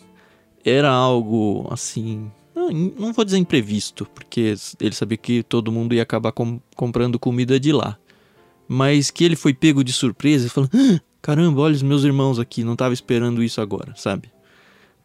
era 0.64 0.90
algo 0.90 1.68
assim. 1.72 2.32
Não, 2.58 2.72
não 2.72 3.14
vou 3.14 3.24
dizer 3.24 3.38
imprevisto, 3.38 4.08
porque 4.16 4.56
ele 4.80 4.96
sabia 4.96 5.18
que 5.18 5.44
todo 5.44 5.72
mundo 5.72 5.94
ia 5.94 6.02
acabar 6.02 6.32
com, 6.32 6.60
comprando 6.76 7.20
comida 7.20 7.60
de 7.60 7.72
lá. 7.72 7.98
Mas 8.68 9.12
que 9.12 9.24
ele 9.24 9.36
foi 9.36 9.54
pego 9.54 9.84
de 9.84 9.94
surpresa 9.94 10.48
e 10.48 10.50
falou: 10.50 10.70
ah, 10.74 11.00
caramba, 11.22 11.62
olha 11.62 11.76
os 11.76 11.84
meus 11.84 12.04
irmãos 12.04 12.40
aqui, 12.40 12.64
não 12.64 12.74
estava 12.74 12.94
esperando 12.94 13.44
isso 13.44 13.62
agora, 13.62 13.94
sabe? 13.96 14.32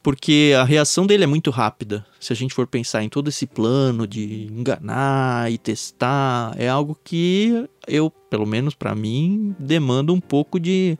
porque 0.03 0.53
a 0.59 0.65
reação 0.65 1.07
dele 1.07 1.25
é 1.25 1.27
muito 1.27 1.51
rápida. 1.51 2.05
Se 2.19 2.33
a 2.33 2.37
gente 2.37 2.53
for 2.53 2.67
pensar 2.67 3.05
em 3.05 3.09
todo 3.09 3.29
esse 3.29 3.47
plano 3.47 4.07
de 4.07 4.49
enganar 4.51 5.51
e 5.51 5.57
testar, 5.57 6.55
é 6.59 6.69
algo 6.69 6.99
que 7.05 7.69
eu, 7.87 8.11
pelo 8.11 8.45
menos 8.45 8.75
para 8.75 8.95
mim, 8.95 9.55
demanda 9.59 10.13
um 10.13 10.21
pouco 10.21 10.59
de 10.59 10.99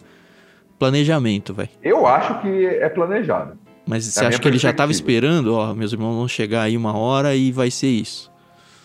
planejamento, 0.79 1.53
velho. 1.53 1.71
Eu 1.83 2.07
acho 2.07 2.41
que 2.41 2.67
é 2.67 2.89
planejado. 2.89 3.59
Mas 3.87 4.05
você 4.05 4.25
acha 4.25 4.39
que 4.39 4.49
ele 4.49 4.59
já 4.59 4.71
estava 4.71 4.93
esperando, 4.93 5.55
ó, 5.55 5.75
meus 5.75 5.93
irmãos 5.93 6.15
vão 6.15 6.29
chegar 6.29 6.63
aí 6.63 6.77
uma 6.77 6.97
hora 6.97 7.35
e 7.35 7.51
vai 7.51 7.71
ser 7.71 7.89
isso? 7.89 8.31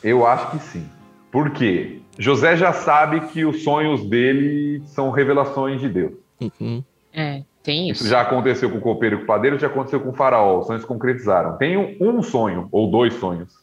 Eu 0.03 0.25
acho 0.25 0.51
que 0.51 0.60
sim. 0.60 0.86
Por 1.31 1.51
quê? 1.51 1.99
José 2.17 2.55
já 2.57 2.73
sabe 2.73 3.21
que 3.27 3.45
os 3.45 3.63
sonhos 3.63 4.03
dele 4.10 4.81
são 4.86 5.12
revelações 5.12 5.79
de 5.79 5.89
Deus. 5.89 6.13
Uhum. 6.41 6.83
É. 7.13 7.43
Tem 7.63 7.89
isso. 7.89 8.03
isso 8.03 8.10
já 8.10 8.21
aconteceu 8.21 8.69
com 8.69 8.77
o 8.77 8.81
copeiro 8.81 9.15
e 9.15 9.17
com 9.19 9.23
o 9.25 9.27
padeiro, 9.27 9.60
já 9.60 9.67
aconteceu 9.67 9.99
com 9.99 10.10
o 10.10 10.13
faraó. 10.13 10.60
Os 10.60 10.67
sonhos 10.67 10.83
se 10.83 10.88
concretizaram. 10.88 11.57
Tem 11.57 11.77
um, 11.77 11.97
um 11.99 12.23
sonho, 12.23 12.69
ou 12.71 12.89
dois 12.89 13.13
sonhos, 13.15 13.53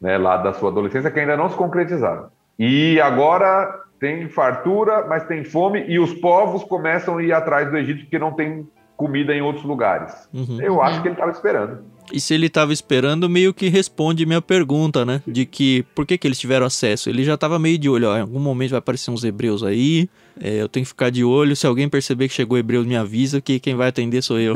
né, 0.00 0.18
lá 0.18 0.36
da 0.36 0.52
sua 0.52 0.70
adolescência, 0.70 1.10
que 1.10 1.20
ainda 1.20 1.36
não 1.36 1.48
se 1.48 1.56
concretizaram. 1.56 2.26
E 2.58 3.00
agora 3.00 3.82
tem 4.00 4.28
fartura, 4.28 5.06
mas 5.06 5.24
tem 5.26 5.44
fome, 5.44 5.84
e 5.86 5.98
os 6.00 6.12
povos 6.14 6.64
começam 6.64 7.18
a 7.18 7.22
ir 7.22 7.32
atrás 7.32 7.70
do 7.70 7.78
Egito 7.78 8.00
porque 8.00 8.18
não 8.18 8.32
tem 8.32 8.68
comida 8.96 9.34
em 9.34 9.42
outros 9.42 9.64
lugares. 9.64 10.12
Uhum. 10.32 10.60
Eu 10.60 10.82
acho 10.82 11.02
que 11.02 11.08
ele 11.08 11.14
estava 11.14 11.30
esperando. 11.30 11.78
E 12.12 12.20
se 12.20 12.34
ele 12.34 12.46
estava 12.46 12.72
esperando, 12.72 13.28
meio 13.28 13.54
que 13.54 13.68
responde 13.68 14.26
minha 14.26 14.42
pergunta, 14.42 15.04
né? 15.04 15.22
De 15.26 15.46
que 15.46 15.84
por 15.94 16.06
que, 16.06 16.18
que 16.18 16.26
eles 16.26 16.38
tiveram 16.38 16.66
acesso? 16.66 17.08
Ele 17.08 17.24
já 17.24 17.34
estava 17.34 17.58
meio 17.58 17.78
de 17.78 17.88
olho, 17.88 18.08
ó, 18.08 18.16
em 18.16 18.20
algum 18.20 18.40
momento 18.40 18.70
vai 18.70 18.78
aparecer 18.78 19.10
uns 19.10 19.24
hebreus 19.24 19.62
aí, 19.62 20.08
é, 20.40 20.60
eu 20.60 20.68
tenho 20.68 20.84
que 20.84 20.90
ficar 20.90 21.10
de 21.10 21.24
olho. 21.24 21.54
Se 21.54 21.66
alguém 21.66 21.88
perceber 21.88 22.28
que 22.28 22.34
chegou 22.34 22.58
hebreu, 22.58 22.84
me 22.84 22.96
avisa 22.96 23.40
que 23.40 23.60
quem 23.60 23.74
vai 23.74 23.88
atender 23.88 24.22
sou 24.22 24.38
eu. 24.38 24.54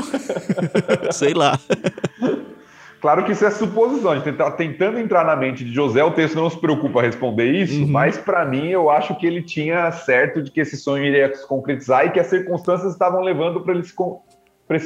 Sei 1.12 1.32
lá. 1.32 1.58
Claro 3.00 3.24
que 3.24 3.32
isso 3.32 3.44
é 3.44 3.50
suposição, 3.50 4.10
a 4.10 4.16
gente 4.16 4.30
está 4.30 4.50
tentando 4.50 4.98
entrar 4.98 5.24
na 5.24 5.36
mente 5.36 5.64
de 5.64 5.72
José, 5.72 6.02
o 6.02 6.10
texto 6.10 6.34
não 6.34 6.48
se 6.48 6.58
preocupa 6.58 7.00
a 7.00 7.02
responder 7.02 7.52
isso, 7.52 7.82
uhum. 7.82 7.86
mas 7.86 8.16
para 8.16 8.44
mim 8.44 8.68
eu 8.68 8.90
acho 8.90 9.14
que 9.16 9.26
ele 9.26 9.42
tinha 9.42 9.92
certo 9.92 10.42
de 10.42 10.50
que 10.50 10.60
esse 10.60 10.76
sonho 10.76 11.04
iria 11.04 11.32
se 11.34 11.46
concretizar 11.46 12.06
e 12.06 12.10
que 12.10 12.18
as 12.18 12.26
circunstâncias 12.26 12.92
estavam 12.92 13.20
levando 13.20 13.60
para 13.60 13.74
ele 13.74 13.84
se 13.84 13.94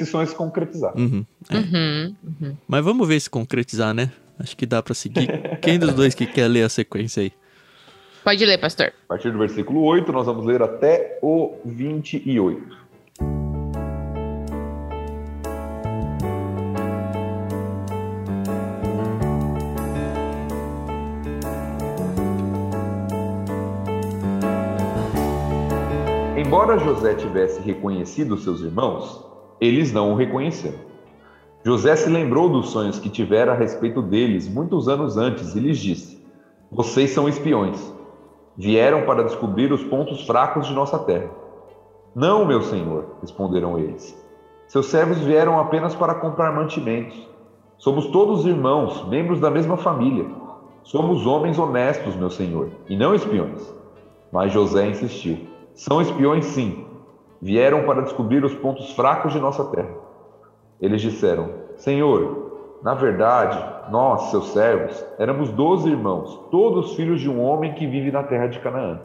sonho 0.06 0.26
se 0.26 0.34
concretizar. 0.34 0.96
Uhum, 0.96 1.24
é. 1.48 1.56
uhum, 1.56 2.14
uhum. 2.22 2.56
Mas 2.68 2.84
vamos 2.84 3.08
ver 3.08 3.20
se 3.20 3.30
concretizar, 3.30 3.94
né? 3.94 4.12
Acho 4.38 4.56
que 4.56 4.66
dá 4.66 4.82
para 4.82 4.94
seguir. 4.94 5.28
Quem 5.60 5.78
dos 5.78 5.94
dois 5.94 6.14
que 6.14 6.26
quer 6.26 6.48
ler 6.48 6.62
a 6.62 6.68
sequência 6.68 7.22
aí? 7.22 7.32
Pode 8.22 8.44
ler, 8.44 8.58
pastor. 8.58 8.92
A 9.04 9.08
partir 9.08 9.30
do 9.30 9.38
versículo 9.38 9.82
8, 9.82 10.12
nós 10.12 10.26
vamos 10.26 10.44
ler 10.44 10.62
até 10.62 11.18
o 11.22 11.58
28. 11.64 12.80
Embora 26.36 26.78
José 26.78 27.14
tivesse 27.14 27.60
reconhecido 27.60 28.36
seus 28.36 28.60
irmãos, 28.60 29.29
eles 29.60 29.92
não 29.92 30.12
o 30.12 30.16
reconheceram. 30.16 30.78
José 31.62 31.94
se 31.94 32.08
lembrou 32.08 32.48
dos 32.48 32.70
sonhos 32.70 32.98
que 32.98 33.10
tivera 33.10 33.52
a 33.52 33.54
respeito 33.54 34.00
deles 34.00 34.48
muitos 34.48 34.88
anos 34.88 35.18
antes 35.18 35.54
e 35.54 35.60
lhes 35.60 35.78
disse: 35.78 36.24
Vocês 36.72 37.10
são 37.10 37.28
espiões. 37.28 37.94
Vieram 38.56 39.02
para 39.02 39.24
descobrir 39.24 39.72
os 39.72 39.82
pontos 39.84 40.26
fracos 40.26 40.66
de 40.66 40.74
nossa 40.74 40.98
terra. 40.98 41.30
Não, 42.14 42.44
meu 42.44 42.62
senhor, 42.62 43.16
responderam 43.20 43.78
eles. 43.78 44.18
Seus 44.66 44.86
servos 44.86 45.18
vieram 45.18 45.58
apenas 45.58 45.94
para 45.94 46.14
comprar 46.14 46.54
mantimentos. 46.54 47.28
Somos 47.76 48.06
todos 48.06 48.46
irmãos, 48.46 49.06
membros 49.08 49.40
da 49.40 49.50
mesma 49.50 49.76
família. 49.76 50.26
Somos 50.82 51.26
homens 51.26 51.58
honestos, 51.58 52.16
meu 52.16 52.30
senhor, 52.30 52.70
e 52.88 52.96
não 52.96 53.14
espiões. 53.14 53.72
Mas 54.32 54.52
José 54.52 54.88
insistiu: 54.88 55.38
São 55.74 56.00
espiões, 56.00 56.46
sim. 56.46 56.86
Vieram 57.40 57.85
para 57.85 58.03
descobrir 58.03 58.44
os 58.44 58.55
pontos 58.55 58.92
fracos 58.92 59.33
de 59.33 59.40
nossa 59.40 59.64
terra. 59.66 59.94
Eles 60.81 61.00
disseram: 61.00 61.50
Senhor, 61.76 62.79
na 62.83 62.94
verdade, 62.94 63.62
nós, 63.90 64.31
seus 64.31 64.53
servos, 64.53 65.05
éramos 65.18 65.50
doze 65.50 65.88
irmãos, 65.88 66.38
todos 66.50 66.94
filhos 66.94 67.20
de 67.20 67.29
um 67.29 67.42
homem 67.42 67.72
que 67.74 67.87
vive 67.87 68.11
na 68.11 68.22
terra 68.22 68.46
de 68.46 68.59
Canaã. 68.61 69.00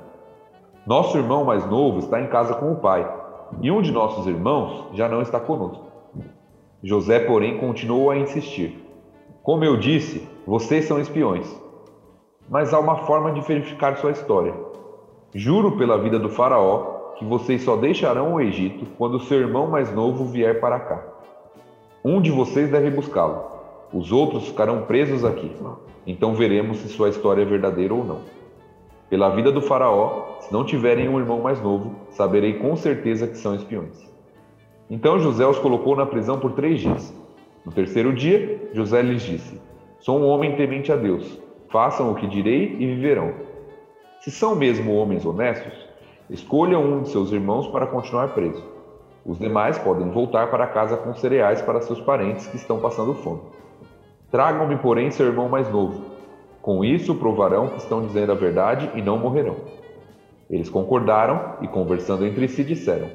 Nosso 0.86 1.18
irmão 1.18 1.44
mais 1.44 1.66
novo 1.66 2.00
está 2.00 2.22
em 2.22 2.28
casa 2.28 2.54
com 2.54 2.72
o 2.72 2.78
pai, 2.78 3.10
e 3.62 3.72
um 3.72 3.82
de 3.82 3.92
nossos 3.92 4.28
irmãos 4.28 4.90
já 4.94 5.08
não 5.08 5.22
está 5.22 5.40
conosco. 5.40 5.86
José, 6.84 7.20
porém, 7.20 7.58
continuou 7.58 8.12
a 8.12 8.18
insistir: 8.18 8.86
Como 9.42 9.64
eu 9.64 9.78
disse, 9.78 10.28
vocês 10.46 10.86
são 10.86 11.00
espiões. 11.00 11.50
Mas 12.50 12.74
há 12.74 12.80
uma 12.80 12.98
forma 12.98 13.32
de 13.32 13.42
verificar 13.42 13.98
sua 13.98 14.12
história. 14.12 14.54
Juro 15.34 15.78
pela 15.78 15.98
vida 15.98 16.20
do 16.20 16.30
Faraó 16.30 16.95
que 17.18 17.26
vocês 17.26 17.62
só 17.64 17.76
deixarão 17.76 18.34
o 18.34 18.42
Egito 18.42 18.86
quando 18.98 19.20
seu 19.20 19.40
irmão 19.40 19.68
mais 19.68 19.94
novo 19.94 20.26
vier 20.26 20.60
para 20.60 20.80
cá. 20.80 21.04
Um 22.04 22.22
de 22.22 22.30
vocês 22.30 22.70
deve 22.70 22.90
buscá-lo. 22.92 23.44
Os 23.92 24.12
outros 24.12 24.48
ficarão 24.48 24.84
presos 24.84 25.24
aqui. 25.24 25.52
Então 26.06 26.36
veremos 26.36 26.78
se 26.78 26.90
sua 26.90 27.10
história 27.10 27.42
é 27.42 27.46
verdadeira 27.46 27.94
ou 27.94 28.04
não. 28.04 28.20
Pela 29.10 29.30
vida 29.30 29.52
do 29.52 29.62
Faraó, 29.62 30.38
se 30.40 30.52
não 30.52 30.66
tiverem 30.66 31.08
um 31.08 31.20
irmão 31.20 31.40
mais 31.40 31.62
novo, 31.62 31.96
saberei 32.10 32.54
com 32.60 32.76
certeza 32.76 33.28
que 33.28 33.38
são 33.38 33.56
espiões. 33.56 34.12
Então 34.90 35.20
José 35.20 35.46
os 35.48 35.58
colocou 35.58 35.96
na 35.96 36.06
prisão 36.06 36.40
por 36.40 36.52
três 36.52 36.82
dias. 36.82 37.14
No 37.66 37.72
terceiro 37.72 38.14
dia, 38.14 38.70
José 38.74 39.02
lhes 39.02 39.22
disse: 39.22 39.60
Sou 40.00 40.20
um 40.20 40.28
homem 40.28 40.56
temente 40.56 40.92
a 40.92 40.96
Deus. 40.96 41.40
Façam 41.70 42.12
o 42.12 42.16
que 42.16 42.28
direi 42.28 42.76
e 42.80 42.86
viverão. 42.86 43.34
Se 44.22 44.32
são 44.32 44.56
mesmo 44.56 44.94
homens 44.94 45.26
honestos, 45.26 45.85
escolham 46.30 46.84
um 46.84 47.02
de 47.02 47.10
seus 47.10 47.32
irmãos 47.32 47.68
para 47.68 47.88
continuar 47.88 48.34
preso. 48.34 48.64
Os 49.26 49.40
demais 49.40 49.78
podem 49.78 50.10
voltar 50.12 50.52
para 50.52 50.68
casa 50.68 50.98
com 50.98 51.14
cereais 51.14 51.62
para 51.62 51.82
seus 51.82 52.00
parentes 52.00 52.48
que 52.48 52.58
estão 52.58 52.80
passando 52.80 53.14
fome. 53.16 53.42
Tragam-me, 54.32 54.78
porém, 54.78 55.12
seu 55.12 55.26
irmão 55.28 55.50
mais 55.50 55.72
novo. 55.72 56.04
Com 56.62 56.84
isso 56.84 57.16
provarão 57.16 57.70
que 57.70 57.78
estão 57.78 58.06
dizendo 58.06 58.32
a 58.32 58.36
verdade 58.36 58.90
e 58.96 59.02
não 59.02 59.18
morrerão. 59.18 59.56
Eles 60.50 60.70
concordaram 60.70 61.56
e, 61.62 61.68
conversando 61.68 62.26
entre 62.26 62.48
si, 62.48 62.64
disseram: 62.64 63.10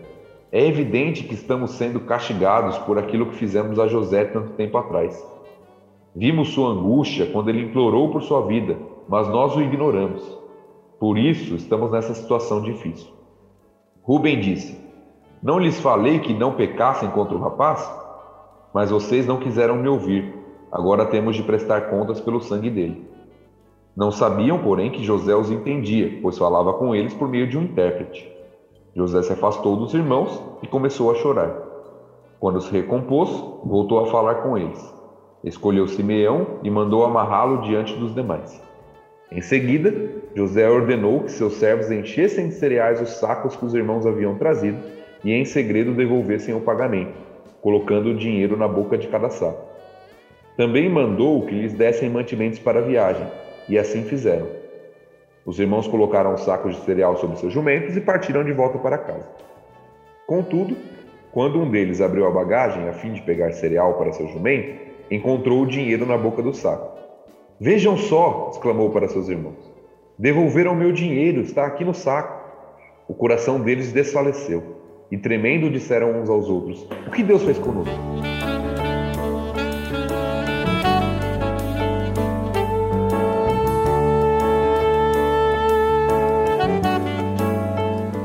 É 0.51 0.67
evidente 0.67 1.25
que 1.25 1.35
estamos 1.35 1.73
sendo 1.73 2.01
castigados 2.01 2.79
por 2.79 2.99
aquilo 2.99 3.27
que 3.27 3.37
fizemos 3.37 3.79
a 3.79 3.87
José 3.87 4.25
tanto 4.25 4.51
tempo 4.55 4.79
atrás. 4.79 5.25
Vimos 6.15 6.49
sua 6.49 6.71
angústia 6.71 7.27
quando 7.27 7.51
ele 7.51 7.63
implorou 7.63 8.11
por 8.11 8.23
sua 8.23 8.47
vida, 8.47 8.77
mas 9.09 9.29
nós 9.29 9.55
o 9.55 9.61
ignoramos. 9.61 10.40
Por 11.01 11.19
isso 11.19 11.57
estamos 11.57 11.91
nessa 11.91 12.15
situação 12.15 12.63
difícil. 12.63 13.11
Rubem 14.03 14.39
disse: 14.39 14.79
não 15.43 15.59
lhes 15.59 15.81
falei 15.81 16.19
que 16.19 16.35
não 16.35 16.53
pecassem 16.53 17.09
contra 17.09 17.35
o 17.35 17.41
rapaz? 17.41 17.91
Mas 18.75 18.91
vocês 18.91 19.27
não 19.27 19.39
quiseram 19.39 19.77
me 19.77 19.89
ouvir. 19.89 20.35
Agora 20.71 21.07
temos 21.07 21.35
de 21.35 21.43
prestar 21.43 21.89
contas 21.89 22.21
pelo 22.21 22.43
sangue 22.43 22.69
dele. 22.69 23.09
Não 23.97 24.11
sabiam, 24.11 24.59
porém, 24.59 24.91
que 24.91 25.03
José 25.03 25.35
os 25.35 25.51
entendia, 25.51 26.19
pois 26.21 26.37
falava 26.37 26.75
com 26.75 26.95
eles 26.95 27.15
por 27.15 27.27
meio 27.27 27.49
de 27.49 27.57
um 27.57 27.63
intérprete. 27.63 28.31
José 28.95 29.23
se 29.23 29.33
afastou 29.33 29.77
dos 29.77 29.95
irmãos 29.95 30.43
e 30.63 30.67
começou 30.67 31.11
a 31.11 31.15
chorar. 31.15 31.51
Quando 32.39 32.61
se 32.61 32.71
recompôs, 32.71 33.31
voltou 33.65 34.01
a 34.01 34.07
falar 34.07 34.43
com 34.43 34.59
eles. 34.59 34.95
Escolheu 35.43 35.89
Simeão 35.89 36.59
e 36.63 36.71
mandou 36.71 37.03
amarrá-lo 37.03 37.63
diante 37.63 37.97
dos 37.97 38.15
demais. 38.15 38.70
Em 39.33 39.41
seguida, 39.41 39.95
José 40.35 40.69
ordenou 40.69 41.21
que 41.23 41.31
seus 41.31 41.55
servos 41.55 41.91
enchessem 41.91 42.49
de 42.49 42.55
cereais 42.55 43.01
os 43.01 43.11
sacos 43.19 43.55
que 43.55 43.65
os 43.65 43.75
irmãos 43.75 44.05
haviam 44.05 44.37
trazido 44.37 44.79
e 45.23 45.33
em 45.33 45.45
segredo 45.45 45.95
devolvessem 45.95 46.55
o 46.55 46.61
pagamento, 46.61 47.13
colocando 47.61 48.11
o 48.11 48.17
dinheiro 48.17 48.57
na 48.57 48.67
boca 48.67 48.99
de 48.99 49.07
cada 49.07 49.31
saco. 49.31 49.69
Também 50.57 50.89
mandou 50.89 51.47
que 51.47 51.55
lhes 51.55 51.73
dessem 51.73 52.11
mantimentos 52.11 52.59
para 52.59 52.81
a 52.81 52.83
viagem, 52.83 53.27
e 53.69 53.79
assim 53.79 54.03
fizeram. 54.03 54.49
Os 55.47 55.61
irmãos 55.61 55.87
colocaram 55.87 56.35
os 56.35 56.43
sacos 56.43 56.75
de 56.75 56.83
cereal 56.83 57.17
sobre 57.17 57.37
seus 57.37 57.53
jumentos 57.53 57.97
e 57.97 58.01
partiram 58.01 58.45
de 58.45 58.53
volta 58.53 58.79
para 58.79 58.99
casa. 58.99 59.29
Contudo, 60.27 60.77
quando 61.33 61.61
um 61.61 61.71
deles 61.71 62.01
abriu 62.01 62.27
a 62.27 62.31
bagagem 62.31 62.89
a 62.89 62.93
fim 62.93 63.13
de 63.13 63.23
pegar 63.23 63.53
cereal 63.53 63.95
para 63.95 64.13
seu 64.13 64.27
jumento, 64.29 64.75
encontrou 65.11 65.63
o 65.63 65.67
dinheiro 65.67 66.05
na 66.05 66.19
boca 66.19 66.43
do 66.43 66.53
saco. 66.53 67.00
Vejam 67.63 67.95
só! 67.99 68.49
exclamou 68.55 68.89
para 68.89 69.07
seus 69.07 69.29
irmãos. 69.29 69.71
Devolveram 70.19 70.75
meu 70.75 70.93
dinheiro, 70.93 71.43
está 71.43 71.67
aqui 71.67 71.85
no 71.85 71.93
saco. 71.93 72.41
O 73.07 73.13
coração 73.13 73.61
deles 73.61 73.93
desfaleceu 73.93 74.79
e 75.11 75.19
tremendo 75.19 75.69
disseram 75.69 76.23
uns 76.23 76.31
aos 76.31 76.49
outros: 76.49 76.87
O 77.07 77.11
que 77.11 77.23
Deus 77.23 77.43
fez 77.43 77.59
conosco? 77.59 77.93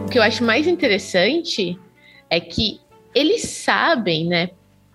O 0.05 0.09
que 0.09 0.17
eu 0.17 0.23
acho 0.23 0.45
mais 0.45 0.65
interessante 0.65 1.77
é 2.29 2.39
que 2.39 2.79
eles 3.13 3.41
sabem, 3.41 4.27
né, 4.27 4.51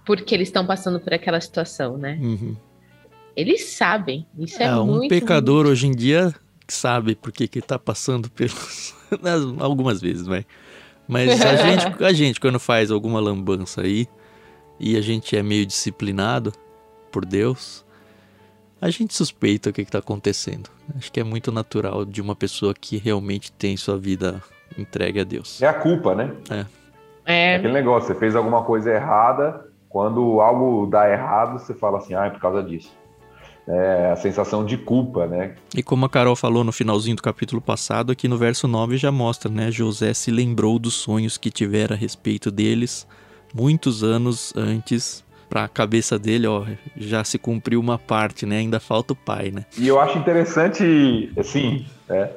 porque 0.07 0.35
eles 0.35 0.49
estão 0.49 0.67
passando 0.67 0.99
por 0.99 1.13
aquela 1.13 1.43
situação, 1.43 1.99
né? 1.99 2.19
Uhum. 2.23 2.57
Eles 3.37 3.65
sabem. 3.71 4.27
Isso 4.39 4.63
é, 4.63 4.67
é 4.67 4.77
um 4.77 4.87
muito, 4.87 5.09
pecador 5.09 5.65
muito... 5.65 5.71
hoje 5.71 5.87
em 5.87 5.93
dia 5.93 6.35
sabe 6.73 7.15
porque 7.15 7.49
que 7.49 7.59
está 7.59 7.79
passando 7.79 8.31
pelos 8.31 8.95
algumas 9.59 10.01
vezes, 10.01 10.27
vai. 10.27 10.47
Mas 11.07 11.41
a 11.41 11.57
gente, 11.57 12.05
a 12.05 12.13
gente, 12.13 12.41
quando 12.41 12.59
faz 12.59 12.91
alguma 12.91 13.21
lambança 13.21 13.83
aí, 13.83 14.07
e 14.79 14.97
a 14.97 15.01
gente 15.01 15.37
é 15.37 15.43
meio 15.43 15.67
disciplinado 15.67 16.53
por 17.13 17.25
Deus, 17.25 17.85
a 18.81 18.89
gente 18.89 19.15
suspeita 19.15 19.71
o 19.71 19.73
que 19.73 19.83
está 19.83 19.99
acontecendo. 19.99 20.71
Acho 20.97 21.13
que 21.13 21.21
é 21.21 21.25
muito 21.25 21.53
natural 21.53 22.05
de 22.05 22.23
uma 22.23 22.35
pessoa 22.35 22.73
que 22.73 22.97
realmente 22.97 23.53
tem 23.53 23.77
sua 23.77 23.99
vida 23.99 24.43
entregue 24.79 25.21
a 25.21 25.25
Deus. 25.25 25.61
É 25.61 25.67
a 25.67 25.75
culpa, 25.75 26.15
né? 26.15 26.33
É. 26.49 26.67
É. 27.27 27.57
Aquele 27.57 27.75
negócio, 27.75 28.09
você 28.09 28.19
fez 28.19 28.35
alguma 28.35 28.63
coisa 28.65 28.91
errada, 28.91 29.69
quando 29.89 30.41
algo 30.41 30.87
dá 30.87 31.11
errado, 31.11 31.59
você 31.59 31.75
fala 31.75 31.99
assim, 31.99 32.15
ah, 32.15 32.27
é 32.27 32.31
por 32.31 32.41
causa 32.41 32.63
disso 32.63 33.00
é, 33.71 34.11
a 34.11 34.17
sensação 34.17 34.65
de 34.65 34.77
culpa, 34.77 35.27
né? 35.27 35.55
E 35.77 35.83
como 35.83 36.05
a 36.05 36.11
Carol 36.11 36.35
falou 36.35 36.65
no 36.65 36.73
finalzinho 36.73 37.17
do 37.17 37.23
capítulo 37.23 37.61
passado, 37.61 38.11
aqui 38.11 38.27
no 38.27 38.37
verso 38.37 38.67
9 38.67 38.97
já 38.97 39.13
mostra, 39.13 39.51
né? 39.51 39.71
José 39.71 40.13
se 40.13 40.31
lembrou 40.31 40.79
dos 40.79 40.95
sonhos 40.95 41.39
que 41.39 41.51
tivera 41.51 41.95
a 41.95 41.97
respeito 41.97 42.51
deles 42.51 43.07
muitos 43.55 44.03
anos 44.03 44.53
antes. 44.57 45.25
Para 45.49 45.65
a 45.65 45.69
cabeça 45.69 46.17
dele, 46.17 46.47
ó, 46.47 46.65
já 46.97 47.25
se 47.25 47.37
cumpriu 47.37 47.81
uma 47.81 47.99
parte, 47.99 48.47
né? 48.47 48.59
Ainda 48.59 48.79
falta 48.79 49.15
o 49.15 49.17
pai, 49.17 49.51
né? 49.51 49.65
E 49.77 49.89
eu 49.89 49.99
acho 49.99 50.17
interessante, 50.17 51.33
assim, 51.37 51.85
é, 52.09 52.31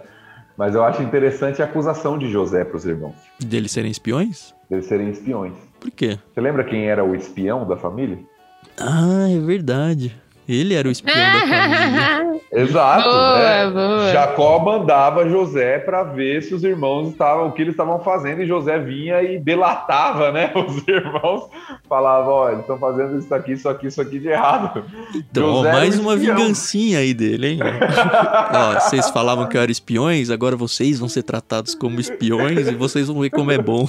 mas 0.58 0.74
eu 0.74 0.84
acho 0.84 1.04
interessante 1.04 1.62
a 1.62 1.66
acusação 1.66 2.18
de 2.18 2.28
José 2.28 2.66
para 2.66 2.76
os 2.76 2.86
irmãos. 2.86 3.14
Deles 3.40 3.72
serem 3.72 3.92
espiões? 3.92 4.56
Deles 4.68 4.88
serem 4.88 5.12
espiões. 5.12 5.54
Por 5.80 5.92
quê? 5.92 6.18
Você 6.34 6.42
lembra 6.42 6.64
quem 6.64 6.88
era 6.88 7.04
o 7.04 7.14
espião 7.14 7.68
da 7.68 7.78
família? 7.78 8.18
Ah, 8.80 9.30
é 9.30 9.40
verdade. 9.40 10.16
Ele 10.48 10.74
era 10.74 10.88
o 10.88 10.92
espião 10.92 11.16
da 11.16 11.40
família. 11.40 12.42
Exato. 12.52 13.10
Boa, 13.10 13.40
né? 13.40 13.72
boa. 13.72 14.12
Jacó 14.12 14.60
mandava 14.60 15.28
José 15.28 15.80
para 15.80 16.04
ver 16.04 16.44
se 16.44 16.54
os 16.54 16.64
irmãos 16.64 17.12
estavam, 17.12 17.48
o 17.48 17.52
que 17.52 17.62
eles 17.62 17.74
estavam 17.74 18.00
fazendo, 18.02 18.42
e 18.42 18.46
José 18.46 18.78
vinha 18.78 19.22
e 19.24 19.40
delatava, 19.40 20.32
né? 20.32 20.52
Os 20.56 20.88
irmãos 20.88 21.50
falavam: 21.88 22.34
ó, 22.34 22.50
eles 22.50 22.62
estão 22.62 22.78
fazendo 22.78 23.18
isso 23.18 23.34
aqui, 23.34 23.54
isso 23.54 23.70
aqui, 23.70 23.88
isso 23.88 24.02
aqui 24.02 24.20
de 24.20 24.28
errado. 24.28 24.84
Então, 25.16 25.58
José 25.58 25.72
mais 25.72 26.00
uma 26.00 26.16
vingancinha 26.16 27.00
aí 27.00 27.14
dele, 27.14 27.48
hein? 27.48 27.60
ó, 28.54 28.80
vocês 28.80 29.10
falavam 29.10 29.48
que 29.48 29.58
eu 29.58 29.62
era 29.62 29.72
espiões, 29.72 30.30
agora 30.30 30.56
vocês 30.56 31.00
vão 31.00 31.10
ser 31.10 31.24
tratados 31.24 31.74
como 31.74 32.00
espiões 32.00 32.68
e 32.68 32.76
vocês 32.76 33.08
vão 33.08 33.22
ver 33.22 33.30
como 33.30 33.52
é 33.52 33.58
bom. 33.58 33.88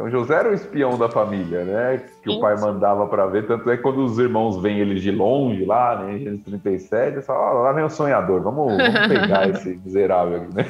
Então 0.00 0.10
José 0.10 0.34
era 0.34 0.50
o 0.50 0.54
espião 0.54 0.96
da 0.96 1.10
família, 1.10 1.62
né? 1.62 2.02
Que 2.22 2.30
o 2.30 2.40
pai 2.40 2.58
mandava 2.58 3.06
para 3.06 3.26
ver. 3.26 3.46
Tanto 3.46 3.68
é 3.68 3.76
que 3.76 3.82
quando 3.82 4.02
os 4.02 4.18
irmãos 4.18 4.56
veem 4.62 4.78
eles 4.78 5.02
de 5.02 5.10
longe 5.10 5.62
lá, 5.66 6.02
né? 6.02 6.14
Em 6.14 6.18
Gênesis 6.20 6.44
37, 6.46 7.12
eles 7.12 7.26
falam, 7.26 7.60
oh, 7.60 7.62
lá 7.64 7.72
vem 7.72 7.84
o 7.84 7.90
sonhador, 7.90 8.40
vamos, 8.40 8.78
vamos 8.78 9.08
pegar 9.08 9.50
esse 9.50 9.78
miserável 9.84 10.40
aqui, 10.40 10.54
né? 10.54 10.66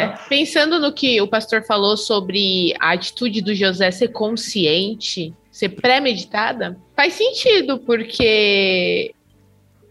É, 0.00 0.28
pensando 0.28 0.78
no 0.78 0.92
que 0.92 1.20
o 1.20 1.26
pastor 1.26 1.64
falou 1.64 1.96
sobre 1.96 2.72
a 2.78 2.92
atitude 2.92 3.40
do 3.42 3.52
José 3.52 3.90
ser 3.90 4.08
consciente 4.08 5.34
ser 5.50 5.70
premeditada, 5.70 6.78
faz 6.94 7.14
sentido, 7.14 7.80
porque 7.80 9.12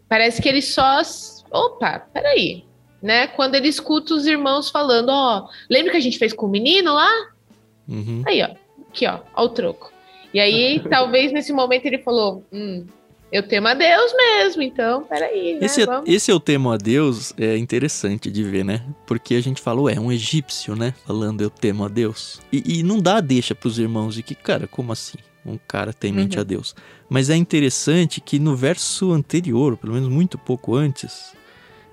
parece 0.08 0.42
que 0.42 0.48
ele 0.48 0.62
só. 0.62 1.02
Opa, 1.52 2.00
peraí. 2.14 2.64
Né? 3.02 3.28
Quando 3.28 3.56
ele 3.56 3.68
escuta 3.68 4.14
os 4.14 4.26
irmãos 4.26 4.70
falando, 4.70 5.10
ó, 5.10 5.50
lembra 5.70 5.92
que 5.92 5.98
a 5.98 6.02
gente 6.02 6.18
fez 6.18 6.32
com 6.32 6.46
o 6.46 6.50
menino 6.50 6.94
lá? 6.94 7.12
Uhum. 7.86 8.24
Aí, 8.26 8.42
ó, 8.42 8.67
aqui, 8.98 9.06
ó, 9.06 9.20
ó 9.36 9.46
o 9.46 9.50
troco. 9.50 9.92
E 10.34 10.40
aí, 10.40 10.82
talvez 10.90 11.32
nesse 11.32 11.54
momento 11.54 11.86
ele 11.86 12.00
falou: 12.00 12.44
hum, 12.52 12.86
eu 13.32 13.44
temo 13.48 13.68
a 13.68 13.74
Deus 13.74 14.14
mesmo, 14.16 14.62
então, 14.62 15.04
peraí. 15.04 15.56
Né? 15.56 15.66
Esse, 15.66 15.84
é, 15.84 15.86
esse 16.06 16.32
eu 16.32 16.40
temo 16.40 16.72
a 16.72 16.78
Deus 16.78 17.34
é 17.38 17.58
interessante 17.58 18.32
de 18.32 18.44
ver, 18.44 18.66
né? 18.66 18.84
Porque 19.06 19.36
a 19.36 19.42
gente 19.42 19.62
falou, 19.62 19.90
é 19.90 20.00
um 20.00 20.12
egípcio, 20.12 20.76
né? 20.76 20.94
Falando 21.06 21.42
eu 21.42 21.50
temo 21.50 21.86
a 21.86 21.88
Deus. 21.88 22.42
E, 22.52 22.80
e 22.80 22.84
não 22.84 23.00
dá 23.00 23.20
deixa 23.20 23.54
pros 23.54 23.78
irmãos 23.78 24.16
de 24.16 24.24
que, 24.24 24.34
cara, 24.34 24.68
como 24.68 24.92
assim? 24.92 25.18
Um 25.46 25.58
cara 25.66 25.94
temente 25.94 26.36
uhum. 26.36 26.42
a 26.42 26.44
Deus. 26.44 26.76
Mas 27.10 27.30
é 27.30 27.36
interessante 27.38 28.20
que 28.20 28.38
no 28.38 28.54
verso 28.54 29.14
anterior, 29.14 29.78
pelo 29.78 29.94
menos 29.94 30.10
muito 30.10 30.38
pouco 30.38 30.76
antes, 30.76 31.34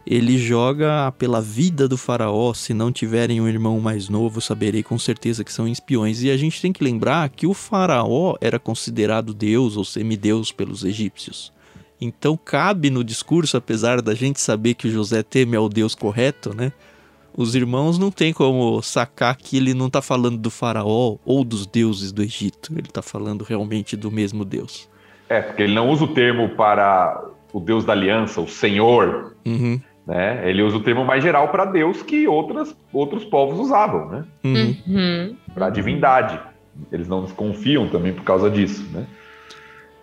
ele 0.06 0.36
joga 0.36 1.12
pela 1.12 1.40
vida 1.40 1.88
do 1.88 1.96
faraó, 1.96 2.52
se 2.52 2.74
não 2.74 2.92
tiverem 2.92 3.40
um 3.40 3.48
irmão 3.48 3.80
mais 3.80 4.08
novo, 4.08 4.40
saberei 4.40 4.82
com 4.82 4.98
certeza 4.98 5.42
que 5.42 5.52
são 5.52 5.66
espiões. 5.66 6.22
E 6.22 6.30
a 6.30 6.36
gente 6.36 6.60
tem 6.60 6.72
que 6.72 6.84
lembrar 6.84 7.28
que 7.30 7.46
o 7.46 7.54
faraó 7.54 8.36
era 8.40 8.58
considerado 8.58 9.32
deus 9.32 9.76
ou 9.76 9.84
semideus 9.84 10.52
pelos 10.52 10.84
egípcios. 10.84 11.52
Então 12.00 12.36
cabe 12.36 12.90
no 12.90 13.02
discurso, 13.02 13.56
apesar 13.56 14.02
da 14.02 14.14
gente 14.14 14.40
saber 14.40 14.74
que 14.74 14.90
José 14.90 15.22
teme 15.22 15.56
ao 15.56 15.68
deus 15.68 15.94
correto, 15.94 16.54
né? 16.54 16.72
Os 17.36 17.54
irmãos 17.54 17.98
não 17.98 18.10
tem 18.10 18.32
como 18.32 18.80
sacar 18.80 19.36
que 19.36 19.56
ele 19.56 19.74
não 19.74 19.88
está 19.88 20.00
falando 20.00 20.38
do 20.38 20.50
faraó 20.50 21.16
ou 21.24 21.42
dos 21.42 21.66
deuses 21.66 22.12
do 22.12 22.22
Egito. 22.22 22.72
Ele 22.72 22.86
está 22.86 23.02
falando 23.02 23.42
realmente 23.42 23.96
do 23.96 24.08
mesmo 24.10 24.44
deus. 24.44 24.88
É, 25.28 25.40
porque 25.40 25.62
ele 25.62 25.74
não 25.74 25.90
usa 25.90 26.04
o 26.04 26.08
termo 26.08 26.50
para 26.50 27.24
o 27.52 27.58
deus 27.58 27.84
da 27.84 27.92
aliança, 27.92 28.40
o 28.40 28.46
senhor. 28.48 29.34
Uhum. 29.44 29.80
Né? 30.06 30.48
Ele 30.48 30.62
usa 30.62 30.76
o 30.76 30.82
termo 30.82 31.04
mais 31.04 31.22
geral 31.22 31.48
para 31.48 31.64
Deus 31.64 32.02
que 32.02 32.28
outras, 32.28 32.76
outros 32.92 33.24
povos 33.24 33.58
usavam, 33.58 34.08
né? 34.08 34.24
Uhum. 34.44 34.76
uhum. 34.86 35.36
Para 35.54 35.66
a 35.66 35.70
divindade. 35.70 36.38
Eles 36.92 37.08
não 37.08 37.22
desconfiam 37.22 37.88
também 37.88 38.12
por 38.12 38.24
causa 38.24 38.50
disso, 38.50 38.84
né? 38.92 39.06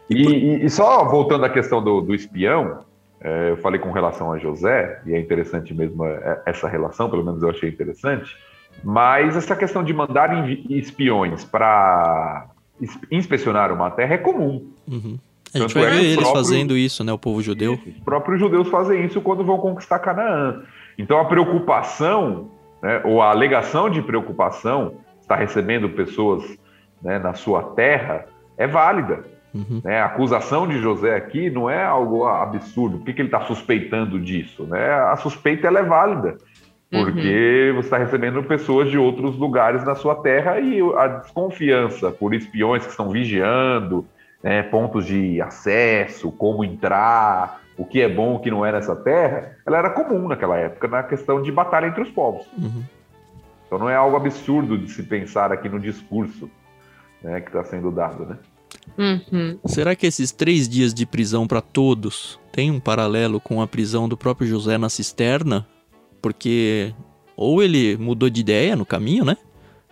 E, 0.09 0.15
e, 0.15 0.65
e 0.65 0.69
só 0.69 1.05
voltando 1.05 1.45
à 1.45 1.49
questão 1.49 1.83
do, 1.83 2.01
do 2.01 2.15
espião, 2.15 2.79
é, 3.21 3.51
eu 3.51 3.57
falei 3.57 3.79
com 3.79 3.91
relação 3.91 4.31
a 4.31 4.39
José, 4.39 5.01
e 5.05 5.13
é 5.13 5.19
interessante 5.19 5.73
mesmo 5.73 6.05
é, 6.05 6.41
essa 6.45 6.67
relação, 6.67 7.09
pelo 7.09 7.23
menos 7.23 7.43
eu 7.43 7.49
achei 7.49 7.69
interessante, 7.69 8.35
mas 8.83 9.37
essa 9.37 9.55
questão 9.55 9.83
de 9.83 9.93
mandar 9.93 10.49
espiões 10.69 11.45
para 11.45 12.47
inspecionar 13.11 13.71
uma 13.71 13.91
terra 13.91 14.15
é 14.15 14.17
comum. 14.17 14.71
Uhum. 14.87 15.19
A 15.53 15.59
gente 15.59 15.73
vai 15.73 15.83
é 15.85 15.89
ver 15.89 16.03
eles 16.03 16.15
próprio, 16.15 16.35
fazendo 16.35 16.77
isso, 16.77 17.03
né? 17.03 17.11
O 17.11 17.17
povo 17.17 17.41
judeu. 17.41 17.73
Os 17.73 18.03
próprios 18.03 18.39
judeus 18.39 18.67
fazem 18.69 19.05
isso 19.05 19.21
quando 19.21 19.43
vão 19.43 19.57
conquistar 19.57 19.99
Canaã. 19.99 20.63
Então 20.97 21.19
a 21.19 21.25
preocupação, 21.25 22.49
né, 22.81 23.01
ou 23.03 23.21
a 23.21 23.31
alegação 23.31 23.89
de 23.89 24.01
preocupação, 24.01 24.93
está 25.19 25.35
recebendo 25.35 25.89
pessoas 25.89 26.43
né, 27.01 27.19
na 27.19 27.33
sua 27.33 27.63
terra, 27.63 28.25
é 28.57 28.67
válida. 28.67 29.23
Uhum. 29.53 29.81
Né? 29.83 29.99
A 29.99 30.05
acusação 30.05 30.67
de 30.67 30.79
José 30.79 31.15
aqui 31.15 31.49
não 31.49 31.69
é 31.69 31.83
algo 31.83 32.25
absurdo. 32.25 32.97
Por 32.97 33.05
que, 33.05 33.13
que 33.13 33.21
ele 33.21 33.27
está 33.27 33.41
suspeitando 33.41 34.19
disso? 34.19 34.63
Né? 34.63 34.91
A 34.91 35.15
suspeita 35.17 35.67
ela 35.67 35.79
é 35.79 35.83
válida, 35.83 36.37
porque 36.89 37.69
uhum. 37.69 37.75
você 37.75 37.87
está 37.87 37.97
recebendo 37.97 38.43
pessoas 38.43 38.89
de 38.89 38.97
outros 38.97 39.37
lugares 39.37 39.83
na 39.83 39.95
sua 39.95 40.15
terra 40.15 40.59
e 40.59 40.79
a 40.97 41.07
desconfiança 41.07 42.11
por 42.11 42.33
espiões 42.33 42.83
que 42.83 42.91
estão 42.91 43.09
vigiando, 43.09 44.05
né, 44.43 44.63
pontos 44.63 45.05
de 45.05 45.41
acesso, 45.41 46.31
como 46.31 46.63
entrar, 46.63 47.61
o 47.77 47.85
que 47.85 48.01
é 48.01 48.09
bom, 48.09 48.35
o 48.35 48.39
que 48.39 48.51
não 48.51 48.65
é 48.65 48.71
nessa 48.71 48.95
terra, 48.95 49.57
ela 49.65 49.77
era 49.77 49.89
comum 49.89 50.27
naquela 50.27 50.57
época 50.57 50.87
na 50.87 51.03
questão 51.03 51.41
de 51.41 51.51
batalha 51.51 51.87
entre 51.87 52.01
os 52.01 52.09
povos. 52.09 52.45
Uhum. 52.57 52.83
Então 53.65 53.79
não 53.79 53.89
é 53.89 53.95
algo 53.95 54.17
absurdo 54.17 54.77
de 54.77 54.91
se 54.91 55.03
pensar 55.03 55.51
aqui 55.51 55.69
no 55.69 55.79
discurso 55.79 56.49
né, 57.21 57.39
que 57.39 57.47
está 57.47 57.63
sendo 57.63 57.91
dado, 57.91 58.25
né? 58.25 58.37
Uhum. 58.97 59.59
Será 59.65 59.95
que 59.95 60.07
esses 60.07 60.31
três 60.31 60.67
dias 60.67 60.93
de 60.93 61.05
prisão 61.05 61.47
para 61.47 61.61
todos 61.61 62.39
tem 62.51 62.71
um 62.71 62.79
paralelo 62.79 63.39
com 63.39 63.61
a 63.61 63.67
prisão 63.67 64.09
do 64.09 64.17
próprio 64.17 64.47
José 64.47 64.77
na 64.77 64.89
cisterna? 64.89 65.65
Porque 66.21 66.93
ou 67.35 67.63
ele 67.63 67.97
mudou 67.97 68.29
de 68.29 68.41
ideia 68.41 68.75
no 68.75 68.85
caminho, 68.85 69.23
né? 69.23 69.37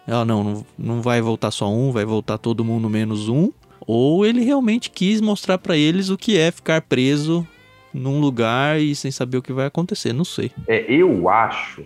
Ela 0.06 0.26
não, 0.26 0.66
não 0.78 1.02
vai 1.02 1.22
voltar 1.22 1.52
só 1.52 1.72
um, 1.72 1.92
vai 1.92 2.04
voltar 2.04 2.38
todo 2.38 2.66
mundo 2.66 2.90
menos 2.90 3.30
um 3.30 3.52
ou 3.92 4.24
ele 4.24 4.44
realmente 4.44 4.92
quis 4.92 5.20
mostrar 5.20 5.58
para 5.58 5.76
eles 5.76 6.12
o 6.12 6.18
que 6.18 6.38
é 6.38 6.52
ficar 6.52 6.80
preso 6.80 7.48
num 7.92 8.20
lugar 8.20 8.80
e 8.80 8.94
sem 8.94 9.10
saber 9.10 9.38
o 9.38 9.42
que 9.42 9.52
vai 9.52 9.66
acontecer, 9.66 10.14
não 10.14 10.24
sei. 10.24 10.52
É, 10.68 10.86
eu 10.94 11.28
acho 11.28 11.84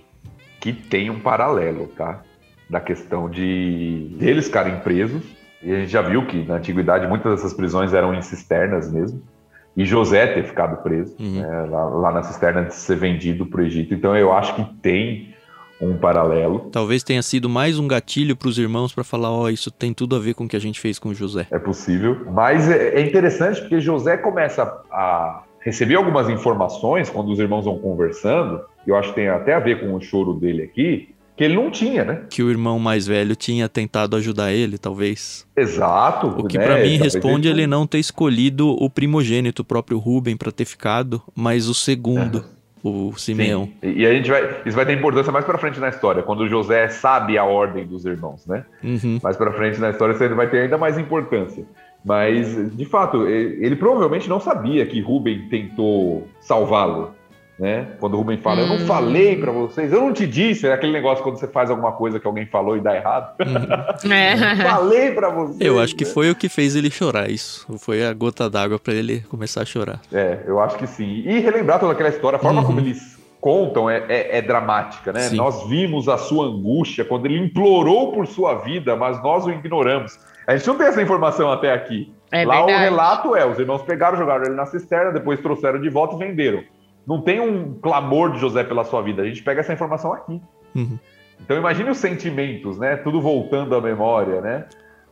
que 0.60 0.74
tem 0.74 1.10
um 1.10 1.22
paralelo, 1.22 1.88
tá? 1.96 2.22
Da 2.70 2.82
questão 2.82 3.30
de 3.30 4.18
eles 4.20 4.48
ficarem 4.48 4.82
presos. 4.82 5.24
E 5.62 5.72
a 5.72 5.80
gente 5.80 5.94
já 5.94 6.02
viu 6.02 6.26
que 6.26 6.44
na 6.44 6.56
antiguidade 6.56 7.08
muitas 7.08 7.36
dessas 7.36 7.54
prisões 7.54 7.94
eram 7.94 8.14
em 8.14 8.22
cisternas 8.22 8.92
mesmo. 8.92 9.22
E 9.78 9.86
José 9.86 10.28
ter 10.28 10.44
ficado 10.44 10.84
preso 10.84 11.16
uhum. 11.18 11.40
né, 11.40 11.68
lá, 11.70 11.86
lá, 11.86 12.12
na 12.12 12.24
cisterna 12.24 12.66
de 12.66 12.76
ser 12.76 12.98
vendido 12.98 13.46
para 13.46 13.62
o 13.62 13.64
Egito. 13.64 13.94
Então 13.94 14.14
eu 14.14 14.34
acho 14.34 14.54
que 14.56 14.66
tem 14.82 15.34
um 15.82 15.98
paralelo. 15.98 16.70
Talvez 16.72 17.04
tenha 17.04 17.22
sido 17.22 17.50
mais 17.50 17.78
um 17.78 17.88
gatilho 17.88 18.36
para 18.36 18.48
os 18.48 18.58
irmãos 18.58 18.94
para 18.94 19.04
falar, 19.04 19.32
ó, 19.32 19.44
oh, 19.44 19.50
isso 19.50 19.70
tem 19.72 19.94
tudo 19.94 20.16
a 20.16 20.20
ver 20.20 20.34
com 20.34 20.46
o 20.46 20.48
que 20.48 20.56
a 20.56 20.62
gente 20.62 20.80
fez 20.80 20.98
com 21.00 21.14
José. 21.14 21.48
É 21.52 21.60
possível, 21.60 22.26
mas 22.32 22.70
é, 22.70 22.96
é 22.96 23.02
interessante 23.02 23.62
porque 23.62 23.80
José 23.80 24.18
começa 24.18 24.64
a 24.92 25.44
receber 25.60 25.96
algumas 25.96 26.30
informações 26.30 27.10
quando 27.10 27.32
os 27.32 27.40
irmãos 27.40 27.66
vão 27.66 27.80
conversando, 27.80 28.62
e 28.86 28.90
eu 28.90 28.98
acho 28.98 29.10
que 29.10 29.16
tem 29.16 29.30
até 29.30 29.54
a 29.54 29.60
ver 29.60 29.80
com 29.80 29.94
o 29.94 30.02
choro 30.02 30.34
dele 30.34 30.64
aqui, 30.64 31.10
que 31.36 31.44
ele 31.44 31.56
não 31.56 31.72
tinha, 31.72 32.04
né? 32.04 32.22
Que 32.30 32.44
o 32.44 32.50
irmão 32.50 32.78
mais 32.78 33.08
velho 33.08 33.36
tinha 33.36 33.68
tentado 33.68 34.16
ajudar 34.16 34.52
ele, 34.52 34.78
talvez. 34.78 35.48
Exato. 35.58 36.28
O 36.28 36.46
que 36.46 36.58
né? 36.58 36.66
para 36.66 36.84
mim 36.84 36.98
responde 36.98 37.48
ele 37.48 37.66
não 37.66 37.88
ter 37.88 37.98
escolhido 37.98 38.70
o 38.70 38.90
primogênito, 38.90 39.64
o 39.64 39.66
próprio 39.66 39.98
Rubem, 39.98 40.38
para 40.38 40.52
ter 40.52 40.66
ficado, 40.66 41.22
mas 41.36 41.68
o 41.68 41.74
segundo. 41.74 42.46
É 42.60 42.63
o 42.84 43.14
Simeão. 43.18 43.70
Sim. 43.82 43.94
E 43.96 44.06
a 44.06 44.14
gente 44.14 44.30
vai. 44.30 44.62
Isso 44.66 44.76
vai 44.76 44.86
ter 44.86 44.94
importância 44.94 45.32
mais 45.32 45.46
para 45.46 45.58
frente 45.58 45.80
na 45.80 45.90
história, 45.90 46.22
quando 46.22 46.48
José 46.50 46.90
sabe 46.90 47.38
a 47.38 47.46
ordem 47.46 47.88
dos 47.88 48.06
irmãos, 48.06 48.46
né? 48.46 48.66
Uhum. 48.84 49.20
Mais 49.24 49.38
para 49.38 49.54
frente 49.54 49.80
na 49.80 49.92
história 49.92 50.14
isso 50.14 50.36
vai 50.36 50.50
ter 50.50 50.62
ainda 50.62 50.78
mais 50.78 50.98
importância. 50.98 51.66
Mas, 52.04 52.76
de 52.76 52.84
fato, 52.84 53.26
ele, 53.26 53.66
ele 53.66 53.76
provavelmente 53.78 54.28
não 54.28 54.40
sabia 54.40 54.86
que 54.86 55.00
Rubem 55.00 55.48
tentou 55.48 56.28
salvá-lo 56.42 57.16
né? 57.58 57.88
Quando 58.00 58.16
o 58.16 58.18
Rubem 58.18 58.38
fala, 58.38 58.62
hum. 58.62 58.64
eu 58.64 58.68
não 58.68 58.76
hum. 58.78 58.88
falei 58.88 59.38
para 59.38 59.52
vocês, 59.52 59.92
eu 59.92 60.02
não 60.02 60.14
te 60.14 60.26
disse, 60.26 60.68
é 60.68 60.74
aquele 60.74 60.92
negócio 60.92 61.24
quando 61.24 61.38
você 61.38 61.48
faz 61.48 61.70
alguma 61.70 61.92
coisa 61.92 62.20
que 62.20 62.28
alguém 62.28 62.46
falou 62.46 62.76
e 62.76 62.82
dá 62.82 62.96
errado. 62.96 63.36
Uhum. 63.40 64.14
É. 64.14 64.56
falei 64.56 65.12
para 65.12 65.30
vocês. 65.30 65.62
Eu 65.62 65.80
acho 65.80 65.96
que 65.96 66.06
foi 66.06 66.30
o 66.30 66.36
que 66.36 66.50
fez 66.50 66.76
ele 66.76 66.92
chorar, 66.92 67.30
isso. 67.30 67.66
Foi 67.80 68.06
a 68.06 68.14
gota 68.14 68.50
d'água 68.50 68.78
para 68.78 68.94
ele 68.94 69.22
começar 69.22 69.62
a 69.62 69.66
chorar. 69.66 70.02
É, 70.12 70.40
eu 70.46 70.60
acho 70.60 70.78
que 70.78 70.86
sim. 70.86 71.24
E 71.26 71.40
relembrar 71.40 71.80
toda 71.80 71.94
aquela 71.94 72.10
história, 72.10 72.38
a 72.38 72.40
forma 72.40 72.62
uhum. 72.62 72.68
como 72.68 72.80
eles 72.80 73.18
contam 73.40 73.90
é, 73.90 74.06
é, 74.08 74.38
é 74.38 74.42
dramática, 74.42 75.12
né? 75.12 75.22
Sim. 75.22 75.36
Nós 75.36 75.68
vimos 75.68 76.08
a 76.08 76.18
sua 76.18 76.46
angústia 76.46 77.04
quando 77.04 77.26
ele 77.26 77.38
implorou 77.38 78.14
por 78.14 78.26
sua 78.26 78.56
vida, 78.56 78.96
mas 78.96 79.22
nós 79.22 79.46
o 79.46 79.52
ignoramos. 79.52 80.18
A 80.48 80.56
gente 80.56 80.68
não 80.68 80.78
tem 80.78 80.88
essa 80.88 81.02
informação 81.02 81.52
até 81.52 81.74
aqui. 81.74 82.14
É 82.32 82.46
Lá 82.46 82.66
verdade. 82.66 82.74
o 82.74 82.80
relato 82.80 83.36
é: 83.36 83.46
os 83.46 83.60
irmãos 83.60 83.82
pegaram, 83.84 84.18
jogaram 84.18 84.46
ele 84.46 84.56
na 84.56 84.66
cisterna, 84.66 85.12
depois 85.12 85.40
trouxeram 85.40 85.80
de 85.80 85.90
volta 85.90 86.16
e 86.16 86.20
venderam. 86.20 86.64
Não 87.06 87.22
tem 87.22 87.40
um 87.40 87.74
clamor 87.74 88.32
de 88.32 88.40
José 88.40 88.64
pela 88.64 88.84
sua 88.84 89.02
vida. 89.02 89.22
A 89.22 89.26
gente 89.26 89.44
pega 89.44 89.60
essa 89.62 89.74
informação 89.74 90.14
aqui. 90.14 90.42
Uhum. 90.76 90.98
Então 91.42 91.58
imagine 91.58 91.90
os 91.90 91.98
sentimentos, 91.98 92.78
né? 92.78 92.96
Tudo 92.98 93.22
voltando 93.22 93.76
à 93.76 93.82
memória, 93.82 94.42
né? 94.42 94.66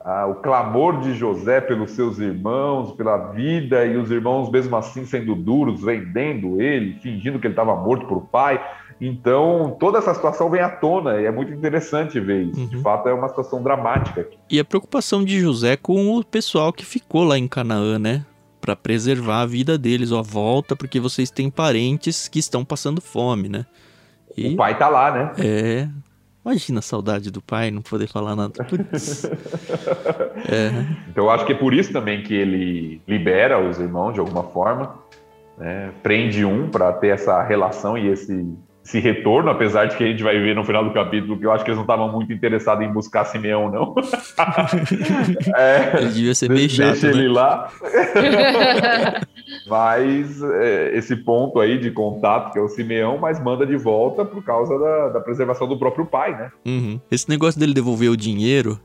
Ah, 0.04 0.26
o 0.26 0.36
clamor 0.36 1.00
de 1.02 1.14
José 1.14 1.62
pelos 1.62 1.92
seus 1.92 2.18
irmãos, 2.18 2.94
pela 2.94 3.18
vida, 3.32 3.86
e 3.86 3.98
os 3.98 4.10
irmãos, 4.10 4.50
mesmo 4.50 4.76
assim, 4.76 5.06
sendo 5.06 5.36
duros, 5.36 5.84
vendendo 5.84 6.60
ele, 6.60 6.98
fingindo 7.02 7.38
que 7.38 7.46
ele 7.46 7.54
estava 7.54 7.76
morto 7.76 8.08
por 8.08 8.22
pai. 8.22 8.60
Então, 9.00 9.76
toda 9.80 9.98
essa 9.98 10.14
situação 10.14 10.50
vem 10.50 10.62
à 10.62 10.70
tona 10.70 11.20
e 11.20 11.26
é 11.26 11.32
muito 11.32 11.52
interessante 11.52 12.20
ver 12.20 12.44
isso. 12.44 12.60
Uhum. 12.60 12.68
De 12.68 12.82
fato, 12.82 13.10
é 13.10 13.14
uma 13.14 13.28
situação 13.30 13.62
dramática. 13.62 14.28
E 14.50 14.60
a 14.60 14.66
preocupação 14.66 15.24
de 15.24 15.40
José 15.40 15.76
com 15.76 16.16
o 16.16 16.24
pessoal 16.24 16.72
que 16.72 16.86
ficou 16.86 17.24
lá 17.24 17.38
em 17.38 17.48
Canaã, 17.48 18.00
né? 18.00 18.26
Para 18.62 18.76
preservar 18.76 19.42
a 19.42 19.46
vida 19.46 19.78
deles, 19.78 20.12
ó, 20.12 20.22
volta 20.22 20.76
porque 20.76 21.00
vocês 21.00 21.32
têm 21.32 21.50
parentes 21.50 22.28
que 22.28 22.40
estão 22.40 22.64
passando 22.64 23.02
fome, 23.02 23.50
né? 23.50 23.66
E, 24.38 24.54
o 24.54 24.56
pai 24.56 24.78
tá 24.78 24.88
lá, 24.88 25.12
né? 25.12 25.34
É. 25.40 25.90
Imagina 26.44 26.80
a 26.80 26.82
saudade 26.82 27.30
do 27.30 27.42
pai, 27.42 27.70
não 27.70 27.82
poder 27.82 28.08
falar 28.08 28.36
nada. 28.36 28.66
é. 30.50 30.70
Então 31.10 31.26
eu 31.26 31.30
acho 31.30 31.46
que 31.46 31.52
é 31.52 31.56
por 31.56 31.74
isso 31.74 31.92
também 31.92 32.24
que 32.24 32.34
ele 32.34 33.02
libera 33.08 33.60
os 33.60 33.80
irmãos 33.80 34.14
de 34.14 34.20
alguma 34.20 34.44
forma, 34.44 34.96
né? 35.58 35.92
prende 36.02 36.44
um 36.44 36.68
para 36.70 36.94
ter 36.94 37.10
essa 37.10 37.44
relação 37.44 37.96
e 37.96 38.08
esse 38.08 38.48
esse 38.84 39.00
retorno, 39.00 39.50
apesar 39.50 39.86
de 39.86 39.96
que 39.96 40.04
a 40.04 40.08
gente 40.08 40.24
vai 40.24 40.40
ver 40.40 40.56
no 40.56 40.64
final 40.64 40.84
do 40.84 40.92
capítulo 40.92 41.38
que 41.38 41.46
eu 41.46 41.52
acho 41.52 41.64
que 41.64 41.70
eles 41.70 41.78
não 41.78 41.84
estavam 41.84 42.12
muito 42.12 42.34
interessados 42.34 42.84
em 42.84 42.92
buscar 42.92 43.26
Simeão, 43.26 43.70
não. 43.70 43.94
é, 45.56 45.98
ele 45.98 46.10
devia 46.10 46.34
ser 46.36 46.50
meio 46.50 46.70
chato, 46.70 46.92
Deixa 46.92 47.08
né? 47.08 47.14
ele 47.14 47.28
lá. 47.28 47.72
mas 49.68 50.42
é, 50.42 50.98
esse 50.98 51.16
ponto 51.16 51.60
aí 51.60 51.78
de 51.78 51.92
contato, 51.92 52.52
que 52.52 52.60
é 52.60 52.62
o 52.62 52.68
Simeão, 52.68 53.18
mas 53.20 53.42
manda 53.42 53.66
de 53.66 53.78
volta 53.78 54.26
por 54.26 54.44
causa 54.44 54.78
da, 54.78 55.10
da 55.10 55.20
preservação 55.22 55.68
do 55.68 55.78
próprio 55.78 56.06
pai, 56.06 56.36
né? 56.36 56.52
Uhum. 56.66 57.00
Esse 57.12 57.30
negócio 57.30 57.60
dele 57.60 57.74
devolver 57.74 58.10
o 58.10 58.18
dinheiro, 58.18 58.80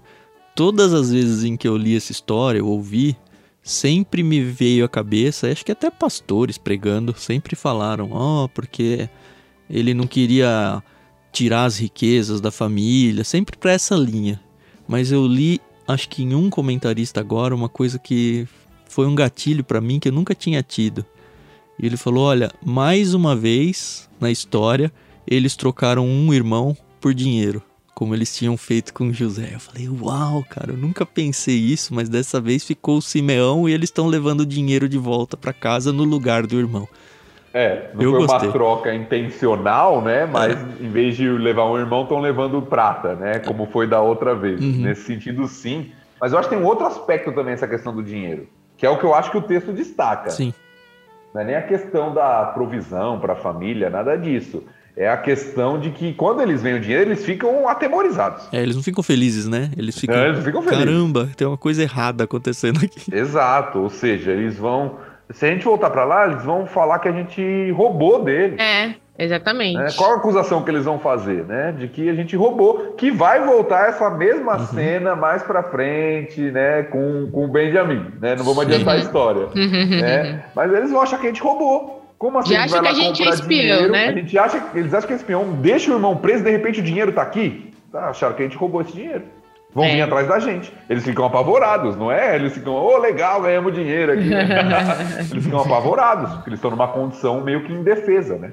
todas 0.54 0.92
as 0.92 1.10
vezes 1.10 1.42
em 1.42 1.56
que 1.56 1.66
eu 1.66 1.76
li 1.76 1.96
essa 1.96 2.12
história, 2.12 2.58
eu 2.58 2.66
ouvi, 2.66 3.16
sempre 3.62 4.22
me 4.22 4.42
veio 4.42 4.84
à 4.84 4.88
cabeça, 4.88 5.50
acho 5.50 5.64
que 5.64 5.72
até 5.72 5.90
pastores 5.90 6.58
pregando 6.58 7.14
sempre 7.16 7.56
falaram, 7.56 8.10
ó, 8.12 8.44
oh, 8.44 8.48
porque 8.50 9.08
ele 9.68 9.94
não 9.94 10.06
queria 10.06 10.82
tirar 11.32 11.64
as 11.64 11.78
riquezas 11.78 12.40
da 12.40 12.50
família, 12.50 13.24
sempre 13.24 13.56
para 13.56 13.72
essa 13.72 13.94
linha. 13.94 14.40
Mas 14.88 15.12
eu 15.12 15.26
li, 15.26 15.60
acho 15.86 16.08
que 16.08 16.22
em 16.22 16.34
um 16.34 16.48
comentarista 16.48 17.20
agora, 17.20 17.54
uma 17.54 17.68
coisa 17.68 17.98
que 17.98 18.46
foi 18.88 19.06
um 19.06 19.14
gatilho 19.14 19.62
para 19.62 19.80
mim 19.80 19.98
que 19.98 20.08
eu 20.08 20.12
nunca 20.12 20.34
tinha 20.34 20.62
tido. 20.62 21.04
E 21.78 21.84
ele 21.84 21.96
falou: 21.96 22.24
Olha, 22.24 22.50
mais 22.64 23.12
uma 23.12 23.36
vez 23.36 24.08
na 24.20 24.30
história, 24.30 24.90
eles 25.26 25.56
trocaram 25.56 26.06
um 26.06 26.32
irmão 26.32 26.76
por 27.00 27.12
dinheiro, 27.12 27.62
como 27.94 28.14
eles 28.14 28.34
tinham 28.34 28.56
feito 28.56 28.94
com 28.94 29.12
José. 29.12 29.50
Eu 29.54 29.60
falei: 29.60 29.88
Uau, 29.88 30.44
cara, 30.48 30.72
eu 30.72 30.76
nunca 30.78 31.04
pensei 31.04 31.58
isso, 31.58 31.94
mas 31.94 32.08
dessa 32.08 32.40
vez 32.40 32.64
ficou 32.64 32.98
o 32.98 33.02
Simeão 33.02 33.68
e 33.68 33.72
eles 33.72 33.90
estão 33.90 34.06
levando 34.06 34.40
o 34.40 34.46
dinheiro 34.46 34.88
de 34.88 34.96
volta 34.96 35.36
para 35.36 35.52
casa 35.52 35.92
no 35.92 36.04
lugar 36.04 36.46
do 36.46 36.58
irmão. 36.58 36.88
É, 37.56 37.90
não 37.94 38.02
eu 38.02 38.10
foi 38.10 38.26
gostei. 38.26 38.48
uma 38.48 38.52
troca 38.52 38.94
intencional, 38.94 40.02
né? 40.02 40.26
Mas 40.26 40.52
é. 40.52 40.84
em 40.84 40.90
vez 40.90 41.16
de 41.16 41.26
levar 41.26 41.64
um 41.64 41.78
irmão, 41.78 42.02
estão 42.02 42.20
levando 42.20 42.60
prata, 42.60 43.14
né? 43.14 43.38
Como 43.38 43.64
foi 43.64 43.86
da 43.86 43.98
outra 43.98 44.34
vez. 44.34 44.60
Uhum. 44.60 44.82
Nesse 44.82 45.04
sentido, 45.04 45.48
sim. 45.48 45.90
Mas 46.20 46.32
eu 46.32 46.38
acho 46.38 46.50
que 46.50 46.54
tem 46.54 46.62
um 46.62 46.66
outro 46.66 46.86
aspecto 46.86 47.32
também 47.32 47.54
essa 47.54 47.66
questão 47.66 47.94
do 47.94 48.02
dinheiro, 48.02 48.46
que 48.76 48.84
é 48.84 48.90
o 48.90 48.98
que 48.98 49.04
eu 49.04 49.14
acho 49.14 49.30
que 49.30 49.38
o 49.38 49.42
texto 49.42 49.72
destaca. 49.72 50.28
Sim. 50.28 50.52
Não 51.32 51.40
é 51.40 51.44
nem 51.44 51.54
a 51.54 51.62
questão 51.62 52.12
da 52.12 52.44
provisão 52.44 53.18
para 53.20 53.32
a 53.32 53.36
família, 53.36 53.88
nada 53.88 54.16
disso. 54.16 54.62
É 54.94 55.08
a 55.08 55.16
questão 55.16 55.80
de 55.80 55.90
que 55.90 56.12
quando 56.12 56.42
eles 56.42 56.60
veem 56.62 56.76
o 56.76 56.80
dinheiro, 56.80 57.08
eles 57.08 57.24
ficam 57.24 57.66
atemorizados. 57.66 58.48
É, 58.52 58.62
eles 58.62 58.76
não 58.76 58.82
ficam 58.82 59.02
felizes, 59.02 59.48
né? 59.48 59.70
Eles 59.78 59.98
ficam. 59.98 60.14
Não, 60.14 60.26
eles 60.26 60.44
ficam 60.44 60.60
felizes. 60.60 60.84
Caramba, 60.84 61.30
tem 61.34 61.46
uma 61.46 61.56
coisa 61.56 61.82
errada 61.82 62.24
acontecendo 62.24 62.84
aqui. 62.84 63.14
Exato, 63.14 63.78
ou 63.78 63.88
seja, 63.88 64.30
eles 64.32 64.58
vão 64.58 64.98
se 65.30 65.44
a 65.44 65.48
gente 65.48 65.64
voltar 65.64 65.90
para 65.90 66.04
lá, 66.04 66.26
eles 66.26 66.44
vão 66.44 66.66
falar 66.66 66.98
que 67.00 67.08
a 67.08 67.12
gente 67.12 67.70
roubou 67.72 68.22
dele. 68.22 68.60
É, 68.60 68.94
exatamente. 69.18 69.76
Né? 69.76 69.88
Qual 69.96 70.12
a 70.12 70.16
acusação 70.16 70.62
que 70.62 70.70
eles 70.70 70.84
vão 70.84 70.98
fazer, 70.98 71.44
né? 71.44 71.74
De 71.76 71.88
que 71.88 72.08
a 72.08 72.14
gente 72.14 72.36
roubou, 72.36 72.94
que 72.96 73.10
vai 73.10 73.44
voltar 73.44 73.88
essa 73.88 74.08
mesma 74.08 74.56
uhum. 74.56 74.66
cena 74.66 75.16
mais 75.16 75.42
para 75.42 75.64
frente, 75.64 76.40
né? 76.40 76.84
Com, 76.84 77.28
com 77.30 77.44
o 77.44 77.48
Benjamin, 77.48 78.12
né? 78.20 78.36
Não 78.36 78.44
vamos 78.44 78.60
adiantar 78.60 78.94
a 78.94 78.98
história, 78.98 79.48
né? 79.54 80.44
Mas 80.54 80.72
eles 80.72 80.90
vão 80.90 81.02
achar 81.02 81.18
que 81.18 81.26
a 81.26 81.30
gente 81.30 81.42
roubou. 81.42 82.04
Como 82.18 82.38
assim? 82.38 82.54
Já 82.54 82.64
acha 82.64 82.80
que 82.80 82.88
a 82.88 82.94
gente 82.94 83.22
é 83.22 83.28
espião, 83.28 83.48
dinheiro, 83.48 83.92
né? 83.92 84.08
A 84.08 84.12
gente 84.12 84.38
acha, 84.38 84.62
eles 84.74 84.94
acham 84.94 85.06
que 85.06 85.12
é 85.12 85.16
espião, 85.16 85.52
deixa 85.60 85.90
o 85.90 85.94
irmão 85.94 86.16
preso, 86.16 86.44
de 86.44 86.50
repente 86.50 86.80
o 86.80 86.82
dinheiro 86.82 87.12
tá 87.12 87.22
aqui. 87.22 87.72
Tá, 87.92 88.08
acharam 88.08 88.34
que 88.34 88.42
a 88.42 88.46
gente 88.46 88.56
roubou 88.56 88.80
esse 88.80 88.92
dinheiro 88.92 89.22
vão 89.76 89.84
é. 89.84 89.90
vir 89.90 90.00
atrás 90.00 90.26
da 90.26 90.38
gente. 90.38 90.72
Eles 90.88 91.04
ficam 91.04 91.26
apavorados, 91.26 91.96
não 91.96 92.10
é? 92.10 92.34
Eles 92.34 92.54
ficam, 92.54 92.72
ô, 92.72 92.94
oh, 92.94 92.98
legal, 92.98 93.42
ganhamos 93.42 93.74
dinheiro 93.74 94.12
aqui. 94.12 94.30
eles 95.30 95.44
ficam 95.44 95.60
apavorados, 95.60 96.32
porque 96.32 96.48
eles 96.48 96.58
estão 96.58 96.70
numa 96.70 96.88
condição 96.88 97.42
meio 97.42 97.62
que 97.62 97.74
indefesa, 97.74 98.38
né? 98.38 98.52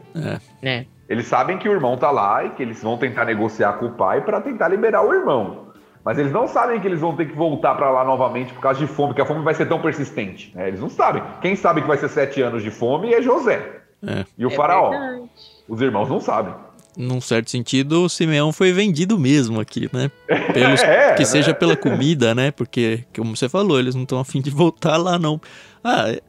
É. 0.62 0.69
é. 0.69 0.86
Eles 1.07 1.25
sabem 1.25 1.57
que 1.57 1.69
o 1.69 1.71
irmão 1.71 1.95
tá 1.95 2.12
lá 2.12 2.43
e 2.43 2.49
que 2.49 2.62
eles 2.62 2.83
vão 2.83 2.97
tentar 2.97 3.23
negociar 3.23 3.73
com 3.73 3.86
o 3.86 3.91
pai 3.91 4.19
para 4.19 4.41
tentar 4.41 4.67
liberar 4.67 5.01
o 5.01 5.13
irmão. 5.13 5.69
Mas 6.03 6.19
eles 6.19 6.33
não 6.33 6.45
sabem 6.45 6.81
que 6.81 6.88
eles 6.88 6.99
vão 6.99 7.15
ter 7.15 7.27
que 7.27 7.36
voltar 7.36 7.75
para 7.75 7.89
lá 7.89 8.03
novamente 8.03 8.53
por 8.53 8.59
causa 8.59 8.77
de 8.77 8.88
fome, 8.88 9.13
que 9.13 9.21
a 9.21 9.25
fome 9.25 9.41
vai 9.45 9.53
ser 9.53 9.65
tão 9.67 9.81
persistente. 9.81 10.51
Né? 10.53 10.67
Eles 10.67 10.81
não 10.81 10.89
sabem. 10.89 11.23
Quem 11.41 11.55
sabe 11.55 11.81
que 11.81 11.88
vai 11.88 11.95
ser 11.95 12.09
sete 12.09 12.41
anos 12.41 12.62
de 12.62 12.69
fome 12.69 13.13
é 13.13 13.21
José. 13.21 13.81
É. 14.05 14.25
E 14.38 14.45
o 14.45 14.49
é 14.49 14.55
faraó. 14.55 14.89
Verdade. 14.89 15.29
Os 15.69 15.81
irmãos 15.81 16.09
não 16.09 16.19
sabem 16.19 16.53
num 16.97 17.19
certo 17.19 17.49
sentido, 17.49 18.03
o 18.03 18.10
Simeão 18.10 18.51
foi 18.51 18.71
vendido 18.71 19.17
mesmo 19.17 19.60
aqui, 19.60 19.89
né? 19.91 20.12
Pelos, 20.53 20.82
é, 20.84 21.13
que 21.13 21.21
né? 21.21 21.25
seja 21.25 21.53
pela 21.53 21.75
comida, 21.75 22.36
né? 22.36 22.51
Porque, 22.51 23.03
como 23.15 23.36
você 23.36 23.49
falou, 23.49 23.79
eles 23.79 23.95
não 23.95 24.03
estão 24.03 24.19
afim 24.19 24.41
de 24.41 24.49
voltar 24.49 24.97
lá, 24.97 25.17
não. 25.17 25.39
Ah, 25.84 26.10
é, 26.10 26.21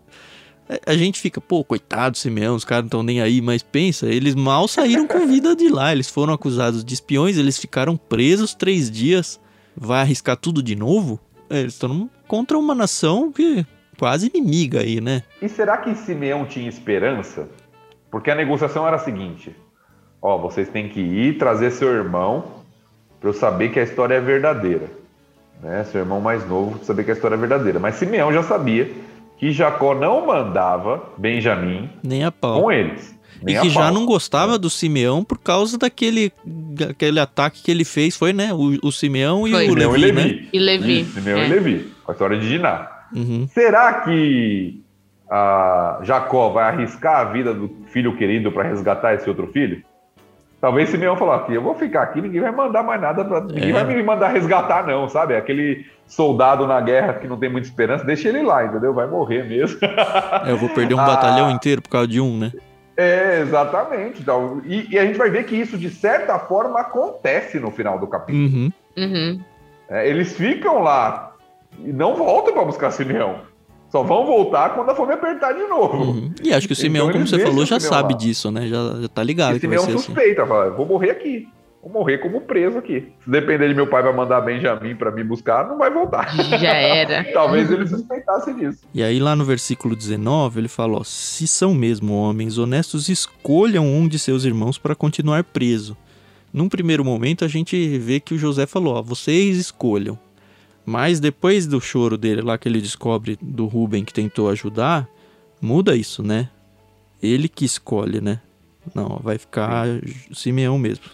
é, 0.69 0.81
a 0.87 0.97
gente 0.97 1.21
fica, 1.21 1.41
pô, 1.41 1.63
coitado 1.63 2.17
Simeão, 2.17 2.55
os 2.55 2.65
caras 2.65 2.85
não 2.85 2.89
estão 2.89 3.03
nem 3.03 3.21
aí, 3.21 3.41
mas 3.41 3.63
pensa, 3.63 4.07
eles 4.07 4.35
mal 4.35 4.67
saíram 4.67 5.07
com 5.07 5.27
vida 5.27 5.55
de 5.55 5.69
lá. 5.69 5.93
Eles 5.93 6.09
foram 6.09 6.33
acusados 6.33 6.85
de 6.85 6.95
espiões, 6.95 7.37
eles 7.37 7.59
ficaram 7.59 7.97
presos 7.97 8.55
três 8.55 8.91
dias. 8.91 9.41
Vai 9.77 10.01
arriscar 10.01 10.37
tudo 10.37 10.63
de 10.63 10.75
novo? 10.77 11.21
É, 11.51 11.61
eles 11.61 11.75
estão 11.75 12.09
contra 12.27 12.57
uma 12.57 12.75
nação 12.75 13.31
que 13.31 13.67
quase 13.99 14.31
inimiga 14.33 14.81
aí, 14.81 15.01
né? 15.01 15.23
E 15.43 15.49
será 15.49 15.79
que 15.79 15.95
Simeão 15.95 16.47
tinha 16.47 16.69
esperança? 16.69 17.49
Porque 18.11 18.31
a 18.31 18.35
negociação 18.35 18.87
era 18.87 18.97
a 18.97 19.01
seguinte: 19.01 19.55
ó, 20.25 20.39
vocês 20.39 20.71
têm 20.71 20.89
que 20.89 21.01
ir 21.01 21.37
trazer 21.37 21.71
seu 21.71 21.93
irmão 21.95 22.45
para 23.21 23.29
eu 23.29 23.35
saber 23.35 23.69
que 23.69 23.79
a 23.79 23.83
história 23.83 24.15
é 24.15 24.21
verdadeira. 24.21 24.89
Né? 25.63 25.85
Seu 25.85 26.01
irmão 26.01 26.19
mais 26.19 26.49
novo 26.49 26.79
para 26.79 26.87
saber 26.87 27.05
que 27.05 27.11
a 27.11 27.15
história 27.15 27.35
é 27.35 27.39
verdadeira. 27.39 27.79
Mas 27.79 27.97
Simeão 27.97 28.33
já 28.33 28.43
sabia 28.43 28.91
que 29.37 29.53
Jacó 29.53 29.95
não 29.95 30.27
mandava 30.27 31.11
Benjamim 31.19 31.91
nem 32.03 32.25
a 32.25 32.33
pau. 32.33 32.63
com 32.63 32.73
eles. 32.73 33.15
E 33.47 33.61
que 33.61 33.69
já 33.69 33.91
não 33.91 34.07
gostava 34.07 34.59
do 34.59 34.71
Simeão 34.71 35.23
por 35.23 35.37
causa 35.37 35.77
daquele, 35.77 36.33
daquele 36.45 37.21
ataque 37.21 37.63
que 37.63 37.71
ele 37.71 37.85
fez, 37.85 38.17
foi, 38.17 38.33
né? 38.33 38.55
O, 38.55 38.79
o 38.83 38.91
Simeão 38.91 39.47
e 39.47 39.51
foi. 39.51 39.69
o 39.69 39.75
Levi, 39.75 39.95
e 39.95 39.99
Levi, 39.99 40.13
né? 40.13 40.49
E 40.51 40.59
Levi. 40.59 41.05
Simeão 41.05 41.39
é. 41.41 41.47
e 41.47 41.51
Levi, 41.51 41.93
com 42.03 42.11
a 42.11 42.15
história 42.15 42.39
de 42.39 42.49
Diná. 42.49 42.91
Uhum. 43.15 43.47
Será 43.53 44.01
que 44.01 44.81
a 45.29 46.01
Jacó 46.03 46.49
vai 46.51 46.65
arriscar 46.65 47.21
a 47.21 47.25
vida 47.25 47.53
do 47.53 47.71
filho 47.89 48.17
querido 48.17 48.51
para 48.51 48.63
resgatar 48.63 49.15
esse 49.15 49.29
outro 49.29 49.49
filho? 49.49 49.83
Talvez 50.65 50.89
Simeão 50.89 51.15
falou 51.15 51.35
aqui, 51.35 51.53
eu 51.53 51.61
vou 51.61 51.75
ficar 51.75 52.05
aqui, 52.05 52.23
ninguém 52.23 52.41
vai 52.41 52.51
mandar 52.51 52.83
mais 52.83 52.99
nada, 52.99 53.23
pra, 53.23 53.43
ninguém 53.43 53.69
é. 53.69 53.73
vai 53.75 53.85
me 53.85 54.03
mandar 54.03 54.29
resgatar 54.29 54.87
não, 54.87 55.11
sabe? 55.11 55.37
Aquele 55.37 55.85
soldado 56.07 56.67
na 56.67 56.81
guerra 56.81 57.13
que 57.13 57.29
não 57.29 57.37
tem 57.37 57.51
muita 57.51 57.69
esperança, 57.69 58.03
deixa 58.03 58.31
ele 58.31 58.41
lá, 58.41 58.65
entendeu? 58.65 58.95
Vai 58.95 59.07
morrer 59.07 59.47
mesmo. 59.47 59.79
É, 59.83 60.51
eu 60.51 60.57
vou 60.57 60.71
perder 60.71 60.95
um 60.95 61.01
ah, 61.05 61.05
batalhão 61.05 61.51
inteiro 61.51 61.83
por 61.83 61.91
causa 61.91 62.09
de 62.09 62.19
um, 62.19 62.39
né? 62.39 62.51
É, 62.97 63.41
exatamente. 63.43 64.23
Então, 64.23 64.63
e, 64.65 64.95
e, 64.95 64.99
a 64.99 65.05
gente 65.05 65.19
vai 65.19 65.29
ver 65.29 65.45
que 65.45 65.55
isso, 65.55 65.77
de 65.77 65.91
certa 65.91 66.39
forma, 66.39 66.81
acontece 66.81 67.61
no 67.61 67.71
final 67.71 67.99
do 67.99 68.07
capítulo. 68.07 68.47
Uhum. 68.47 68.73
Uhum. 68.97 69.41
É, 69.91 70.09
eles 70.09 70.35
ficam 70.35 70.79
lá 70.83 71.35
e 71.79 71.93
não 71.93 72.17
voltam 72.17 72.55
para 72.55 72.65
buscar 72.65 72.91
Simeão. 72.91 73.41
Só 73.95 74.03
vão 74.03 74.27
voltar 74.27 74.75
quando 74.75 74.91
a 74.91 74.95
fome 74.97 75.13
apertar 75.13 75.53
de 75.53 75.69
novo. 75.69 75.97
Uhum. 75.99 76.35
E 76.43 76.53
acho 76.53 76.67
que 76.67 76.73
o 76.73 76.77
Simeão, 76.77 77.05
então, 77.05 77.13
como 77.21 77.29
você 77.29 77.39
falou, 77.39 77.65
já 77.65 77.79
sabe 77.79 78.15
lá. 78.15 78.19
disso, 78.19 78.51
né? 78.51 78.67
Já, 78.67 79.03
já 79.03 79.07
tá 79.07 79.23
ligado. 79.23 79.53
E 79.53 79.55
que 79.55 79.61
Simeão 79.61 79.89
suspeita, 79.89 80.43
assim. 80.43 80.49
fala, 80.49 80.71
vou 80.71 80.85
morrer 80.85 81.13
aqui. 81.13 81.47
Vou 81.81 81.93
morrer 81.93 82.19
como 82.19 82.41
preso 82.41 82.77
aqui. 82.77 83.13
Se 83.23 83.31
depender 83.31 83.69
de 83.69 83.75
meu 83.75 83.87
pai 83.87 84.03
vai 84.03 84.13
mandar 84.13 84.41
Benjamin 84.41 84.97
para 84.97 85.13
me 85.13 85.23
buscar, 85.23 85.69
não 85.69 85.79
vai 85.79 85.93
voltar. 85.93 86.35
Já 86.59 86.73
era. 86.73 87.23
Talvez 87.33 87.71
ele 87.71 87.87
suspeitasse 87.87 88.53
disso. 88.55 88.81
E 88.93 89.01
aí 89.01 89.21
lá 89.21 89.37
no 89.37 89.45
versículo 89.45 89.95
19, 89.95 90.59
ele 90.59 90.69
fala, 90.69 90.99
ó, 90.99 91.05
se 91.05 91.47
são 91.47 91.73
mesmo 91.73 92.15
homens 92.15 92.59
honestos, 92.59 93.09
escolham 93.09 93.87
um 93.87 94.09
de 94.09 94.19
seus 94.19 94.45
irmãos 94.45 94.77
para 94.77 94.97
continuar 94.97 95.45
preso. 95.45 95.97
Num 96.53 96.69
primeiro 96.69 97.05
momento 97.05 97.45
a 97.45 97.49
gente 97.49 97.97
vê 97.99 98.19
que 98.19 98.35
o 98.35 98.39
José 98.39 98.67
falou, 98.67 98.97
ó, 98.97 99.03
vocês 99.03 99.57
escolham. 99.57 100.19
Mas 100.87 101.19
depois 101.19 101.67
do 101.67 101.81
choro 101.81 102.19
dele 102.19 102.43
lá 102.43 102.59
que 102.59 102.69
ele 102.69 102.81
descobre 102.81 103.39
do 103.41 103.67
Ruben 103.67 104.05
que 104.05 104.13
tentou 104.13 104.49
ajudar, 104.51 105.09
muda 105.61 105.97
isso, 105.97 106.23
né? 106.23 106.51
Ele 107.23 107.49
que 107.49 107.65
escolhe, 107.65 108.21
né? 108.21 108.41
Não, 108.95 109.19
vai 109.23 109.39
ficar 109.39 109.87
Sim. 109.87 110.35
Simeão 110.35 110.79
mesmo. 110.79 111.05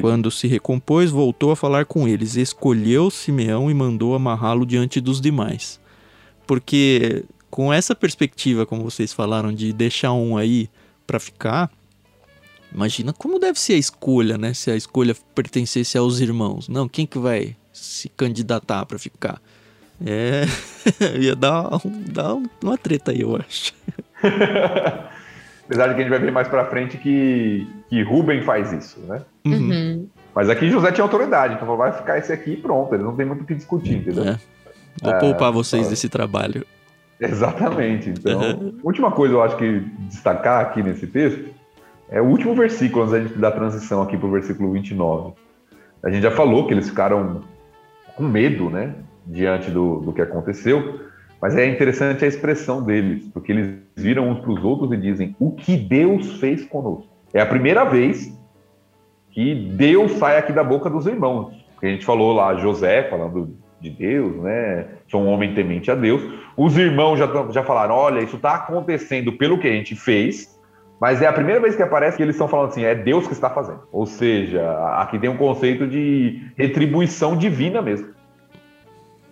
Quando 0.00 0.30
se 0.30 0.48
recompôs, 0.48 1.10
voltou 1.10 1.50
a 1.50 1.56
falar 1.56 1.84
com 1.84 2.08
eles, 2.08 2.36
escolheu 2.36 3.10
Simeão 3.10 3.70
e 3.70 3.74
mandou 3.74 4.14
amarrá-lo 4.14 4.64
diante 4.64 5.00
dos 5.00 5.20
demais. 5.20 5.78
Porque 6.46 7.24
com 7.50 7.72
essa 7.72 7.94
perspectiva, 7.94 8.66
como 8.66 8.82
vocês 8.82 9.12
falaram, 9.12 9.52
de 9.52 9.72
deixar 9.72 10.12
um 10.12 10.36
aí 10.36 10.68
para 11.06 11.20
ficar, 11.20 11.70
imagina 12.74 13.12
como 13.12 13.38
deve 13.38 13.60
ser 13.60 13.74
a 13.74 13.78
escolha, 13.78 14.36
né? 14.38 14.54
Se 14.54 14.70
a 14.70 14.76
escolha 14.76 15.14
pertencesse 15.34 15.96
aos 15.96 16.18
irmãos. 16.18 16.68
Não, 16.68 16.88
quem 16.88 17.06
que 17.06 17.18
vai 17.18 17.54
se 17.74 18.08
candidatar 18.08 18.86
para 18.86 18.98
ficar. 18.98 19.40
É, 20.04 20.44
ia 21.20 21.36
dar, 21.36 21.68
dar 22.10 22.34
uma 22.62 22.78
treta 22.78 23.10
aí, 23.10 23.20
eu 23.20 23.36
acho. 23.36 23.74
Apesar 25.66 25.88
de 25.88 25.94
que 25.94 26.00
a 26.00 26.04
gente 26.04 26.10
vai 26.10 26.18
ver 26.18 26.30
mais 26.30 26.46
pra 26.46 26.66
frente 26.66 26.98
que, 26.98 27.66
que 27.88 28.02
Ruben 28.02 28.42
faz 28.42 28.72
isso, 28.72 29.00
né? 29.00 29.22
Uhum. 29.44 29.52
uhum. 29.52 30.08
Mas 30.34 30.50
aqui 30.50 30.68
José 30.68 30.90
tinha 30.90 31.04
autoridade, 31.04 31.54
então 31.54 31.76
vai 31.76 31.92
ficar 31.92 32.18
esse 32.18 32.32
aqui 32.32 32.52
e 32.52 32.56
pronto, 32.56 32.92
ele 32.94 33.04
não 33.04 33.14
tem 33.14 33.24
muito 33.24 33.42
o 33.42 33.46
que 33.46 33.54
discutir, 33.54 33.94
entendeu? 33.94 34.24
É. 34.24 34.38
Vou 35.00 35.12
é, 35.12 35.18
poupar 35.18 35.52
vocês 35.52 35.88
desse 35.88 36.08
trabalho. 36.08 36.66
Exatamente. 37.20 38.10
Então, 38.10 38.74
última 38.82 39.10
coisa 39.12 39.34
eu 39.34 39.42
acho 39.42 39.56
que 39.56 39.80
destacar 40.08 40.60
aqui 40.60 40.82
nesse 40.82 41.06
texto 41.06 41.50
é 42.10 42.20
o 42.20 42.24
último 42.24 42.54
versículo 42.54 43.04
antes 43.04 43.12
da 43.12 43.20
gente 43.20 43.38
dar 43.38 43.52
transição 43.52 44.02
aqui 44.02 44.16
para 44.16 44.26
o 44.26 44.30
versículo 44.30 44.72
29. 44.72 45.34
A 46.02 46.10
gente 46.10 46.22
já 46.22 46.30
falou 46.30 46.66
que 46.66 46.74
eles 46.74 46.88
ficaram 46.88 47.42
com 48.16 48.22
medo, 48.22 48.70
né, 48.70 48.94
diante 49.26 49.70
do, 49.70 50.00
do 50.00 50.12
que 50.12 50.22
aconteceu, 50.22 51.00
mas 51.40 51.56
é 51.56 51.66
interessante 51.66 52.24
a 52.24 52.28
expressão 52.28 52.82
deles, 52.82 53.28
porque 53.32 53.52
eles 53.52 53.76
viram 53.94 54.30
uns 54.30 54.40
para 54.40 54.50
os 54.50 54.64
outros 54.64 54.90
e 54.92 54.96
dizem: 54.96 55.36
O 55.38 55.50
que 55.50 55.76
Deus 55.76 56.40
fez 56.40 56.64
conosco. 56.64 57.06
É 57.34 57.40
a 57.40 57.46
primeira 57.46 57.84
vez 57.84 58.32
que 59.30 59.54
Deus 59.54 60.12
sai 60.12 60.38
aqui 60.38 60.52
da 60.52 60.64
boca 60.64 60.88
dos 60.88 61.06
irmãos. 61.06 61.52
Porque 61.72 61.86
a 61.86 61.90
gente 61.90 62.04
falou 62.04 62.32
lá, 62.32 62.54
José 62.54 63.02
falando 63.10 63.56
de 63.80 63.90
Deus, 63.90 64.36
né? 64.36 64.86
Sou 65.10 65.20
um 65.20 65.28
homem 65.28 65.52
temente 65.52 65.90
a 65.90 65.94
Deus. 65.94 66.22
Os 66.56 66.78
irmãos 66.78 67.18
já, 67.18 67.26
já 67.50 67.62
falaram: 67.62 67.94
olha, 67.94 68.20
isso 68.20 68.36
está 68.36 68.54
acontecendo 68.54 69.32
pelo 69.32 69.58
que 69.58 69.68
a 69.68 69.72
gente 69.72 69.94
fez, 69.94 70.53
mas 71.04 71.20
é 71.20 71.26
a 71.26 71.32
primeira 71.34 71.60
vez 71.60 71.76
que 71.76 71.82
aparece 71.82 72.16
que 72.16 72.22
eles 72.22 72.34
estão 72.34 72.48
falando 72.48 72.70
assim: 72.70 72.82
é 72.82 72.94
Deus 72.94 73.26
que 73.26 73.34
está 73.34 73.50
fazendo. 73.50 73.82
Ou 73.92 74.06
seja, 74.06 74.62
aqui 74.96 75.18
tem 75.18 75.28
um 75.28 75.36
conceito 75.36 75.86
de 75.86 76.40
retribuição 76.56 77.36
divina 77.36 77.82
mesmo. 77.82 78.08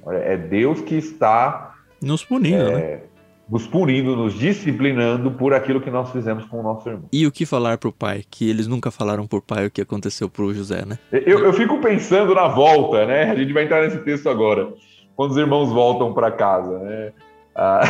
É 0.07 0.37
Deus 0.37 0.83
que 0.83 0.97
está 0.97 1.75
nos 2.03 2.23
punindo, 2.27 2.73
é, 2.73 2.77
né? 2.77 3.01
nos 3.49 3.67
punindo, 3.67 4.15
nos 4.15 4.35
disciplinando 4.35 5.31
por 5.31 5.55
aquilo 5.55 5.81
que 5.81 5.91
nós 5.91 6.13
fizemos 6.13 6.45
com 6.45 6.61
o 6.61 6.63
nosso 6.63 6.87
irmão. 6.91 7.09
E 7.11 7.27
o 7.27 7.33
que 7.33 7.47
falar 7.47 7.79
pro 7.79 7.91
pai? 7.91 8.23
Que 8.31 8.51
eles 8.51 8.67
nunca 8.67 8.91
falaram 8.91 9.27
pro 9.27 9.41
pai 9.41 9.65
o 9.65 9.71
que 9.71 9.81
aconteceu 9.81 10.29
pro 10.29 10.53
José, 10.53 10.85
né? 10.85 10.99
Eu, 11.11 11.39
eu 11.39 11.55
fico 11.55 11.81
pensando 11.81 12.35
na 12.35 12.49
volta, 12.49 13.07
né? 13.07 13.31
A 13.31 13.35
gente 13.35 13.55
vai 13.55 13.65
entrar 13.65 13.81
nesse 13.81 14.01
texto 14.01 14.29
agora. 14.29 14.75
Quando 15.17 15.31
os 15.31 15.39
irmãos 15.39 15.73
voltam 15.73 16.13
para 16.13 16.31
casa, 16.31 16.79
né? 16.81 17.13
Ah, 17.57 17.81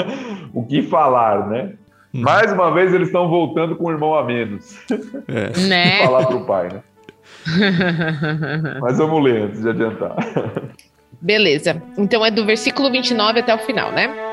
o 0.52 0.66
que 0.66 0.82
falar, 0.82 1.48
né? 1.48 1.78
Hum. 2.14 2.22
Mais 2.22 2.52
uma 2.52 2.72
vez 2.72 2.92
eles 2.92 3.08
estão 3.08 3.28
voltando 3.28 3.76
com 3.76 3.86
o 3.86 3.90
irmão 3.90 4.14
a 4.14 4.24
menos. 4.24 4.76
É. 5.28 5.52
Né? 5.68 6.04
falar 6.04 6.26
pro 6.26 6.44
pai, 6.44 6.68
né? 6.68 6.82
Mas 8.80 8.98
vamos 8.98 9.22
ler 9.22 9.42
antes 9.42 9.62
de 9.62 9.68
adiantar. 9.68 10.16
Beleza. 11.20 11.82
Então 11.96 12.24
é 12.24 12.30
do 12.30 12.44
versículo 12.44 12.90
29 12.90 13.40
até 13.40 13.54
o 13.54 13.58
final, 13.58 13.92
né? 13.92 14.31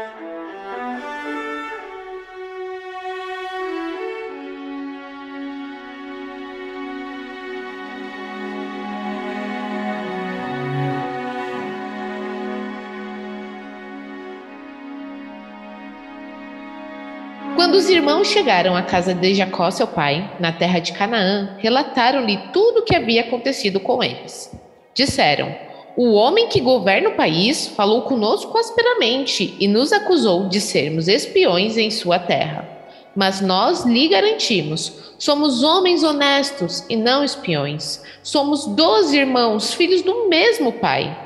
Os 17.90 17.96
irmãos 17.96 18.28
chegaram 18.28 18.76
à 18.76 18.84
casa 18.84 19.16
de 19.16 19.34
Jacó, 19.34 19.72
seu 19.72 19.88
pai, 19.88 20.36
na 20.40 20.52
terra 20.52 20.78
de 20.78 20.94
Canaã, 20.94 21.56
relataram-lhe 21.58 22.38
tudo 22.54 22.82
o 22.82 22.84
que 22.84 22.96
havia 22.96 23.22
acontecido 23.22 23.80
com 23.80 24.04
eles. 24.04 24.56
Disseram: 24.94 25.56
O 25.98 26.14
homem 26.14 26.48
que 26.50 26.62
governa 26.62 27.10
o 27.10 27.16
país 27.16 27.68
falou 27.70 28.04
conosco 28.04 28.56
asperamente 28.60 29.56
e 29.60 29.68
nos 29.68 29.92
acusou 29.92 30.48
de 30.48 30.62
sermos 30.62 31.08
espiões 31.08 31.78
em 31.78 31.90
sua 31.90 32.20
terra. 32.20 32.70
Mas 33.16 33.42
nós 33.42 33.84
lhe 33.84 34.08
garantimos: 34.08 35.16
somos 35.18 35.64
homens 35.64 36.04
honestos 36.04 36.86
e 36.88 36.96
não 36.96 37.24
espiões. 37.24 38.04
Somos 38.22 38.68
doze 38.68 39.18
irmãos, 39.18 39.74
filhos 39.74 40.04
do 40.04 40.30
mesmo 40.30 40.74
pai. 40.74 41.18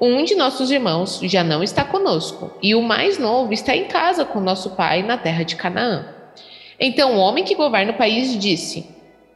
Um 0.00 0.22
de 0.22 0.36
nossos 0.36 0.70
irmãos 0.70 1.18
já 1.24 1.42
não 1.42 1.64
está 1.64 1.84
conosco, 1.84 2.52
e 2.62 2.76
o 2.76 2.82
mais 2.82 3.18
novo 3.18 3.52
está 3.52 3.74
em 3.74 3.86
casa 3.86 4.24
com 4.24 4.38
nosso 4.38 4.70
pai 4.70 5.02
na 5.02 5.18
terra 5.18 5.44
de 5.44 5.56
Canaã. 5.56 6.11
Então 6.84 7.14
o 7.14 7.18
homem 7.20 7.44
que 7.44 7.54
governa 7.54 7.92
o 7.92 7.96
país 7.96 8.36
disse: 8.36 8.84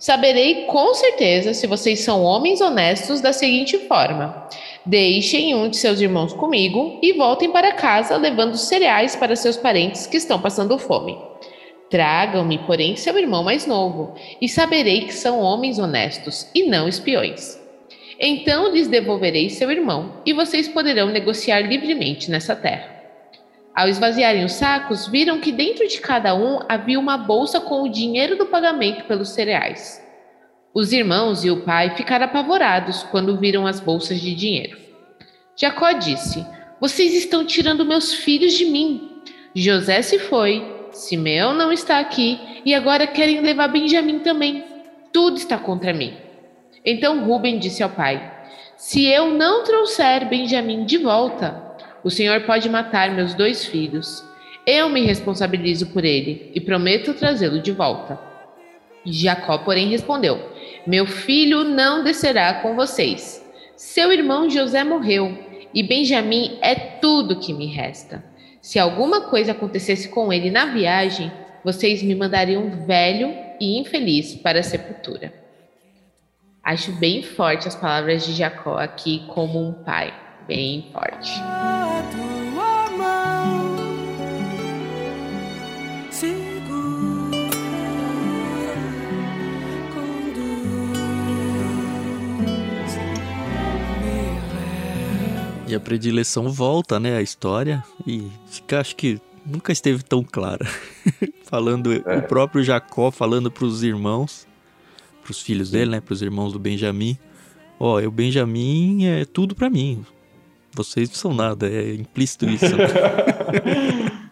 Saberei 0.00 0.64
com 0.64 0.92
certeza 0.92 1.54
se 1.54 1.68
vocês 1.68 2.00
são 2.00 2.24
homens 2.24 2.60
honestos 2.60 3.20
da 3.20 3.32
seguinte 3.32 3.78
forma: 3.78 4.48
Deixem 4.84 5.54
um 5.54 5.68
de 5.68 5.76
seus 5.76 6.00
irmãos 6.00 6.32
comigo 6.32 6.98
e 7.00 7.12
voltem 7.12 7.48
para 7.52 7.70
casa 7.70 8.16
levando 8.16 8.56
cereais 8.56 9.14
para 9.14 9.36
seus 9.36 9.56
parentes 9.56 10.08
que 10.08 10.16
estão 10.16 10.40
passando 10.40 10.76
fome. 10.76 11.16
Tragam-me, 11.88 12.58
porém, 12.58 12.96
seu 12.96 13.16
irmão 13.16 13.44
mais 13.44 13.64
novo, 13.64 14.14
e 14.40 14.48
saberei 14.48 15.02
que 15.02 15.14
são 15.14 15.40
homens 15.40 15.78
honestos 15.78 16.48
e 16.52 16.64
não 16.64 16.88
espiões. 16.88 17.60
Então 18.18 18.72
lhes 18.72 18.88
devolverei 18.88 19.50
seu 19.50 19.70
irmão, 19.70 20.14
e 20.26 20.32
vocês 20.32 20.66
poderão 20.66 21.06
negociar 21.06 21.60
livremente 21.60 22.28
nessa 22.28 22.56
terra. 22.56 22.95
Ao 23.76 23.86
esvaziarem 23.86 24.42
os 24.42 24.54
sacos, 24.54 25.06
viram 25.06 25.38
que 25.38 25.52
dentro 25.52 25.86
de 25.86 26.00
cada 26.00 26.34
um 26.34 26.60
havia 26.66 26.98
uma 26.98 27.18
bolsa 27.18 27.60
com 27.60 27.82
o 27.82 27.90
dinheiro 27.90 28.34
do 28.34 28.46
pagamento 28.46 29.04
pelos 29.04 29.28
cereais. 29.28 30.02
Os 30.72 30.94
irmãos 30.94 31.44
e 31.44 31.50
o 31.50 31.60
pai 31.60 31.94
ficaram 31.94 32.24
apavorados 32.24 33.02
quando 33.02 33.36
viram 33.36 33.66
as 33.66 33.78
bolsas 33.78 34.18
de 34.18 34.34
dinheiro. 34.34 34.78
Jacó 35.54 35.92
disse: 35.92 36.42
Vocês 36.80 37.14
estão 37.14 37.44
tirando 37.44 37.84
meus 37.84 38.14
filhos 38.14 38.54
de 38.54 38.64
mim. 38.64 39.20
José 39.54 40.00
se 40.00 40.18
foi, 40.20 40.64
Simeão 40.90 41.52
não 41.52 41.70
está 41.70 41.98
aqui 41.98 42.40
e 42.64 42.74
agora 42.74 43.06
querem 43.06 43.42
levar 43.42 43.68
Benjamim 43.68 44.20
também. 44.20 44.64
Tudo 45.12 45.36
está 45.36 45.58
contra 45.58 45.92
mim. 45.92 46.16
Então 46.82 47.26
Ruben 47.26 47.58
disse 47.58 47.82
ao 47.82 47.90
pai: 47.90 48.32
Se 48.78 49.04
eu 49.04 49.34
não 49.34 49.64
trouxer 49.64 50.26
Benjamim 50.26 50.86
de 50.86 50.96
volta, 50.96 51.65
o 52.02 52.10
Senhor 52.10 52.42
pode 52.42 52.68
matar 52.68 53.10
meus 53.10 53.34
dois 53.34 53.64
filhos. 53.64 54.24
Eu 54.66 54.88
me 54.88 55.02
responsabilizo 55.02 55.86
por 55.86 56.04
ele 56.04 56.50
e 56.54 56.60
prometo 56.60 57.14
trazê-lo 57.14 57.60
de 57.60 57.72
volta. 57.72 58.18
Jacó, 59.04 59.58
porém, 59.58 59.88
respondeu: 59.88 60.40
Meu 60.86 61.06
filho 61.06 61.64
não 61.64 62.02
descerá 62.02 62.54
com 62.54 62.74
vocês. 62.74 63.44
Seu 63.76 64.12
irmão 64.12 64.48
José 64.50 64.82
morreu 64.82 65.36
e 65.72 65.82
Benjamim 65.82 66.58
é 66.62 66.74
tudo 66.74 67.38
que 67.38 67.52
me 67.52 67.66
resta. 67.66 68.24
Se 68.60 68.78
alguma 68.78 69.22
coisa 69.28 69.52
acontecesse 69.52 70.08
com 70.08 70.32
ele 70.32 70.50
na 70.50 70.66
viagem, 70.66 71.30
vocês 71.62 72.02
me 72.02 72.14
mandariam 72.14 72.70
velho 72.86 73.32
e 73.60 73.78
infeliz 73.78 74.34
para 74.34 74.60
a 74.60 74.62
sepultura. 74.62 75.32
Acho 76.64 76.90
bem 76.92 77.22
forte 77.22 77.68
as 77.68 77.76
palavras 77.76 78.26
de 78.26 78.32
Jacó 78.32 78.76
aqui 78.76 79.24
como 79.28 79.68
um 79.68 79.72
pai, 79.72 80.12
bem 80.48 80.86
forte. 80.92 81.30
E 95.68 95.74
a 95.74 95.80
predileção 95.80 96.48
volta, 96.48 97.00
né, 97.00 97.16
a 97.16 97.22
história 97.22 97.82
e 98.06 98.30
fica, 98.46 98.80
acho 98.80 98.94
que 98.94 99.20
nunca 99.44 99.72
esteve 99.72 100.02
tão 100.02 100.22
clara. 100.22 100.64
falando 101.44 101.92
é. 101.92 102.18
o 102.18 102.22
próprio 102.22 102.62
Jacó 102.62 103.10
falando 103.10 103.50
para 103.50 103.64
os 103.64 103.82
irmãos 103.82 104.46
para 105.26 105.32
os 105.32 105.42
filhos 105.42 105.70
dele, 105.72 105.90
né, 105.90 106.00
para 106.00 106.12
os 106.12 106.22
irmãos 106.22 106.52
do 106.52 106.58
Benjamim. 106.58 107.18
Ó, 107.80 108.00
oh, 108.00 108.06
o 108.06 108.10
Benjamim 108.10 109.06
é 109.06 109.24
tudo 109.24 109.56
para 109.56 109.68
mim. 109.68 110.06
Vocês 110.76 111.08
não 111.08 111.16
são 111.16 111.34
nada, 111.34 111.68
é 111.68 111.94
implícito 111.94 112.44
isso. 112.50 112.66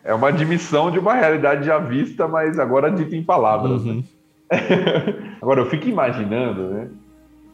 é 0.04 0.14
uma 0.14 0.28
admissão 0.28 0.90
de 0.90 0.98
uma 0.98 1.14
realidade 1.14 1.66
já 1.66 1.78
vista, 1.78 2.28
mas 2.28 2.58
agora 2.58 2.90
dita 2.90 3.16
em 3.16 3.22
palavras. 3.22 3.84
Né? 3.84 3.92
Uhum. 3.92 3.98
Né? 3.98 4.04
agora 5.40 5.60
eu 5.60 5.70
fico 5.70 5.88
imaginando, 5.88 6.68
né, 6.68 6.88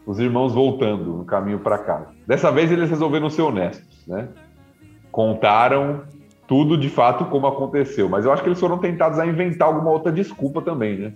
os 0.07 0.18
irmãos 0.18 0.53
voltando 0.53 1.18
no 1.18 1.24
caminho 1.24 1.61
para 1.61 1.78
casa. 1.78 2.09
Dessa 2.26 2.51
vez 2.51 2.70
eles 2.70 2.91
resolveram 2.91 3.30
ser 3.30 3.43
honestos, 3.43 4.07
né? 4.07 4.28
Contaram 5.12 6.03
tudo 6.51 6.76
de 6.76 6.88
fato 6.88 7.26
como 7.26 7.47
aconteceu. 7.47 8.09
Mas 8.09 8.24
eu 8.24 8.32
acho 8.32 8.43
que 8.43 8.49
eles 8.49 8.59
foram 8.59 8.76
tentados 8.76 9.20
a 9.20 9.24
inventar 9.24 9.68
alguma 9.68 9.93
outra 9.93 10.11
desculpa 10.11 10.61
também, 10.61 10.97
né? 10.97 11.12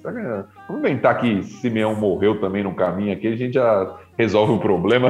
Vamos 0.69 0.85
inventar 0.85 1.19
que 1.19 1.43
Simeão 1.43 1.97
morreu 1.97 2.41
também 2.41 2.63
no 2.63 2.73
caminho 2.73 3.13
aqui, 3.13 3.27
a 3.27 3.37
gente 3.37 3.55
já 3.55 3.97
resolve 4.17 4.53
o 4.53 4.59
problema. 4.61 5.09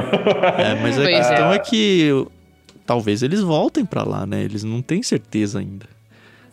É, 0.57 0.81
mas 0.81 0.97
a 0.97 1.03
pois 1.03 1.15
questão 1.15 1.51
é. 1.51 1.55
é 1.55 1.59
que 1.59 2.27
talvez 2.85 3.23
eles 3.23 3.41
voltem 3.41 3.85
para 3.85 4.03
lá, 4.03 4.25
né? 4.25 4.43
Eles 4.43 4.63
não 4.63 4.81
têm 4.81 5.01
certeza 5.01 5.59
ainda. 5.59 5.87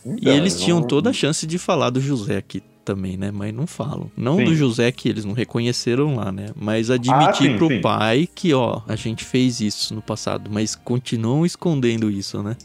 Então, 0.05 0.33
e 0.33 0.37
eles 0.37 0.61
tinham 0.61 0.81
não... 0.81 0.87
toda 0.87 1.11
a 1.11 1.13
chance 1.13 1.47
de 1.47 1.59
falar 1.59 1.91
do 1.91 2.01
José 2.01 2.37
aqui 2.37 2.63
também, 2.85 3.17
né? 3.17 3.31
Mas 3.31 3.55
não 3.55 3.67
falam. 3.67 4.11
Não 4.17 4.39
sim. 4.39 4.45
do 4.45 4.55
José 4.55 4.91
que 4.91 5.09
eles 5.09 5.25
não 5.25 5.33
reconheceram 5.33 6.17
lá, 6.17 6.33
né? 6.33 6.47
Mas 6.57 6.91
admitir 6.91 7.29
ah, 7.29 7.33
sim, 7.35 7.57
pro 7.57 7.69
sim. 7.69 7.81
pai 7.81 8.29
que, 8.35 8.53
ó, 8.53 8.83
a 8.87 8.97
gente 8.97 9.25
fez 9.25 9.61
isso 9.61 9.95
no 9.95 10.03
passado, 10.03 10.51
mas 10.53 10.75
continuam 10.75 11.47
escondendo 11.47 12.11
isso, 12.11 12.43
né? 12.43 12.57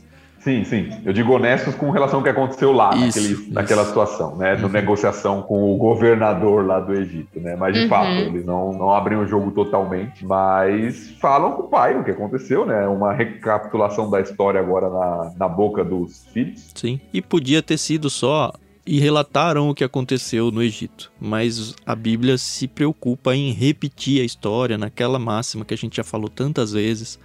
Sim, 0.47 0.63
sim. 0.63 0.89
Eu 1.03 1.11
digo 1.11 1.33
honestos 1.33 1.75
com 1.75 1.91
relação 1.91 2.19
ao 2.19 2.23
que 2.23 2.29
aconteceu 2.29 2.71
lá, 2.71 2.95
isso, 2.95 3.05
naquele, 3.19 3.33
isso. 3.33 3.53
naquela 3.53 3.85
situação, 3.85 4.37
né? 4.37 4.55
Uhum. 4.55 4.69
negociação 4.69 5.41
com 5.41 5.73
o 5.73 5.75
governador 5.75 6.65
lá 6.65 6.79
do 6.79 6.93
Egito, 6.93 7.37
né? 7.41 7.57
Mas 7.57 7.73
de 7.73 7.81
uhum. 7.81 7.89
fato, 7.89 8.11
eles 8.11 8.45
não, 8.45 8.71
não 8.71 8.89
abrem 8.89 9.17
o 9.17 9.27
jogo 9.27 9.51
totalmente, 9.51 10.25
mas 10.25 11.09
falam 11.19 11.51
com 11.51 11.63
o 11.63 11.67
pai 11.67 11.99
o 11.99 12.03
que 12.05 12.11
aconteceu, 12.11 12.65
né? 12.65 12.87
Uma 12.87 13.11
recapitulação 13.11 14.09
da 14.09 14.21
história 14.21 14.57
agora 14.57 14.89
na, 14.89 15.33
na 15.37 15.49
boca 15.49 15.83
dos 15.83 16.25
filhos. 16.31 16.71
Sim. 16.73 16.97
E 17.13 17.21
podia 17.21 17.61
ter 17.61 17.77
sido 17.77 18.09
só 18.09 18.53
e 18.85 19.01
relataram 19.01 19.69
o 19.69 19.75
que 19.75 19.83
aconteceu 19.83 20.49
no 20.49 20.63
Egito. 20.63 21.11
Mas 21.19 21.75
a 21.85 21.93
Bíblia 21.93 22.37
se 22.37 22.69
preocupa 22.69 23.35
em 23.35 23.51
repetir 23.51 24.21
a 24.21 24.23
história 24.23 24.77
naquela 24.77 25.19
máxima 25.19 25.65
que 25.65 25.73
a 25.73 25.77
gente 25.77 25.97
já 25.97 26.05
falou 26.05 26.29
tantas 26.29 26.71
vezes 26.71 27.19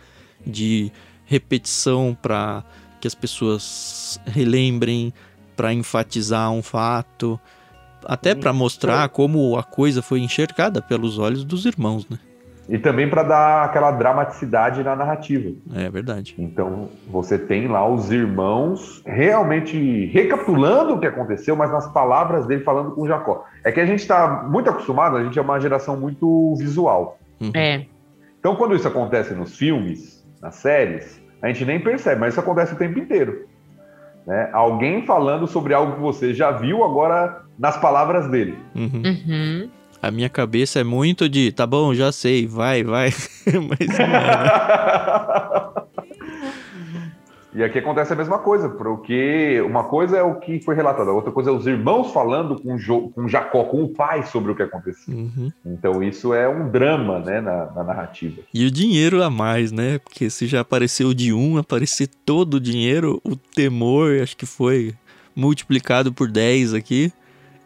de 0.45 0.91
repetição 1.25 2.17
para 2.21 2.65
que 3.03 3.09
as 3.09 3.17
pessoas 3.17 4.21
relembrem, 4.25 5.13
para 5.57 5.75
enfatizar 5.75 6.53
um 6.53 6.63
fato, 6.63 7.39
até 8.05 8.33
para 8.33 8.53
mostrar 8.53 9.09
como 9.09 9.59
a 9.59 9.65
coisa 9.65 10.01
foi 10.01 10.21
enxergada 10.21 10.81
pelos 10.81 11.19
olhos 11.19 11.45
dos 11.45 11.67
irmãos, 11.67 12.09
né? 12.09 12.17
E 12.69 12.79
também 12.79 13.11
para 13.11 13.25
dar 13.25 13.65
aquela 13.65 13.91
dramaticidade 13.91 14.85
na 14.85 14.95
narrativa. 14.95 15.53
É 15.75 15.91
verdade. 15.91 16.37
Então, 16.39 16.89
você 17.09 17.37
tem 17.37 17.67
lá 17.67 17.87
os 17.87 18.13
irmãos 18.13 19.03
realmente 19.05 20.07
recapitulando 20.07 20.95
o 20.95 21.01
que 21.01 21.07
aconteceu, 21.07 21.57
mas 21.57 21.73
nas 21.73 21.93
palavras 21.93 22.47
dele 22.47 22.63
falando 22.63 22.93
com 22.93 23.07
Jacó. 23.07 23.45
É 23.65 23.73
que 23.73 23.81
a 23.81 23.85
gente 23.85 23.99
está 23.99 24.45
muito 24.49 24.71
acostumado, 24.71 25.17
a 25.17 25.25
gente 25.25 25.37
é 25.37 25.43
uma 25.43 25.59
geração 25.59 25.99
muito 25.99 26.55
visual. 26.57 27.19
Uhum. 27.41 27.51
É. 27.53 27.85
Então, 28.39 28.55
quando 28.55 28.77
isso 28.77 28.87
acontece 28.87 29.35
nos 29.35 29.57
filmes, 29.57 30.25
nas 30.41 30.55
séries, 30.55 31.22
a 31.43 31.49
gente 31.49 31.65
nem 31.65 31.81
percebe, 31.81 32.21
mas 32.21 32.35
isso 32.35 32.41
acontece 32.41 32.73
o 32.75 32.79
tempo 32.79 32.99
inteiro. 32.99 33.47
Né? 34.27 34.49
Alguém 34.53 35.05
falando 35.05 35.47
sobre 35.47 35.75
algo 35.75 35.95
que 35.95 36.01
você 36.01 36.33
já 36.33 36.53
viu, 36.53 36.85
agora 36.85 37.43
nas 37.59 37.77
palavras 37.77 38.29
dele. 38.29 38.57
Uhum. 38.75 39.03
Uhum. 39.05 39.71
A 40.01 40.11
minha 40.11 40.29
cabeça 40.29 40.81
é 40.81 40.85
muito 40.85 41.29
de, 41.29 41.53
tá 41.53 41.67
bom, 41.67 41.95
já 41.95 42.11
sei, 42.11 42.47
vai, 42.47 42.83
vai. 42.83 43.11
Mas 43.47 43.99
não 43.99 44.05
é, 44.05 44.09
né? 44.09 45.83
E 47.55 47.63
aqui 47.63 47.79
acontece 47.79 48.13
a 48.13 48.17
mesma 48.17 48.39
coisa, 48.39 48.69
porque 48.69 49.61
uma 49.61 49.85
coisa 49.85 50.17
é 50.17 50.23
o 50.23 50.37
que 50.37 50.59
foi 50.61 50.75
relatado, 50.75 51.11
a 51.11 51.13
outra 51.13 51.31
coisa 51.31 51.51
é 51.51 51.53
os 51.53 51.67
irmãos 51.67 52.11
falando 52.11 52.59
com, 52.59 52.79
jo, 52.79 53.11
com 53.11 53.29
Jacó, 53.29 53.65
com 53.65 53.83
o 53.83 53.89
pai, 53.89 54.23
sobre 54.25 54.53
o 54.53 54.55
que 54.55 54.63
aconteceu. 54.63 55.15
Uhum. 55.15 55.53
Então 55.65 56.03
isso 56.03 56.33
é 56.33 56.49
um 56.49 56.71
drama, 56.71 57.19
né, 57.19 57.41
na, 57.41 57.67
na, 57.67 57.85
narrativa. 57.85 58.41
E 58.55 58.65
o 58.65 58.71
dinheiro 58.71 59.23
a 59.23 59.29
mais, 59.29 59.71
né? 59.71 59.99
Porque 59.99 60.31
se 60.31 60.47
já 60.47 60.61
apareceu 60.61 61.13
de 61.13 61.33
um, 61.33 61.59
aparecer 61.59 62.09
todo 62.25 62.55
o 62.55 62.61
dinheiro, 62.61 63.21
o 63.23 63.37
temor, 63.37 64.19
acho 64.23 64.37
que 64.37 64.47
foi 64.47 64.95
multiplicado 65.37 66.13
por 66.13 66.31
10 66.31 66.73
aqui. 66.73 67.13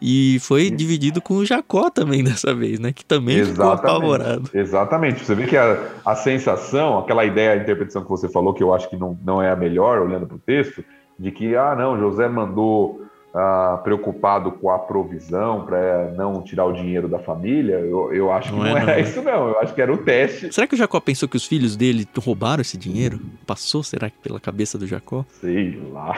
E 0.01 0.37
foi 0.41 0.69
dividido 0.69 1.21
com 1.21 1.35
o 1.35 1.45
Jacó 1.45 1.89
também 1.89 2.23
dessa 2.23 2.53
vez, 2.53 2.79
né? 2.79 2.93
Que 2.93 3.03
também 3.03 3.37
Exatamente. 3.37 3.77
ficou 3.77 3.91
apavorado. 3.91 4.49
Exatamente. 4.53 5.25
Você 5.25 5.35
vê 5.35 5.45
que 5.45 5.57
a, 5.57 5.79
a 6.05 6.15
sensação, 6.15 6.99
aquela 6.99 7.25
ideia, 7.25 7.53
a 7.53 7.57
interpretação 7.57 8.03
que 8.03 8.09
você 8.09 8.29
falou, 8.29 8.53
que 8.53 8.63
eu 8.63 8.73
acho 8.73 8.89
que 8.89 8.95
não, 8.95 9.17
não 9.23 9.41
é 9.41 9.51
a 9.51 9.55
melhor, 9.55 10.01
olhando 10.01 10.27
para 10.27 10.35
o 10.35 10.39
texto, 10.39 10.83
de 11.17 11.31
que, 11.31 11.55
ah, 11.55 11.75
não, 11.75 11.97
José 11.97 12.27
mandou 12.27 13.01
ah, 13.33 13.79
preocupado 13.83 14.51
com 14.51 14.69
a 14.69 14.79
provisão 14.79 15.65
para 15.65 16.11
não 16.11 16.41
tirar 16.41 16.65
o 16.65 16.73
dinheiro 16.73 17.07
da 17.07 17.19
família. 17.19 17.75
Eu, 17.75 18.13
eu 18.13 18.31
acho 18.31 18.49
que 18.49 18.55
não, 18.55 18.63
não 18.63 18.77
é, 18.77 18.81
era 18.81 18.95
não. 18.95 18.99
isso, 18.99 19.21
não. 19.21 19.47
Eu 19.49 19.59
acho 19.59 19.73
que 19.73 19.81
era 19.81 19.93
o 19.93 19.97
teste. 19.97 20.53
Será 20.53 20.67
que 20.67 20.75
o 20.75 20.77
Jacó 20.77 20.99
pensou 20.99 21.29
que 21.29 21.37
os 21.37 21.45
filhos 21.45 21.75
dele 21.75 22.07
roubaram 22.17 22.61
esse 22.61 22.77
dinheiro? 22.77 23.19
Passou, 23.45 23.83
será 23.83 24.09
que, 24.09 24.17
pela 24.17 24.39
cabeça 24.39 24.77
do 24.77 24.87
Jacó? 24.87 25.25
Sei 25.41 25.79
lá. 25.91 26.15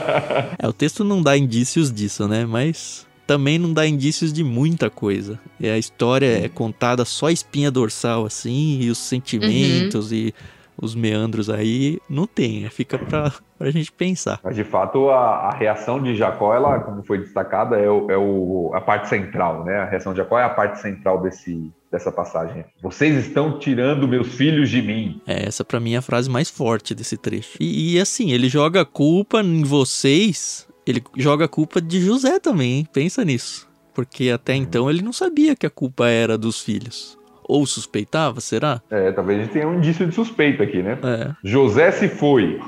é, 0.58 0.68
o 0.68 0.72
texto 0.72 1.04
não 1.04 1.22
dá 1.22 1.36
indícios 1.36 1.92
disso, 1.92 2.28
né? 2.28 2.44
Mas 2.44 3.07
também 3.28 3.58
não 3.58 3.74
dá 3.74 3.86
indícios 3.86 4.32
de 4.32 4.42
muita 4.42 4.88
coisa. 4.88 5.38
E 5.60 5.68
a 5.68 5.76
história 5.76 6.46
é 6.46 6.48
contada 6.48 7.04
só 7.04 7.28
espinha 7.28 7.70
dorsal, 7.70 8.24
assim, 8.24 8.80
e 8.80 8.90
os 8.90 8.96
sentimentos 8.96 10.10
uhum. 10.10 10.16
e 10.16 10.34
os 10.80 10.94
meandros 10.94 11.50
aí 11.50 11.98
não 12.08 12.26
tem, 12.26 12.64
é, 12.64 12.70
fica 12.70 12.96
pra, 12.98 13.32
pra 13.58 13.70
gente 13.70 13.92
pensar. 13.92 14.40
Mas 14.42 14.56
de 14.56 14.64
fato 14.64 15.10
a, 15.10 15.48
a 15.48 15.50
reação 15.50 16.02
de 16.02 16.14
Jacó, 16.14 16.54
ela, 16.54 16.78
como 16.80 17.04
foi 17.04 17.18
destacada, 17.18 17.76
é, 17.76 17.90
o, 17.90 18.10
é 18.10 18.16
o, 18.16 18.70
a 18.72 18.80
parte 18.80 19.08
central, 19.08 19.62
né? 19.62 19.76
A 19.76 19.84
reação 19.84 20.12
de 20.12 20.18
Jacó 20.18 20.38
é 20.38 20.44
a 20.44 20.48
parte 20.48 20.80
central 20.80 21.20
desse, 21.20 21.70
dessa 21.92 22.10
passagem. 22.10 22.64
Vocês 22.80 23.26
estão 23.26 23.58
tirando 23.58 24.08
meus 24.08 24.28
filhos 24.36 24.70
de 24.70 24.80
mim. 24.80 25.20
É, 25.26 25.48
essa 25.48 25.64
para 25.64 25.80
mim 25.80 25.94
é 25.94 25.98
a 25.98 26.02
frase 26.02 26.30
mais 26.30 26.48
forte 26.48 26.94
desse 26.94 27.18
trecho. 27.18 27.58
E, 27.60 27.96
e 27.96 28.00
assim, 28.00 28.30
ele 28.30 28.48
joga 28.48 28.82
a 28.82 28.86
culpa 28.86 29.42
em 29.42 29.64
vocês 29.64 30.67
ele 30.90 31.02
joga 31.16 31.44
a 31.44 31.48
culpa 31.48 31.80
de 31.80 32.00
José 32.00 32.38
também, 32.38 32.78
hein? 32.78 32.88
Pensa 32.92 33.24
nisso. 33.24 33.68
Porque 33.94 34.30
até 34.30 34.54
então 34.54 34.88
ele 34.88 35.02
não 35.02 35.12
sabia 35.12 35.56
que 35.56 35.66
a 35.66 35.70
culpa 35.70 36.08
era 36.08 36.38
dos 36.38 36.60
filhos. 36.60 37.18
Ou 37.44 37.66
suspeitava, 37.66 38.40
será? 38.40 38.80
É, 38.90 39.10
talvez 39.10 39.38
a 39.38 39.42
gente 39.42 39.52
tenha 39.52 39.66
um 39.66 39.76
indício 39.78 40.06
de 40.06 40.14
suspeita 40.14 40.62
aqui, 40.62 40.82
né? 40.82 40.98
É. 41.02 41.34
José 41.42 41.90
se 41.90 42.08
foi. 42.08 42.60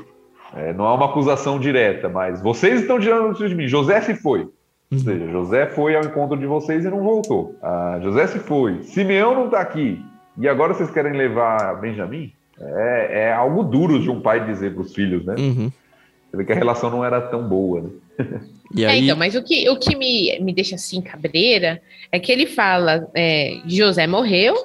É, 0.53 0.73
não 0.73 0.85
há 0.85 0.93
uma 0.93 1.05
acusação 1.05 1.59
direta, 1.59 2.09
mas 2.09 2.41
vocês 2.41 2.81
estão 2.81 2.99
tirando 2.99 3.31
isso 3.33 3.47
de 3.47 3.55
mim. 3.55 3.67
José 3.67 4.01
se 4.01 4.15
foi. 4.15 4.41
Ou 4.41 4.49
uhum. 4.91 4.99
seja, 4.99 5.27
José 5.29 5.67
foi 5.67 5.95
ao 5.95 6.03
encontro 6.03 6.37
de 6.37 6.45
vocês 6.45 6.83
e 6.83 6.89
não 6.89 7.01
voltou. 7.01 7.55
Ah, 7.63 7.99
José 8.03 8.27
se 8.27 8.39
foi. 8.39 8.83
Simeão 8.83 9.33
não 9.33 9.45
está 9.45 9.61
aqui. 9.61 10.03
E 10.37 10.47
agora 10.49 10.73
vocês 10.73 10.91
querem 10.91 11.13
levar 11.13 11.79
Benjamim? 11.79 12.33
É, 12.59 13.21
é 13.21 13.33
algo 13.33 13.63
duro 13.63 13.99
de 13.99 14.09
um 14.09 14.19
pai 14.19 14.45
dizer 14.45 14.73
para 14.73 14.81
os 14.81 14.93
filhos, 14.93 15.25
né? 15.25 15.35
Uhum. 15.37 15.71
Você 16.31 16.37
vê 16.37 16.45
que 16.45 16.53
a 16.53 16.55
relação 16.55 16.89
não 16.89 17.03
era 17.03 17.19
tão 17.19 17.47
boa, 17.47 17.81
né? 17.81 17.89
E 18.73 18.85
é, 18.85 18.87
aí... 18.87 18.99
É, 18.99 19.03
então, 19.03 19.17
mas 19.17 19.35
o 19.35 19.43
que, 19.43 19.69
o 19.69 19.77
que 19.77 19.97
me, 19.97 20.39
me 20.39 20.53
deixa 20.53 20.75
assim 20.75 21.01
cabreira 21.01 21.81
é 22.09 22.17
que 22.17 22.31
ele 22.31 22.45
fala: 22.45 23.05
é, 23.13 23.59
José 23.67 24.07
morreu 24.07 24.55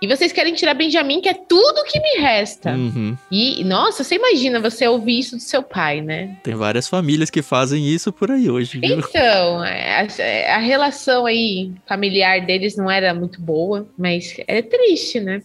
e 0.00 0.06
vocês 0.06 0.32
querem 0.32 0.54
tirar 0.54 0.74
Benjamim, 0.74 1.20
que 1.20 1.28
é 1.28 1.34
tudo 1.34 1.82
que 1.84 1.98
me 1.98 2.20
resta. 2.20 2.72
Uhum. 2.72 3.16
E, 3.30 3.64
nossa, 3.64 4.04
você 4.04 4.14
imagina 4.14 4.60
você 4.60 4.86
ouvir 4.86 5.18
isso 5.18 5.36
do 5.36 5.42
seu 5.42 5.62
pai, 5.62 6.00
né? 6.00 6.36
Tem 6.44 6.54
várias 6.54 6.86
famílias 6.86 7.30
que 7.30 7.42
fazem 7.42 7.84
isso 7.86 8.12
por 8.12 8.30
aí 8.30 8.48
hoje, 8.48 8.78
viu? 8.78 8.98
Então, 8.98 9.64
é, 9.64 10.06
a, 10.50 10.56
a 10.56 10.58
relação 10.58 11.26
aí 11.26 11.72
familiar 11.86 12.44
deles 12.46 12.76
não 12.76 12.90
era 12.90 13.12
muito 13.12 13.40
boa, 13.40 13.88
mas 13.96 14.36
é 14.46 14.62
triste, 14.62 15.18
né? 15.20 15.42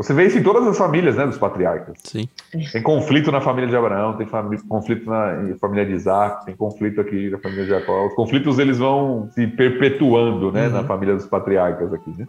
Você 0.00 0.14
vê 0.14 0.26
isso 0.26 0.38
em 0.38 0.42
todas 0.42 0.66
as 0.66 0.78
famílias 0.78 1.16
né, 1.16 1.26
dos 1.26 1.36
patriarcas. 1.36 1.98
Sim. 2.02 2.26
Tem 2.72 2.82
conflito 2.82 3.30
na 3.30 3.38
família 3.38 3.68
de 3.68 3.76
Abraão, 3.76 4.16
tem 4.16 4.26
conflito 4.66 5.04
na 5.04 5.54
família 5.60 5.84
de 5.84 5.92
Isaac, 5.92 6.46
tem 6.46 6.56
conflito 6.56 7.02
aqui 7.02 7.28
na 7.28 7.36
família 7.36 7.64
de 7.64 7.70
Jacó. 7.70 8.06
Os 8.06 8.14
conflitos 8.14 8.58
eles 8.58 8.78
vão 8.78 9.28
se 9.34 9.46
perpetuando 9.46 10.50
né, 10.50 10.68
uhum. 10.68 10.72
na 10.72 10.84
família 10.84 11.14
dos 11.14 11.26
patriarcas 11.26 11.92
aqui. 11.92 12.14
Né? 12.16 12.26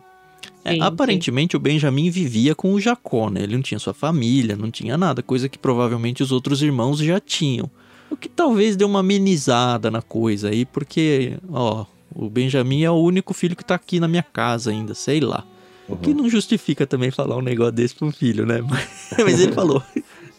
É, 0.65 0.73
sim, 0.73 0.81
aparentemente 0.81 1.51
sim. 1.53 1.57
o 1.57 1.61
Benjamim 1.61 2.09
vivia 2.09 2.53
com 2.53 2.73
o 2.73 2.79
Jacó, 2.79 3.29
né? 3.29 3.43
Ele 3.43 3.55
não 3.55 3.63
tinha 3.63 3.79
sua 3.79 3.93
família, 3.93 4.57
não 4.57 4.69
tinha 4.69 4.97
nada, 4.97 5.23
coisa 5.23 5.47
que 5.47 5.57
provavelmente 5.57 6.21
os 6.21 6.33
outros 6.33 6.61
irmãos 6.61 6.99
já 6.99 7.21
tinham. 7.21 7.71
O 8.09 8.17
que 8.17 8.27
talvez 8.27 8.75
deu 8.75 8.89
uma 8.89 8.99
amenizada 8.99 9.89
na 9.89 10.01
coisa 10.01 10.49
aí, 10.49 10.65
porque, 10.65 11.37
ó, 11.49 11.85
o 12.13 12.29
Benjamim 12.29 12.83
é 12.83 12.91
o 12.91 12.95
único 12.95 13.33
filho 13.33 13.55
que 13.55 13.63
tá 13.63 13.75
aqui 13.75 13.97
na 13.97 14.09
minha 14.09 14.23
casa 14.23 14.71
ainda, 14.71 14.93
sei 14.93 15.21
lá. 15.21 15.45
O 15.93 15.97
que 15.97 16.13
não 16.13 16.29
justifica 16.29 16.87
também 16.87 17.11
falar 17.11 17.37
um 17.37 17.41
negócio 17.41 17.71
desse 17.71 17.95
pro 17.95 18.11
filho, 18.11 18.45
né? 18.45 18.61
Mas, 18.67 19.09
mas 19.17 19.39
ele 19.39 19.51
falou. 19.51 19.83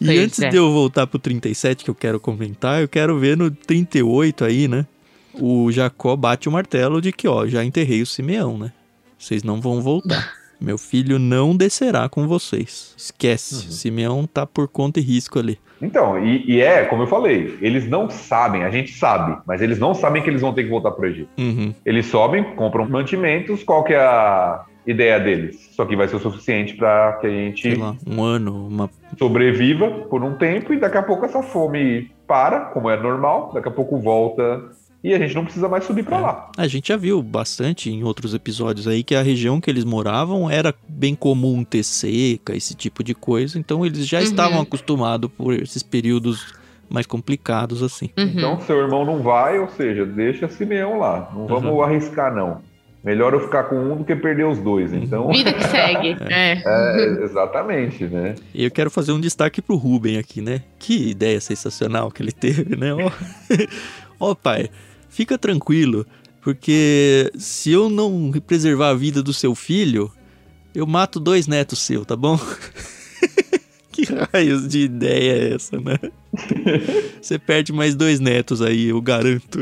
E 0.01 0.05
Sim, 0.05 0.17
antes 0.17 0.39
é. 0.41 0.49
de 0.49 0.57
eu 0.57 0.71
voltar 0.71 1.07
pro 1.07 1.19
37, 1.19 1.83
que 1.83 1.89
eu 1.89 1.95
quero 1.95 2.19
comentar, 2.19 2.81
eu 2.81 2.87
quero 2.87 3.17
ver 3.19 3.37
no 3.37 3.49
38 3.49 4.43
aí, 4.43 4.67
né? 4.67 4.85
O 5.33 5.71
Jacó 5.71 6.15
bate 6.15 6.47
o 6.47 6.51
martelo 6.51 7.01
de 7.01 7.11
que, 7.11 7.27
ó, 7.27 7.47
já 7.47 7.63
enterrei 7.63 8.01
o 8.01 8.05
Simeão, 8.05 8.57
né? 8.57 8.71
Vocês 9.17 9.43
não 9.43 9.61
vão 9.61 9.81
voltar. 9.81 10.33
Meu 10.59 10.77
filho 10.77 11.19
não 11.19 11.55
descerá 11.55 12.07
com 12.07 12.27
vocês. 12.27 12.93
Esquece. 12.97 13.55
Uhum. 13.55 13.71
Simeão 13.71 14.27
tá 14.27 14.45
por 14.45 14.67
conta 14.67 14.99
e 14.99 15.03
risco 15.03 15.39
ali. 15.39 15.59
Então, 15.81 16.17
e, 16.23 16.49
e, 16.49 16.61
é, 16.61 16.85
como 16.85 17.03
eu 17.03 17.07
falei, 17.07 17.57
eles 17.61 17.89
não 17.89 18.09
sabem, 18.09 18.63
a 18.63 18.71
gente 18.71 18.93
sabe, 18.93 19.41
mas 19.45 19.61
eles 19.61 19.77
não 19.77 19.93
sabem 19.93 20.23
que 20.23 20.29
eles 20.29 20.39
vão 20.39 20.53
ter 20.53 20.63
que 20.63 20.69
voltar 20.69 20.91
pro 20.91 21.05
Egito. 21.05 21.29
Uhum. 21.37 21.75
Eles 21.85 22.05
sobem, 22.05 22.55
compram 22.55 22.87
mantimentos, 22.87 23.63
qual 23.63 23.83
que 23.83 23.93
é 23.93 23.99
a, 23.99 24.63
ideia 24.85 25.19
deles. 25.19 25.69
Só 25.71 25.85
que 25.85 25.95
vai 25.95 26.07
ser 26.07 26.17
o 26.17 26.19
suficiente 26.19 26.75
para 26.75 27.13
que 27.13 27.27
a 27.27 27.29
gente 27.29 27.61
Sei 27.61 27.75
lá, 27.75 27.95
um 28.05 28.21
ano, 28.23 28.67
uma 28.67 28.89
sobreviva 29.17 29.89
por 30.09 30.23
um 30.23 30.35
tempo 30.35 30.73
e 30.73 30.79
daqui 30.79 30.97
a 30.97 31.03
pouco 31.03 31.25
essa 31.25 31.41
fome 31.41 32.11
para, 32.27 32.61
como 32.65 32.89
é 32.89 33.01
normal, 33.01 33.51
daqui 33.53 33.67
a 33.67 33.71
pouco 33.71 33.99
volta 33.99 34.61
e 35.03 35.13
a 35.13 35.19
gente 35.19 35.35
não 35.35 35.43
precisa 35.43 35.67
mais 35.67 35.83
subir 35.83 36.03
para 36.03 36.17
é. 36.17 36.21
lá. 36.21 36.51
A 36.57 36.67
gente 36.67 36.87
já 36.87 36.97
viu 36.97 37.21
bastante 37.21 37.91
em 37.91 38.03
outros 38.03 38.33
episódios 38.33 38.87
aí 38.87 39.03
que 39.03 39.13
a 39.13 39.21
região 39.21 39.59
que 39.59 39.69
eles 39.69 39.83
moravam 39.83 40.49
era 40.49 40.73
bem 40.87 41.13
comum 41.13 41.63
ter 41.63 41.83
seca, 41.83 42.55
esse 42.55 42.73
tipo 42.73 43.03
de 43.03 43.13
coisa, 43.13 43.59
então 43.59 43.85
eles 43.85 44.07
já 44.07 44.19
uhum. 44.19 44.23
estavam 44.23 44.61
acostumados 44.61 45.29
por 45.37 45.53
esses 45.53 45.83
períodos 45.83 46.55
mais 46.89 47.05
complicados 47.05 47.83
assim. 47.83 48.09
Uhum. 48.17 48.31
Então 48.35 48.61
seu 48.61 48.77
irmão 48.77 49.03
não 49.05 49.21
vai, 49.21 49.59
ou 49.59 49.67
seja, 49.67 50.05
deixa 50.05 50.47
Simeão 50.47 50.99
lá, 50.99 51.29
não 51.33 51.47
vamos 51.47 51.71
uhum. 51.71 51.81
arriscar 51.81 52.33
não. 52.33 52.61
Melhor 53.03 53.33
eu 53.33 53.41
ficar 53.41 53.65
com 53.65 53.75
um 53.75 53.97
do 53.97 54.05
que 54.05 54.15
perder 54.15 54.45
os 54.45 54.59
dois, 54.59 54.93
então... 54.93 55.29
Vida 55.29 55.51
que 55.51 55.67
segue, 55.67 56.15
é. 56.31 56.63
é. 56.65 57.23
Exatamente, 57.23 58.05
né? 58.05 58.35
E 58.53 58.63
eu 58.63 58.71
quero 58.71 58.89
fazer 58.89 59.11
um 59.11 59.19
destaque 59.19 59.61
pro 59.61 59.75
Ruben 59.75 60.17
aqui, 60.17 60.41
né? 60.41 60.61
Que 60.79 61.09
ideia 61.09 61.41
sensacional 61.41 62.09
que 62.09 62.23
ele 62.23 62.31
teve, 62.31 62.77
né? 62.77 62.93
Ó, 62.93 63.11
oh, 64.31 64.35
pai, 64.35 64.69
fica 65.09 65.37
tranquilo, 65.37 66.05
porque 66.41 67.29
se 67.37 67.71
eu 67.71 67.89
não 67.89 68.31
preservar 68.47 68.91
a 68.91 68.95
vida 68.95 69.21
do 69.21 69.33
seu 69.33 69.53
filho, 69.53 70.09
eu 70.73 70.87
mato 70.87 71.19
dois 71.19 71.45
netos 71.45 71.79
seu, 71.79 72.05
tá 72.05 72.15
bom? 72.15 72.39
que 73.91 74.05
raios 74.31 74.65
de 74.65 74.79
ideia 74.79 75.33
é 75.33 75.53
essa, 75.55 75.77
né? 75.77 75.97
Você 77.21 77.37
perde 77.37 77.73
mais 77.73 77.95
dois 77.95 78.21
netos 78.21 78.61
aí, 78.61 78.89
eu 78.89 79.01
garanto. 79.01 79.59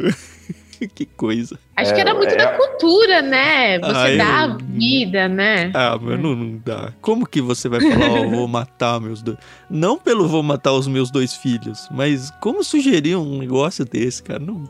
que 0.93 1.05
coisa. 1.05 1.59
Acho 1.75 1.91
é, 1.91 1.95
que 1.95 2.01
era 2.01 2.13
muito 2.13 2.33
é... 2.33 2.37
da 2.37 2.57
cultura, 2.57 3.21
né? 3.21 3.79
Você 3.79 3.89
ah, 3.89 4.17
dá 4.17 4.47
eu... 4.47 4.57
vida, 4.57 5.27
né? 5.27 5.71
Ah, 5.73 5.97
mas 6.01 6.19
não, 6.19 6.35
não 6.35 6.61
dá. 6.63 6.93
Como 7.01 7.25
que 7.25 7.41
você 7.41 7.69
vai 7.69 7.81
falar, 7.81 8.21
oh, 8.21 8.29
vou 8.29 8.47
matar 8.49 8.99
meus 8.99 9.21
dois... 9.21 9.37
Não 9.69 9.97
pelo 9.97 10.27
vou 10.27 10.43
matar 10.43 10.73
os 10.73 10.87
meus 10.87 11.11
dois 11.11 11.33
filhos, 11.33 11.87
mas 11.91 12.31
como 12.41 12.63
sugerir 12.63 13.15
um 13.15 13.37
negócio 13.37 13.85
desse, 13.85 14.23
cara? 14.23 14.39
Não... 14.39 14.69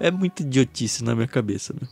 É 0.00 0.10
muito 0.10 0.40
idiotice 0.40 1.04
na 1.04 1.14
minha 1.14 1.28
cabeça, 1.28 1.72
né? 1.80 1.86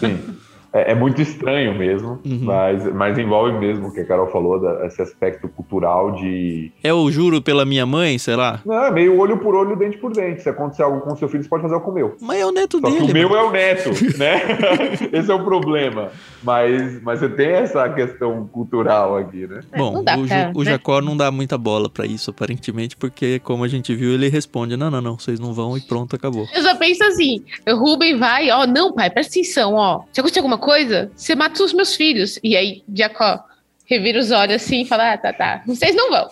Sim. 0.00 0.36
É, 0.72 0.92
é, 0.92 0.94
muito 0.94 1.22
estranho 1.22 1.74
mesmo, 1.74 2.18
uhum. 2.24 2.40
mas, 2.42 2.84
mas 2.92 3.18
envolve 3.18 3.58
mesmo 3.58 3.88
o 3.88 3.92
que 3.92 4.00
a 4.00 4.04
Carol 4.04 4.26
falou, 4.26 4.60
da, 4.60 4.86
esse 4.86 5.00
aspecto 5.00 5.48
cultural 5.48 6.12
de. 6.12 6.70
É 6.82 6.92
o 6.92 7.10
juro 7.10 7.40
pela 7.40 7.64
minha 7.64 7.86
mãe, 7.86 8.18
sei 8.18 8.36
lá? 8.36 8.60
Não, 8.66 8.84
é 8.84 8.90
meio 8.90 9.18
olho 9.18 9.38
por 9.38 9.54
olho, 9.54 9.76
dente 9.76 9.96
por 9.96 10.12
dente. 10.12 10.42
Se 10.42 10.48
acontecer 10.48 10.82
algo 10.82 11.00
com 11.00 11.14
o 11.14 11.16
seu 11.16 11.28
filho, 11.28 11.42
você 11.42 11.48
pode 11.48 11.62
fazer 11.62 11.74
algo 11.74 11.86
com 11.86 11.92
o 11.92 11.94
meu. 11.94 12.16
Mas 12.20 12.38
é 12.38 12.46
o 12.46 12.52
neto 12.52 12.80
Só 12.80 12.88
dele. 12.88 13.10
o 13.10 13.14
meu 13.14 13.34
é 13.34 13.42
o 13.42 13.50
neto, 13.50 13.90
né? 14.18 14.42
Esse 15.12 15.30
é 15.30 15.34
o 15.34 15.42
problema. 15.42 16.10
Mas, 16.42 17.02
mas 17.02 17.20
você 17.20 17.28
tem 17.30 17.48
essa 17.48 17.88
questão 17.88 18.46
cultural 18.46 19.16
aqui, 19.16 19.46
né? 19.46 19.60
É, 19.72 19.78
Bom, 19.78 19.94
o, 19.96 20.60
o 20.60 20.64
né? 20.64 20.70
Jacó 20.70 21.00
não 21.00 21.16
dá 21.16 21.30
muita 21.30 21.56
bola 21.56 21.88
para 21.88 22.04
isso, 22.04 22.30
aparentemente, 22.30 22.94
porque, 22.96 23.38
como 23.40 23.64
a 23.64 23.68
gente 23.68 23.94
viu, 23.94 24.12
ele 24.12 24.28
responde: 24.28 24.76
não, 24.76 24.90
não, 24.90 25.00
não, 25.00 25.18
vocês 25.18 25.40
não 25.40 25.54
vão 25.54 25.78
e 25.78 25.80
pronto, 25.80 26.14
acabou. 26.14 26.46
Eu 26.54 26.62
só 26.62 26.76
penso 26.76 27.02
assim: 27.04 27.42
o 27.66 27.74
Ruben 27.74 28.18
vai, 28.18 28.50
ó, 28.50 28.66
não, 28.66 28.92
pai, 28.92 29.08
presta 29.08 29.32
atenção, 29.32 29.74
ó. 29.74 30.02
Se 30.12 30.20
acontecer 30.20 30.40
alguma 30.40 30.57
coisa, 30.58 31.10
você 31.14 31.34
mata 31.34 31.62
os 31.62 31.72
meus 31.72 31.94
filhos. 31.94 32.38
E 32.42 32.56
aí, 32.56 32.82
Jacó 32.92 33.44
revira 33.88 34.20
os 34.20 34.30
olhos 34.30 34.56
assim 34.56 34.82
e 34.82 34.84
fala: 34.84 35.14
ah, 35.14 35.18
tá, 35.18 35.32
tá, 35.32 35.62
vocês 35.66 35.96
não 35.96 36.10
vão. 36.10 36.28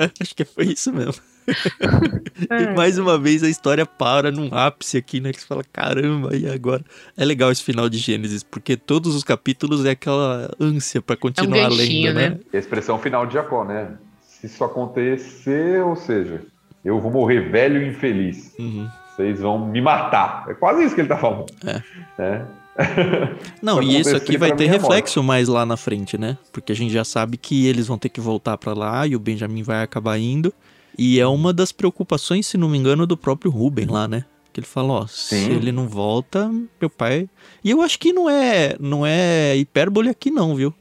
É, 0.00 0.10
acho 0.20 0.34
que 0.34 0.44
foi 0.44 0.66
isso 0.66 0.92
mesmo. 0.92 1.14
e 1.46 2.74
mais 2.74 2.98
uma 2.98 3.18
vez 3.18 3.42
a 3.42 3.48
história 3.48 3.84
para 3.84 4.30
num 4.30 4.48
ápice 4.52 4.96
aqui, 4.96 5.20
né? 5.20 5.30
Que 5.30 5.40
você 5.40 5.46
fala, 5.46 5.62
caramba, 5.72 6.34
e 6.34 6.48
agora? 6.48 6.82
É 7.16 7.24
legal 7.24 7.52
esse 7.52 7.62
final 7.62 7.88
de 7.88 7.98
Gênesis, 7.98 8.42
porque 8.42 8.76
todos 8.76 9.14
os 9.14 9.22
capítulos 9.22 9.84
é 9.84 9.90
aquela 9.90 10.50
ânsia 10.58 11.02
para 11.02 11.16
continuar 11.16 11.58
é 11.58 11.66
um 11.68 11.74
lendo, 11.74 12.14
né? 12.14 12.30
né? 12.30 12.38
a 12.52 12.56
expressão 12.56 12.98
final 12.98 13.26
de 13.26 13.34
Jacó, 13.34 13.62
né? 13.64 13.92
Se 14.22 14.46
isso 14.46 14.64
acontecer, 14.64 15.82
ou 15.82 15.96
seja, 15.96 16.42
eu 16.84 16.98
vou 16.98 17.10
morrer 17.10 17.50
velho 17.50 17.82
e 17.82 17.88
infeliz. 17.88 18.54
Uhum. 18.58 18.88
Vocês 19.14 19.40
vão 19.40 19.66
me 19.66 19.80
matar. 19.80 20.46
É 20.48 20.54
quase 20.54 20.84
isso 20.84 20.94
que 20.94 21.00
ele 21.02 21.08
tá 21.08 21.16
falando. 21.16 21.46
É. 21.64 21.82
é. 22.18 22.42
Não, 23.62 23.82
e 23.82 23.98
isso 24.00 24.16
aqui 24.16 24.36
vai 24.36 24.54
ter 24.54 24.66
reflexo 24.66 25.20
morte. 25.20 25.26
mais 25.26 25.48
lá 25.48 25.64
na 25.64 25.76
frente, 25.76 26.18
né? 26.18 26.36
Porque 26.52 26.72
a 26.72 26.74
gente 26.74 26.92
já 26.92 27.04
sabe 27.04 27.36
que 27.36 27.66
eles 27.66 27.86
vão 27.86 27.98
ter 27.98 28.08
que 28.08 28.20
voltar 28.20 28.58
para 28.58 28.72
lá 28.72 29.06
e 29.06 29.14
o 29.14 29.20
Benjamin 29.20 29.62
vai 29.62 29.82
acabar 29.82 30.18
indo. 30.18 30.52
E 30.96 31.18
é 31.18 31.26
uma 31.26 31.52
das 31.52 31.72
preocupações, 31.72 32.46
se 32.46 32.56
não 32.56 32.68
me 32.68 32.78
engano, 32.78 33.06
do 33.06 33.16
próprio 33.16 33.50
Ruben 33.50 33.86
lá, 33.86 34.06
né? 34.06 34.24
Que 34.52 34.60
ele 34.60 34.66
fala, 34.66 34.92
ó, 34.92 35.06
se 35.08 35.34
ele 35.34 35.72
não 35.72 35.88
volta, 35.88 36.48
meu 36.80 36.88
pai. 36.88 37.28
E 37.62 37.70
eu 37.70 37.82
acho 37.82 37.98
que 37.98 38.12
não 38.12 38.30
é, 38.30 38.76
não 38.78 39.04
é 39.04 39.56
hipérbole 39.56 40.08
aqui 40.08 40.30
não, 40.30 40.54
viu? 40.54 40.72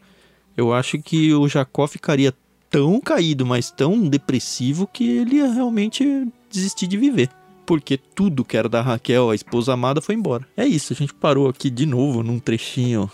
Eu 0.56 0.72
acho 0.72 1.00
que 1.00 1.34
o 1.34 1.48
Jacó 1.48 1.88
ficaria 1.88 2.32
tão 2.70 3.00
caído, 3.00 3.46
mas 3.46 3.72
tão 3.72 4.08
depressivo 4.08 4.88
que 4.92 5.08
ele 5.08 5.38
ia 5.38 5.52
realmente 5.52 6.28
desistir 6.52 6.86
de 6.86 6.98
viver. 6.98 7.30
Porque 7.66 7.98
tudo 7.98 8.44
que 8.44 8.58
era 8.58 8.68
da 8.68 8.82
Raquel, 8.82 9.30
a 9.30 9.36
esposa 9.36 9.74
amada, 9.74 10.02
foi 10.02 10.16
embora. 10.16 10.46
É 10.56 10.66
isso, 10.66 10.94
a 10.94 10.96
gente 10.96 11.14
parou 11.14 11.48
aqui 11.48 11.70
de 11.70 11.86
novo 11.86 12.22
num 12.24 12.40
trechinho 12.40 13.10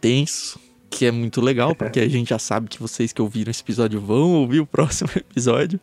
tenso, 0.00 0.58
que 0.90 1.06
é 1.06 1.10
muito 1.10 1.40
legal, 1.40 1.74
porque 1.74 2.00
a 2.00 2.08
gente 2.08 2.30
já 2.30 2.38
sabe 2.38 2.68
que 2.68 2.80
vocês 2.80 3.12
que 3.12 3.22
ouviram 3.22 3.50
esse 3.50 3.62
episódio 3.62 4.00
vão 4.00 4.34
ouvir 4.34 4.60
o 4.60 4.66
próximo 4.66 5.10
episódio. 5.16 5.80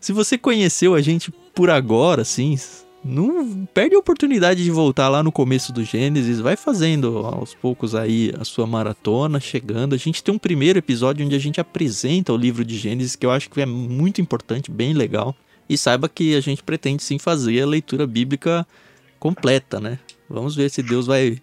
Se 0.00 0.12
você 0.12 0.36
conheceu 0.36 0.94
a 0.94 1.00
gente 1.00 1.32
por 1.54 1.70
agora, 1.70 2.22
assim, 2.22 2.56
não 3.04 3.66
perde 3.66 3.94
a 3.94 3.98
oportunidade 3.98 4.62
de 4.62 4.70
voltar 4.70 5.08
lá 5.08 5.22
no 5.22 5.32
começo 5.32 5.72
do 5.72 5.84
Gênesis, 5.84 6.40
vai 6.40 6.56
fazendo 6.56 7.18
aos 7.18 7.54
poucos 7.54 7.94
aí 7.94 8.32
a 8.38 8.44
sua 8.44 8.66
maratona, 8.66 9.40
chegando. 9.40 9.94
A 9.94 9.98
gente 9.98 10.22
tem 10.22 10.34
um 10.34 10.38
primeiro 10.38 10.78
episódio 10.78 11.24
onde 11.24 11.34
a 11.34 11.38
gente 11.38 11.60
apresenta 11.60 12.32
o 12.32 12.36
livro 12.36 12.64
de 12.64 12.76
Gênesis, 12.76 13.16
que 13.16 13.24
eu 13.24 13.30
acho 13.30 13.50
que 13.50 13.60
é 13.60 13.66
muito 13.66 14.20
importante, 14.20 14.70
bem 14.70 14.92
legal. 14.92 15.34
E 15.68 15.76
saiba 15.76 16.08
que 16.08 16.34
a 16.34 16.40
gente 16.40 16.62
pretende 16.62 17.02
sim 17.02 17.18
fazer 17.18 17.60
a 17.60 17.66
leitura 17.66 18.06
bíblica 18.06 18.66
completa, 19.18 19.80
né? 19.80 19.98
Vamos 20.28 20.54
ver 20.54 20.70
se 20.70 20.82
Deus 20.82 21.06
vai 21.06 21.40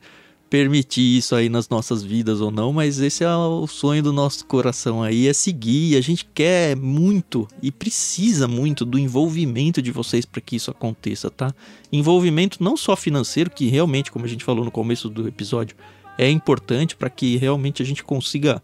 permitir 0.49 1.17
isso 1.17 1.35
aí 1.35 1.49
nas 1.49 1.67
nossas 1.67 2.03
vidas 2.03 2.39
ou 2.39 2.51
não, 2.51 2.71
mas 2.71 2.99
esse 2.99 3.23
é 3.23 3.35
o 3.35 3.67
sonho 3.67 4.01
do 4.01 4.13
nosso 4.13 4.45
coração 4.45 5.03
aí, 5.03 5.27
é 5.27 5.33
seguir. 5.33 5.97
A 5.97 6.01
gente 6.01 6.25
quer 6.33 6.75
muito 6.75 7.47
e 7.61 7.71
precisa 7.71 8.47
muito 8.47 8.85
do 8.85 8.97
envolvimento 8.97 9.81
de 9.81 9.91
vocês 9.91 10.25
para 10.25 10.39
que 10.39 10.55
isso 10.55 10.71
aconteça, 10.71 11.29
tá? 11.29 11.53
Envolvimento 11.91 12.63
não 12.63 12.77
só 12.77 12.95
financeiro, 12.95 13.49
que 13.49 13.67
realmente, 13.67 14.11
como 14.11 14.25
a 14.25 14.27
gente 14.27 14.43
falou 14.43 14.63
no 14.63 14.71
começo 14.71 15.09
do 15.09 15.27
episódio, 15.27 15.75
é 16.17 16.29
importante 16.29 16.95
para 16.95 17.09
que 17.09 17.37
realmente 17.37 17.81
a 17.81 17.85
gente 17.85 18.03
consiga 18.03 18.61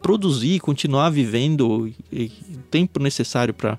produzir, 0.00 0.58
continuar 0.60 1.10
vivendo 1.10 1.86
o 1.86 2.58
tempo 2.70 2.98
necessário 2.98 3.54
para 3.54 3.78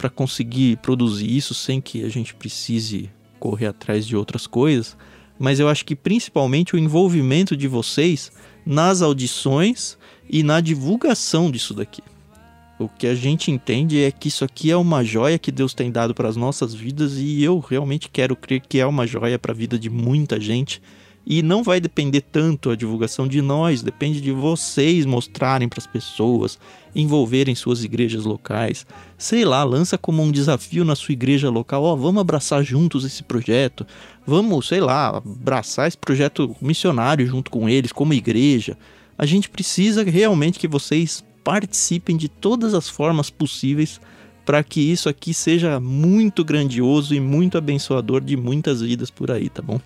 para 0.00 0.08
conseguir 0.08 0.78
produzir 0.78 1.30
isso 1.30 1.52
sem 1.52 1.78
que 1.78 2.02
a 2.02 2.08
gente 2.08 2.34
precise 2.34 3.10
correr 3.38 3.66
atrás 3.66 4.06
de 4.06 4.16
outras 4.16 4.46
coisas 4.46 4.96
mas 5.40 5.58
eu 5.58 5.70
acho 5.70 5.86
que 5.86 5.96
principalmente 5.96 6.76
o 6.76 6.78
envolvimento 6.78 7.56
de 7.56 7.66
vocês 7.66 8.30
nas 8.64 9.00
audições 9.00 9.96
e 10.28 10.42
na 10.42 10.60
divulgação 10.60 11.50
disso 11.50 11.72
daqui. 11.72 12.02
O 12.78 12.90
que 12.90 13.06
a 13.06 13.14
gente 13.14 13.50
entende 13.50 14.02
é 14.02 14.10
que 14.10 14.28
isso 14.28 14.44
aqui 14.44 14.70
é 14.70 14.76
uma 14.76 15.02
joia 15.02 15.38
que 15.38 15.50
Deus 15.50 15.72
tem 15.72 15.90
dado 15.90 16.14
para 16.14 16.28
as 16.28 16.36
nossas 16.36 16.74
vidas 16.74 17.16
e 17.16 17.42
eu 17.42 17.58
realmente 17.58 18.10
quero 18.10 18.36
crer 18.36 18.60
que 18.60 18.78
é 18.78 18.86
uma 18.86 19.06
joia 19.06 19.38
para 19.38 19.52
a 19.52 19.54
vida 19.54 19.78
de 19.78 19.88
muita 19.88 20.38
gente 20.38 20.82
e 21.26 21.42
não 21.42 21.62
vai 21.62 21.80
depender 21.80 22.22
tanto 22.22 22.70
a 22.70 22.76
divulgação 22.76 23.28
de 23.28 23.42
nós, 23.42 23.82
depende 23.82 24.20
de 24.20 24.32
vocês 24.32 25.04
mostrarem 25.04 25.68
para 25.68 25.78
as 25.78 25.86
pessoas, 25.86 26.58
envolverem 26.94 27.54
suas 27.54 27.84
igrejas 27.84 28.24
locais. 28.24 28.86
Sei 29.18 29.44
lá, 29.44 29.62
lança 29.62 29.98
como 29.98 30.22
um 30.22 30.32
desafio 30.32 30.84
na 30.84 30.96
sua 30.96 31.12
igreja 31.12 31.50
local, 31.50 31.84
ó, 31.84 31.92
oh, 31.92 31.96
vamos 31.96 32.20
abraçar 32.20 32.64
juntos 32.64 33.04
esse 33.04 33.22
projeto. 33.22 33.86
Vamos, 34.26 34.68
sei 34.68 34.80
lá, 34.80 35.08
abraçar 35.18 35.86
esse 35.86 35.98
projeto 35.98 36.56
missionário 36.60 37.26
junto 37.26 37.50
com 37.50 37.68
eles, 37.68 37.92
como 37.92 38.14
igreja. 38.14 38.76
A 39.16 39.26
gente 39.26 39.50
precisa 39.50 40.02
realmente 40.02 40.58
que 40.58 40.66
vocês 40.66 41.22
participem 41.44 42.16
de 42.16 42.28
todas 42.28 42.74
as 42.74 42.88
formas 42.88 43.30
possíveis 43.30 44.00
para 44.44 44.64
que 44.64 44.80
isso 44.80 45.08
aqui 45.08 45.32
seja 45.32 45.78
muito 45.78 46.44
grandioso 46.44 47.14
e 47.14 47.20
muito 47.20 47.56
abençoador 47.56 48.20
de 48.20 48.36
muitas 48.36 48.80
vidas 48.80 49.10
por 49.10 49.30
aí, 49.30 49.48
tá 49.48 49.62
bom? 49.62 49.80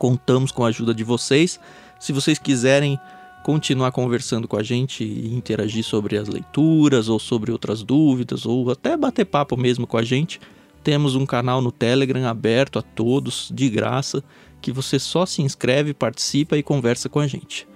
Contamos 0.00 0.50
com 0.50 0.64
a 0.64 0.68
ajuda 0.68 0.94
de 0.94 1.04
vocês. 1.04 1.60
Se 1.98 2.10
vocês 2.10 2.38
quiserem 2.38 2.98
continuar 3.44 3.92
conversando 3.92 4.48
com 4.48 4.56
a 4.56 4.62
gente 4.62 5.04
e 5.04 5.34
interagir 5.34 5.84
sobre 5.84 6.16
as 6.16 6.26
leituras 6.26 7.10
ou 7.10 7.18
sobre 7.18 7.52
outras 7.52 7.82
dúvidas 7.82 8.46
ou 8.46 8.70
até 8.70 8.96
bater 8.96 9.26
papo 9.26 9.58
mesmo 9.58 9.86
com 9.86 9.98
a 9.98 10.02
gente, 10.02 10.40
temos 10.82 11.14
um 11.14 11.26
canal 11.26 11.60
no 11.60 11.70
Telegram 11.70 12.26
aberto 12.26 12.78
a 12.78 12.82
todos, 12.82 13.52
de 13.54 13.68
graça, 13.68 14.24
que 14.62 14.72
você 14.72 14.98
só 14.98 15.26
se 15.26 15.42
inscreve, 15.42 15.92
participa 15.92 16.56
e 16.56 16.62
conversa 16.62 17.10
com 17.10 17.20
a 17.20 17.26
gente. 17.26 17.68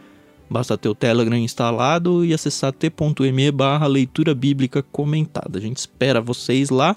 Basta 0.48 0.78
ter 0.78 0.88
o 0.88 0.94
Telegram 0.94 1.36
instalado 1.36 2.24
e 2.24 2.32
acessar 2.32 2.72
t.me 2.72 3.50
barra 3.52 3.86
leitura 3.86 4.34
bíblica 4.34 4.82
comentada. 4.82 5.58
A 5.58 5.60
gente 5.60 5.76
espera 5.76 6.22
vocês 6.22 6.70
lá. 6.70 6.96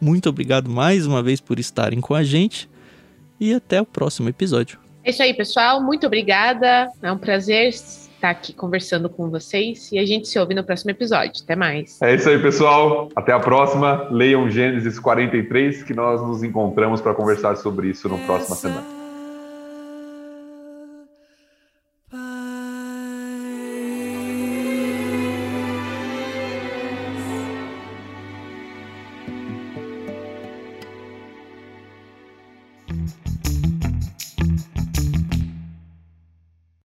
Muito 0.00 0.30
obrigado 0.30 0.70
mais 0.70 1.06
uma 1.06 1.22
vez 1.22 1.42
por 1.42 1.58
estarem 1.58 2.00
com 2.00 2.14
a 2.14 2.24
gente 2.24 2.71
e 3.42 3.52
até 3.52 3.80
o 3.80 3.84
próximo 3.84 4.28
episódio. 4.28 4.78
É 5.04 5.10
isso 5.10 5.20
aí, 5.20 5.34
pessoal. 5.34 5.82
Muito 5.82 6.06
obrigada. 6.06 6.88
É 7.02 7.10
um 7.10 7.18
prazer 7.18 7.70
estar 7.70 8.30
aqui 8.30 8.52
conversando 8.52 9.08
com 9.08 9.28
vocês 9.28 9.90
e 9.90 9.98
a 9.98 10.06
gente 10.06 10.28
se 10.28 10.38
ouve 10.38 10.54
no 10.54 10.62
próximo 10.62 10.92
episódio. 10.92 11.42
Até 11.42 11.56
mais. 11.56 12.00
É 12.00 12.14
isso 12.14 12.28
aí, 12.28 12.40
pessoal. 12.40 13.08
Até 13.16 13.32
a 13.32 13.40
próxima. 13.40 14.06
Leiam 14.12 14.48
Gênesis 14.48 15.00
43, 15.00 15.82
que 15.82 15.92
nós 15.92 16.22
nos 16.22 16.44
encontramos 16.44 17.00
para 17.00 17.14
conversar 17.14 17.56
sobre 17.56 17.88
isso 17.88 18.08
no 18.08 18.16
próxima 18.18 18.54
semana. 18.54 19.01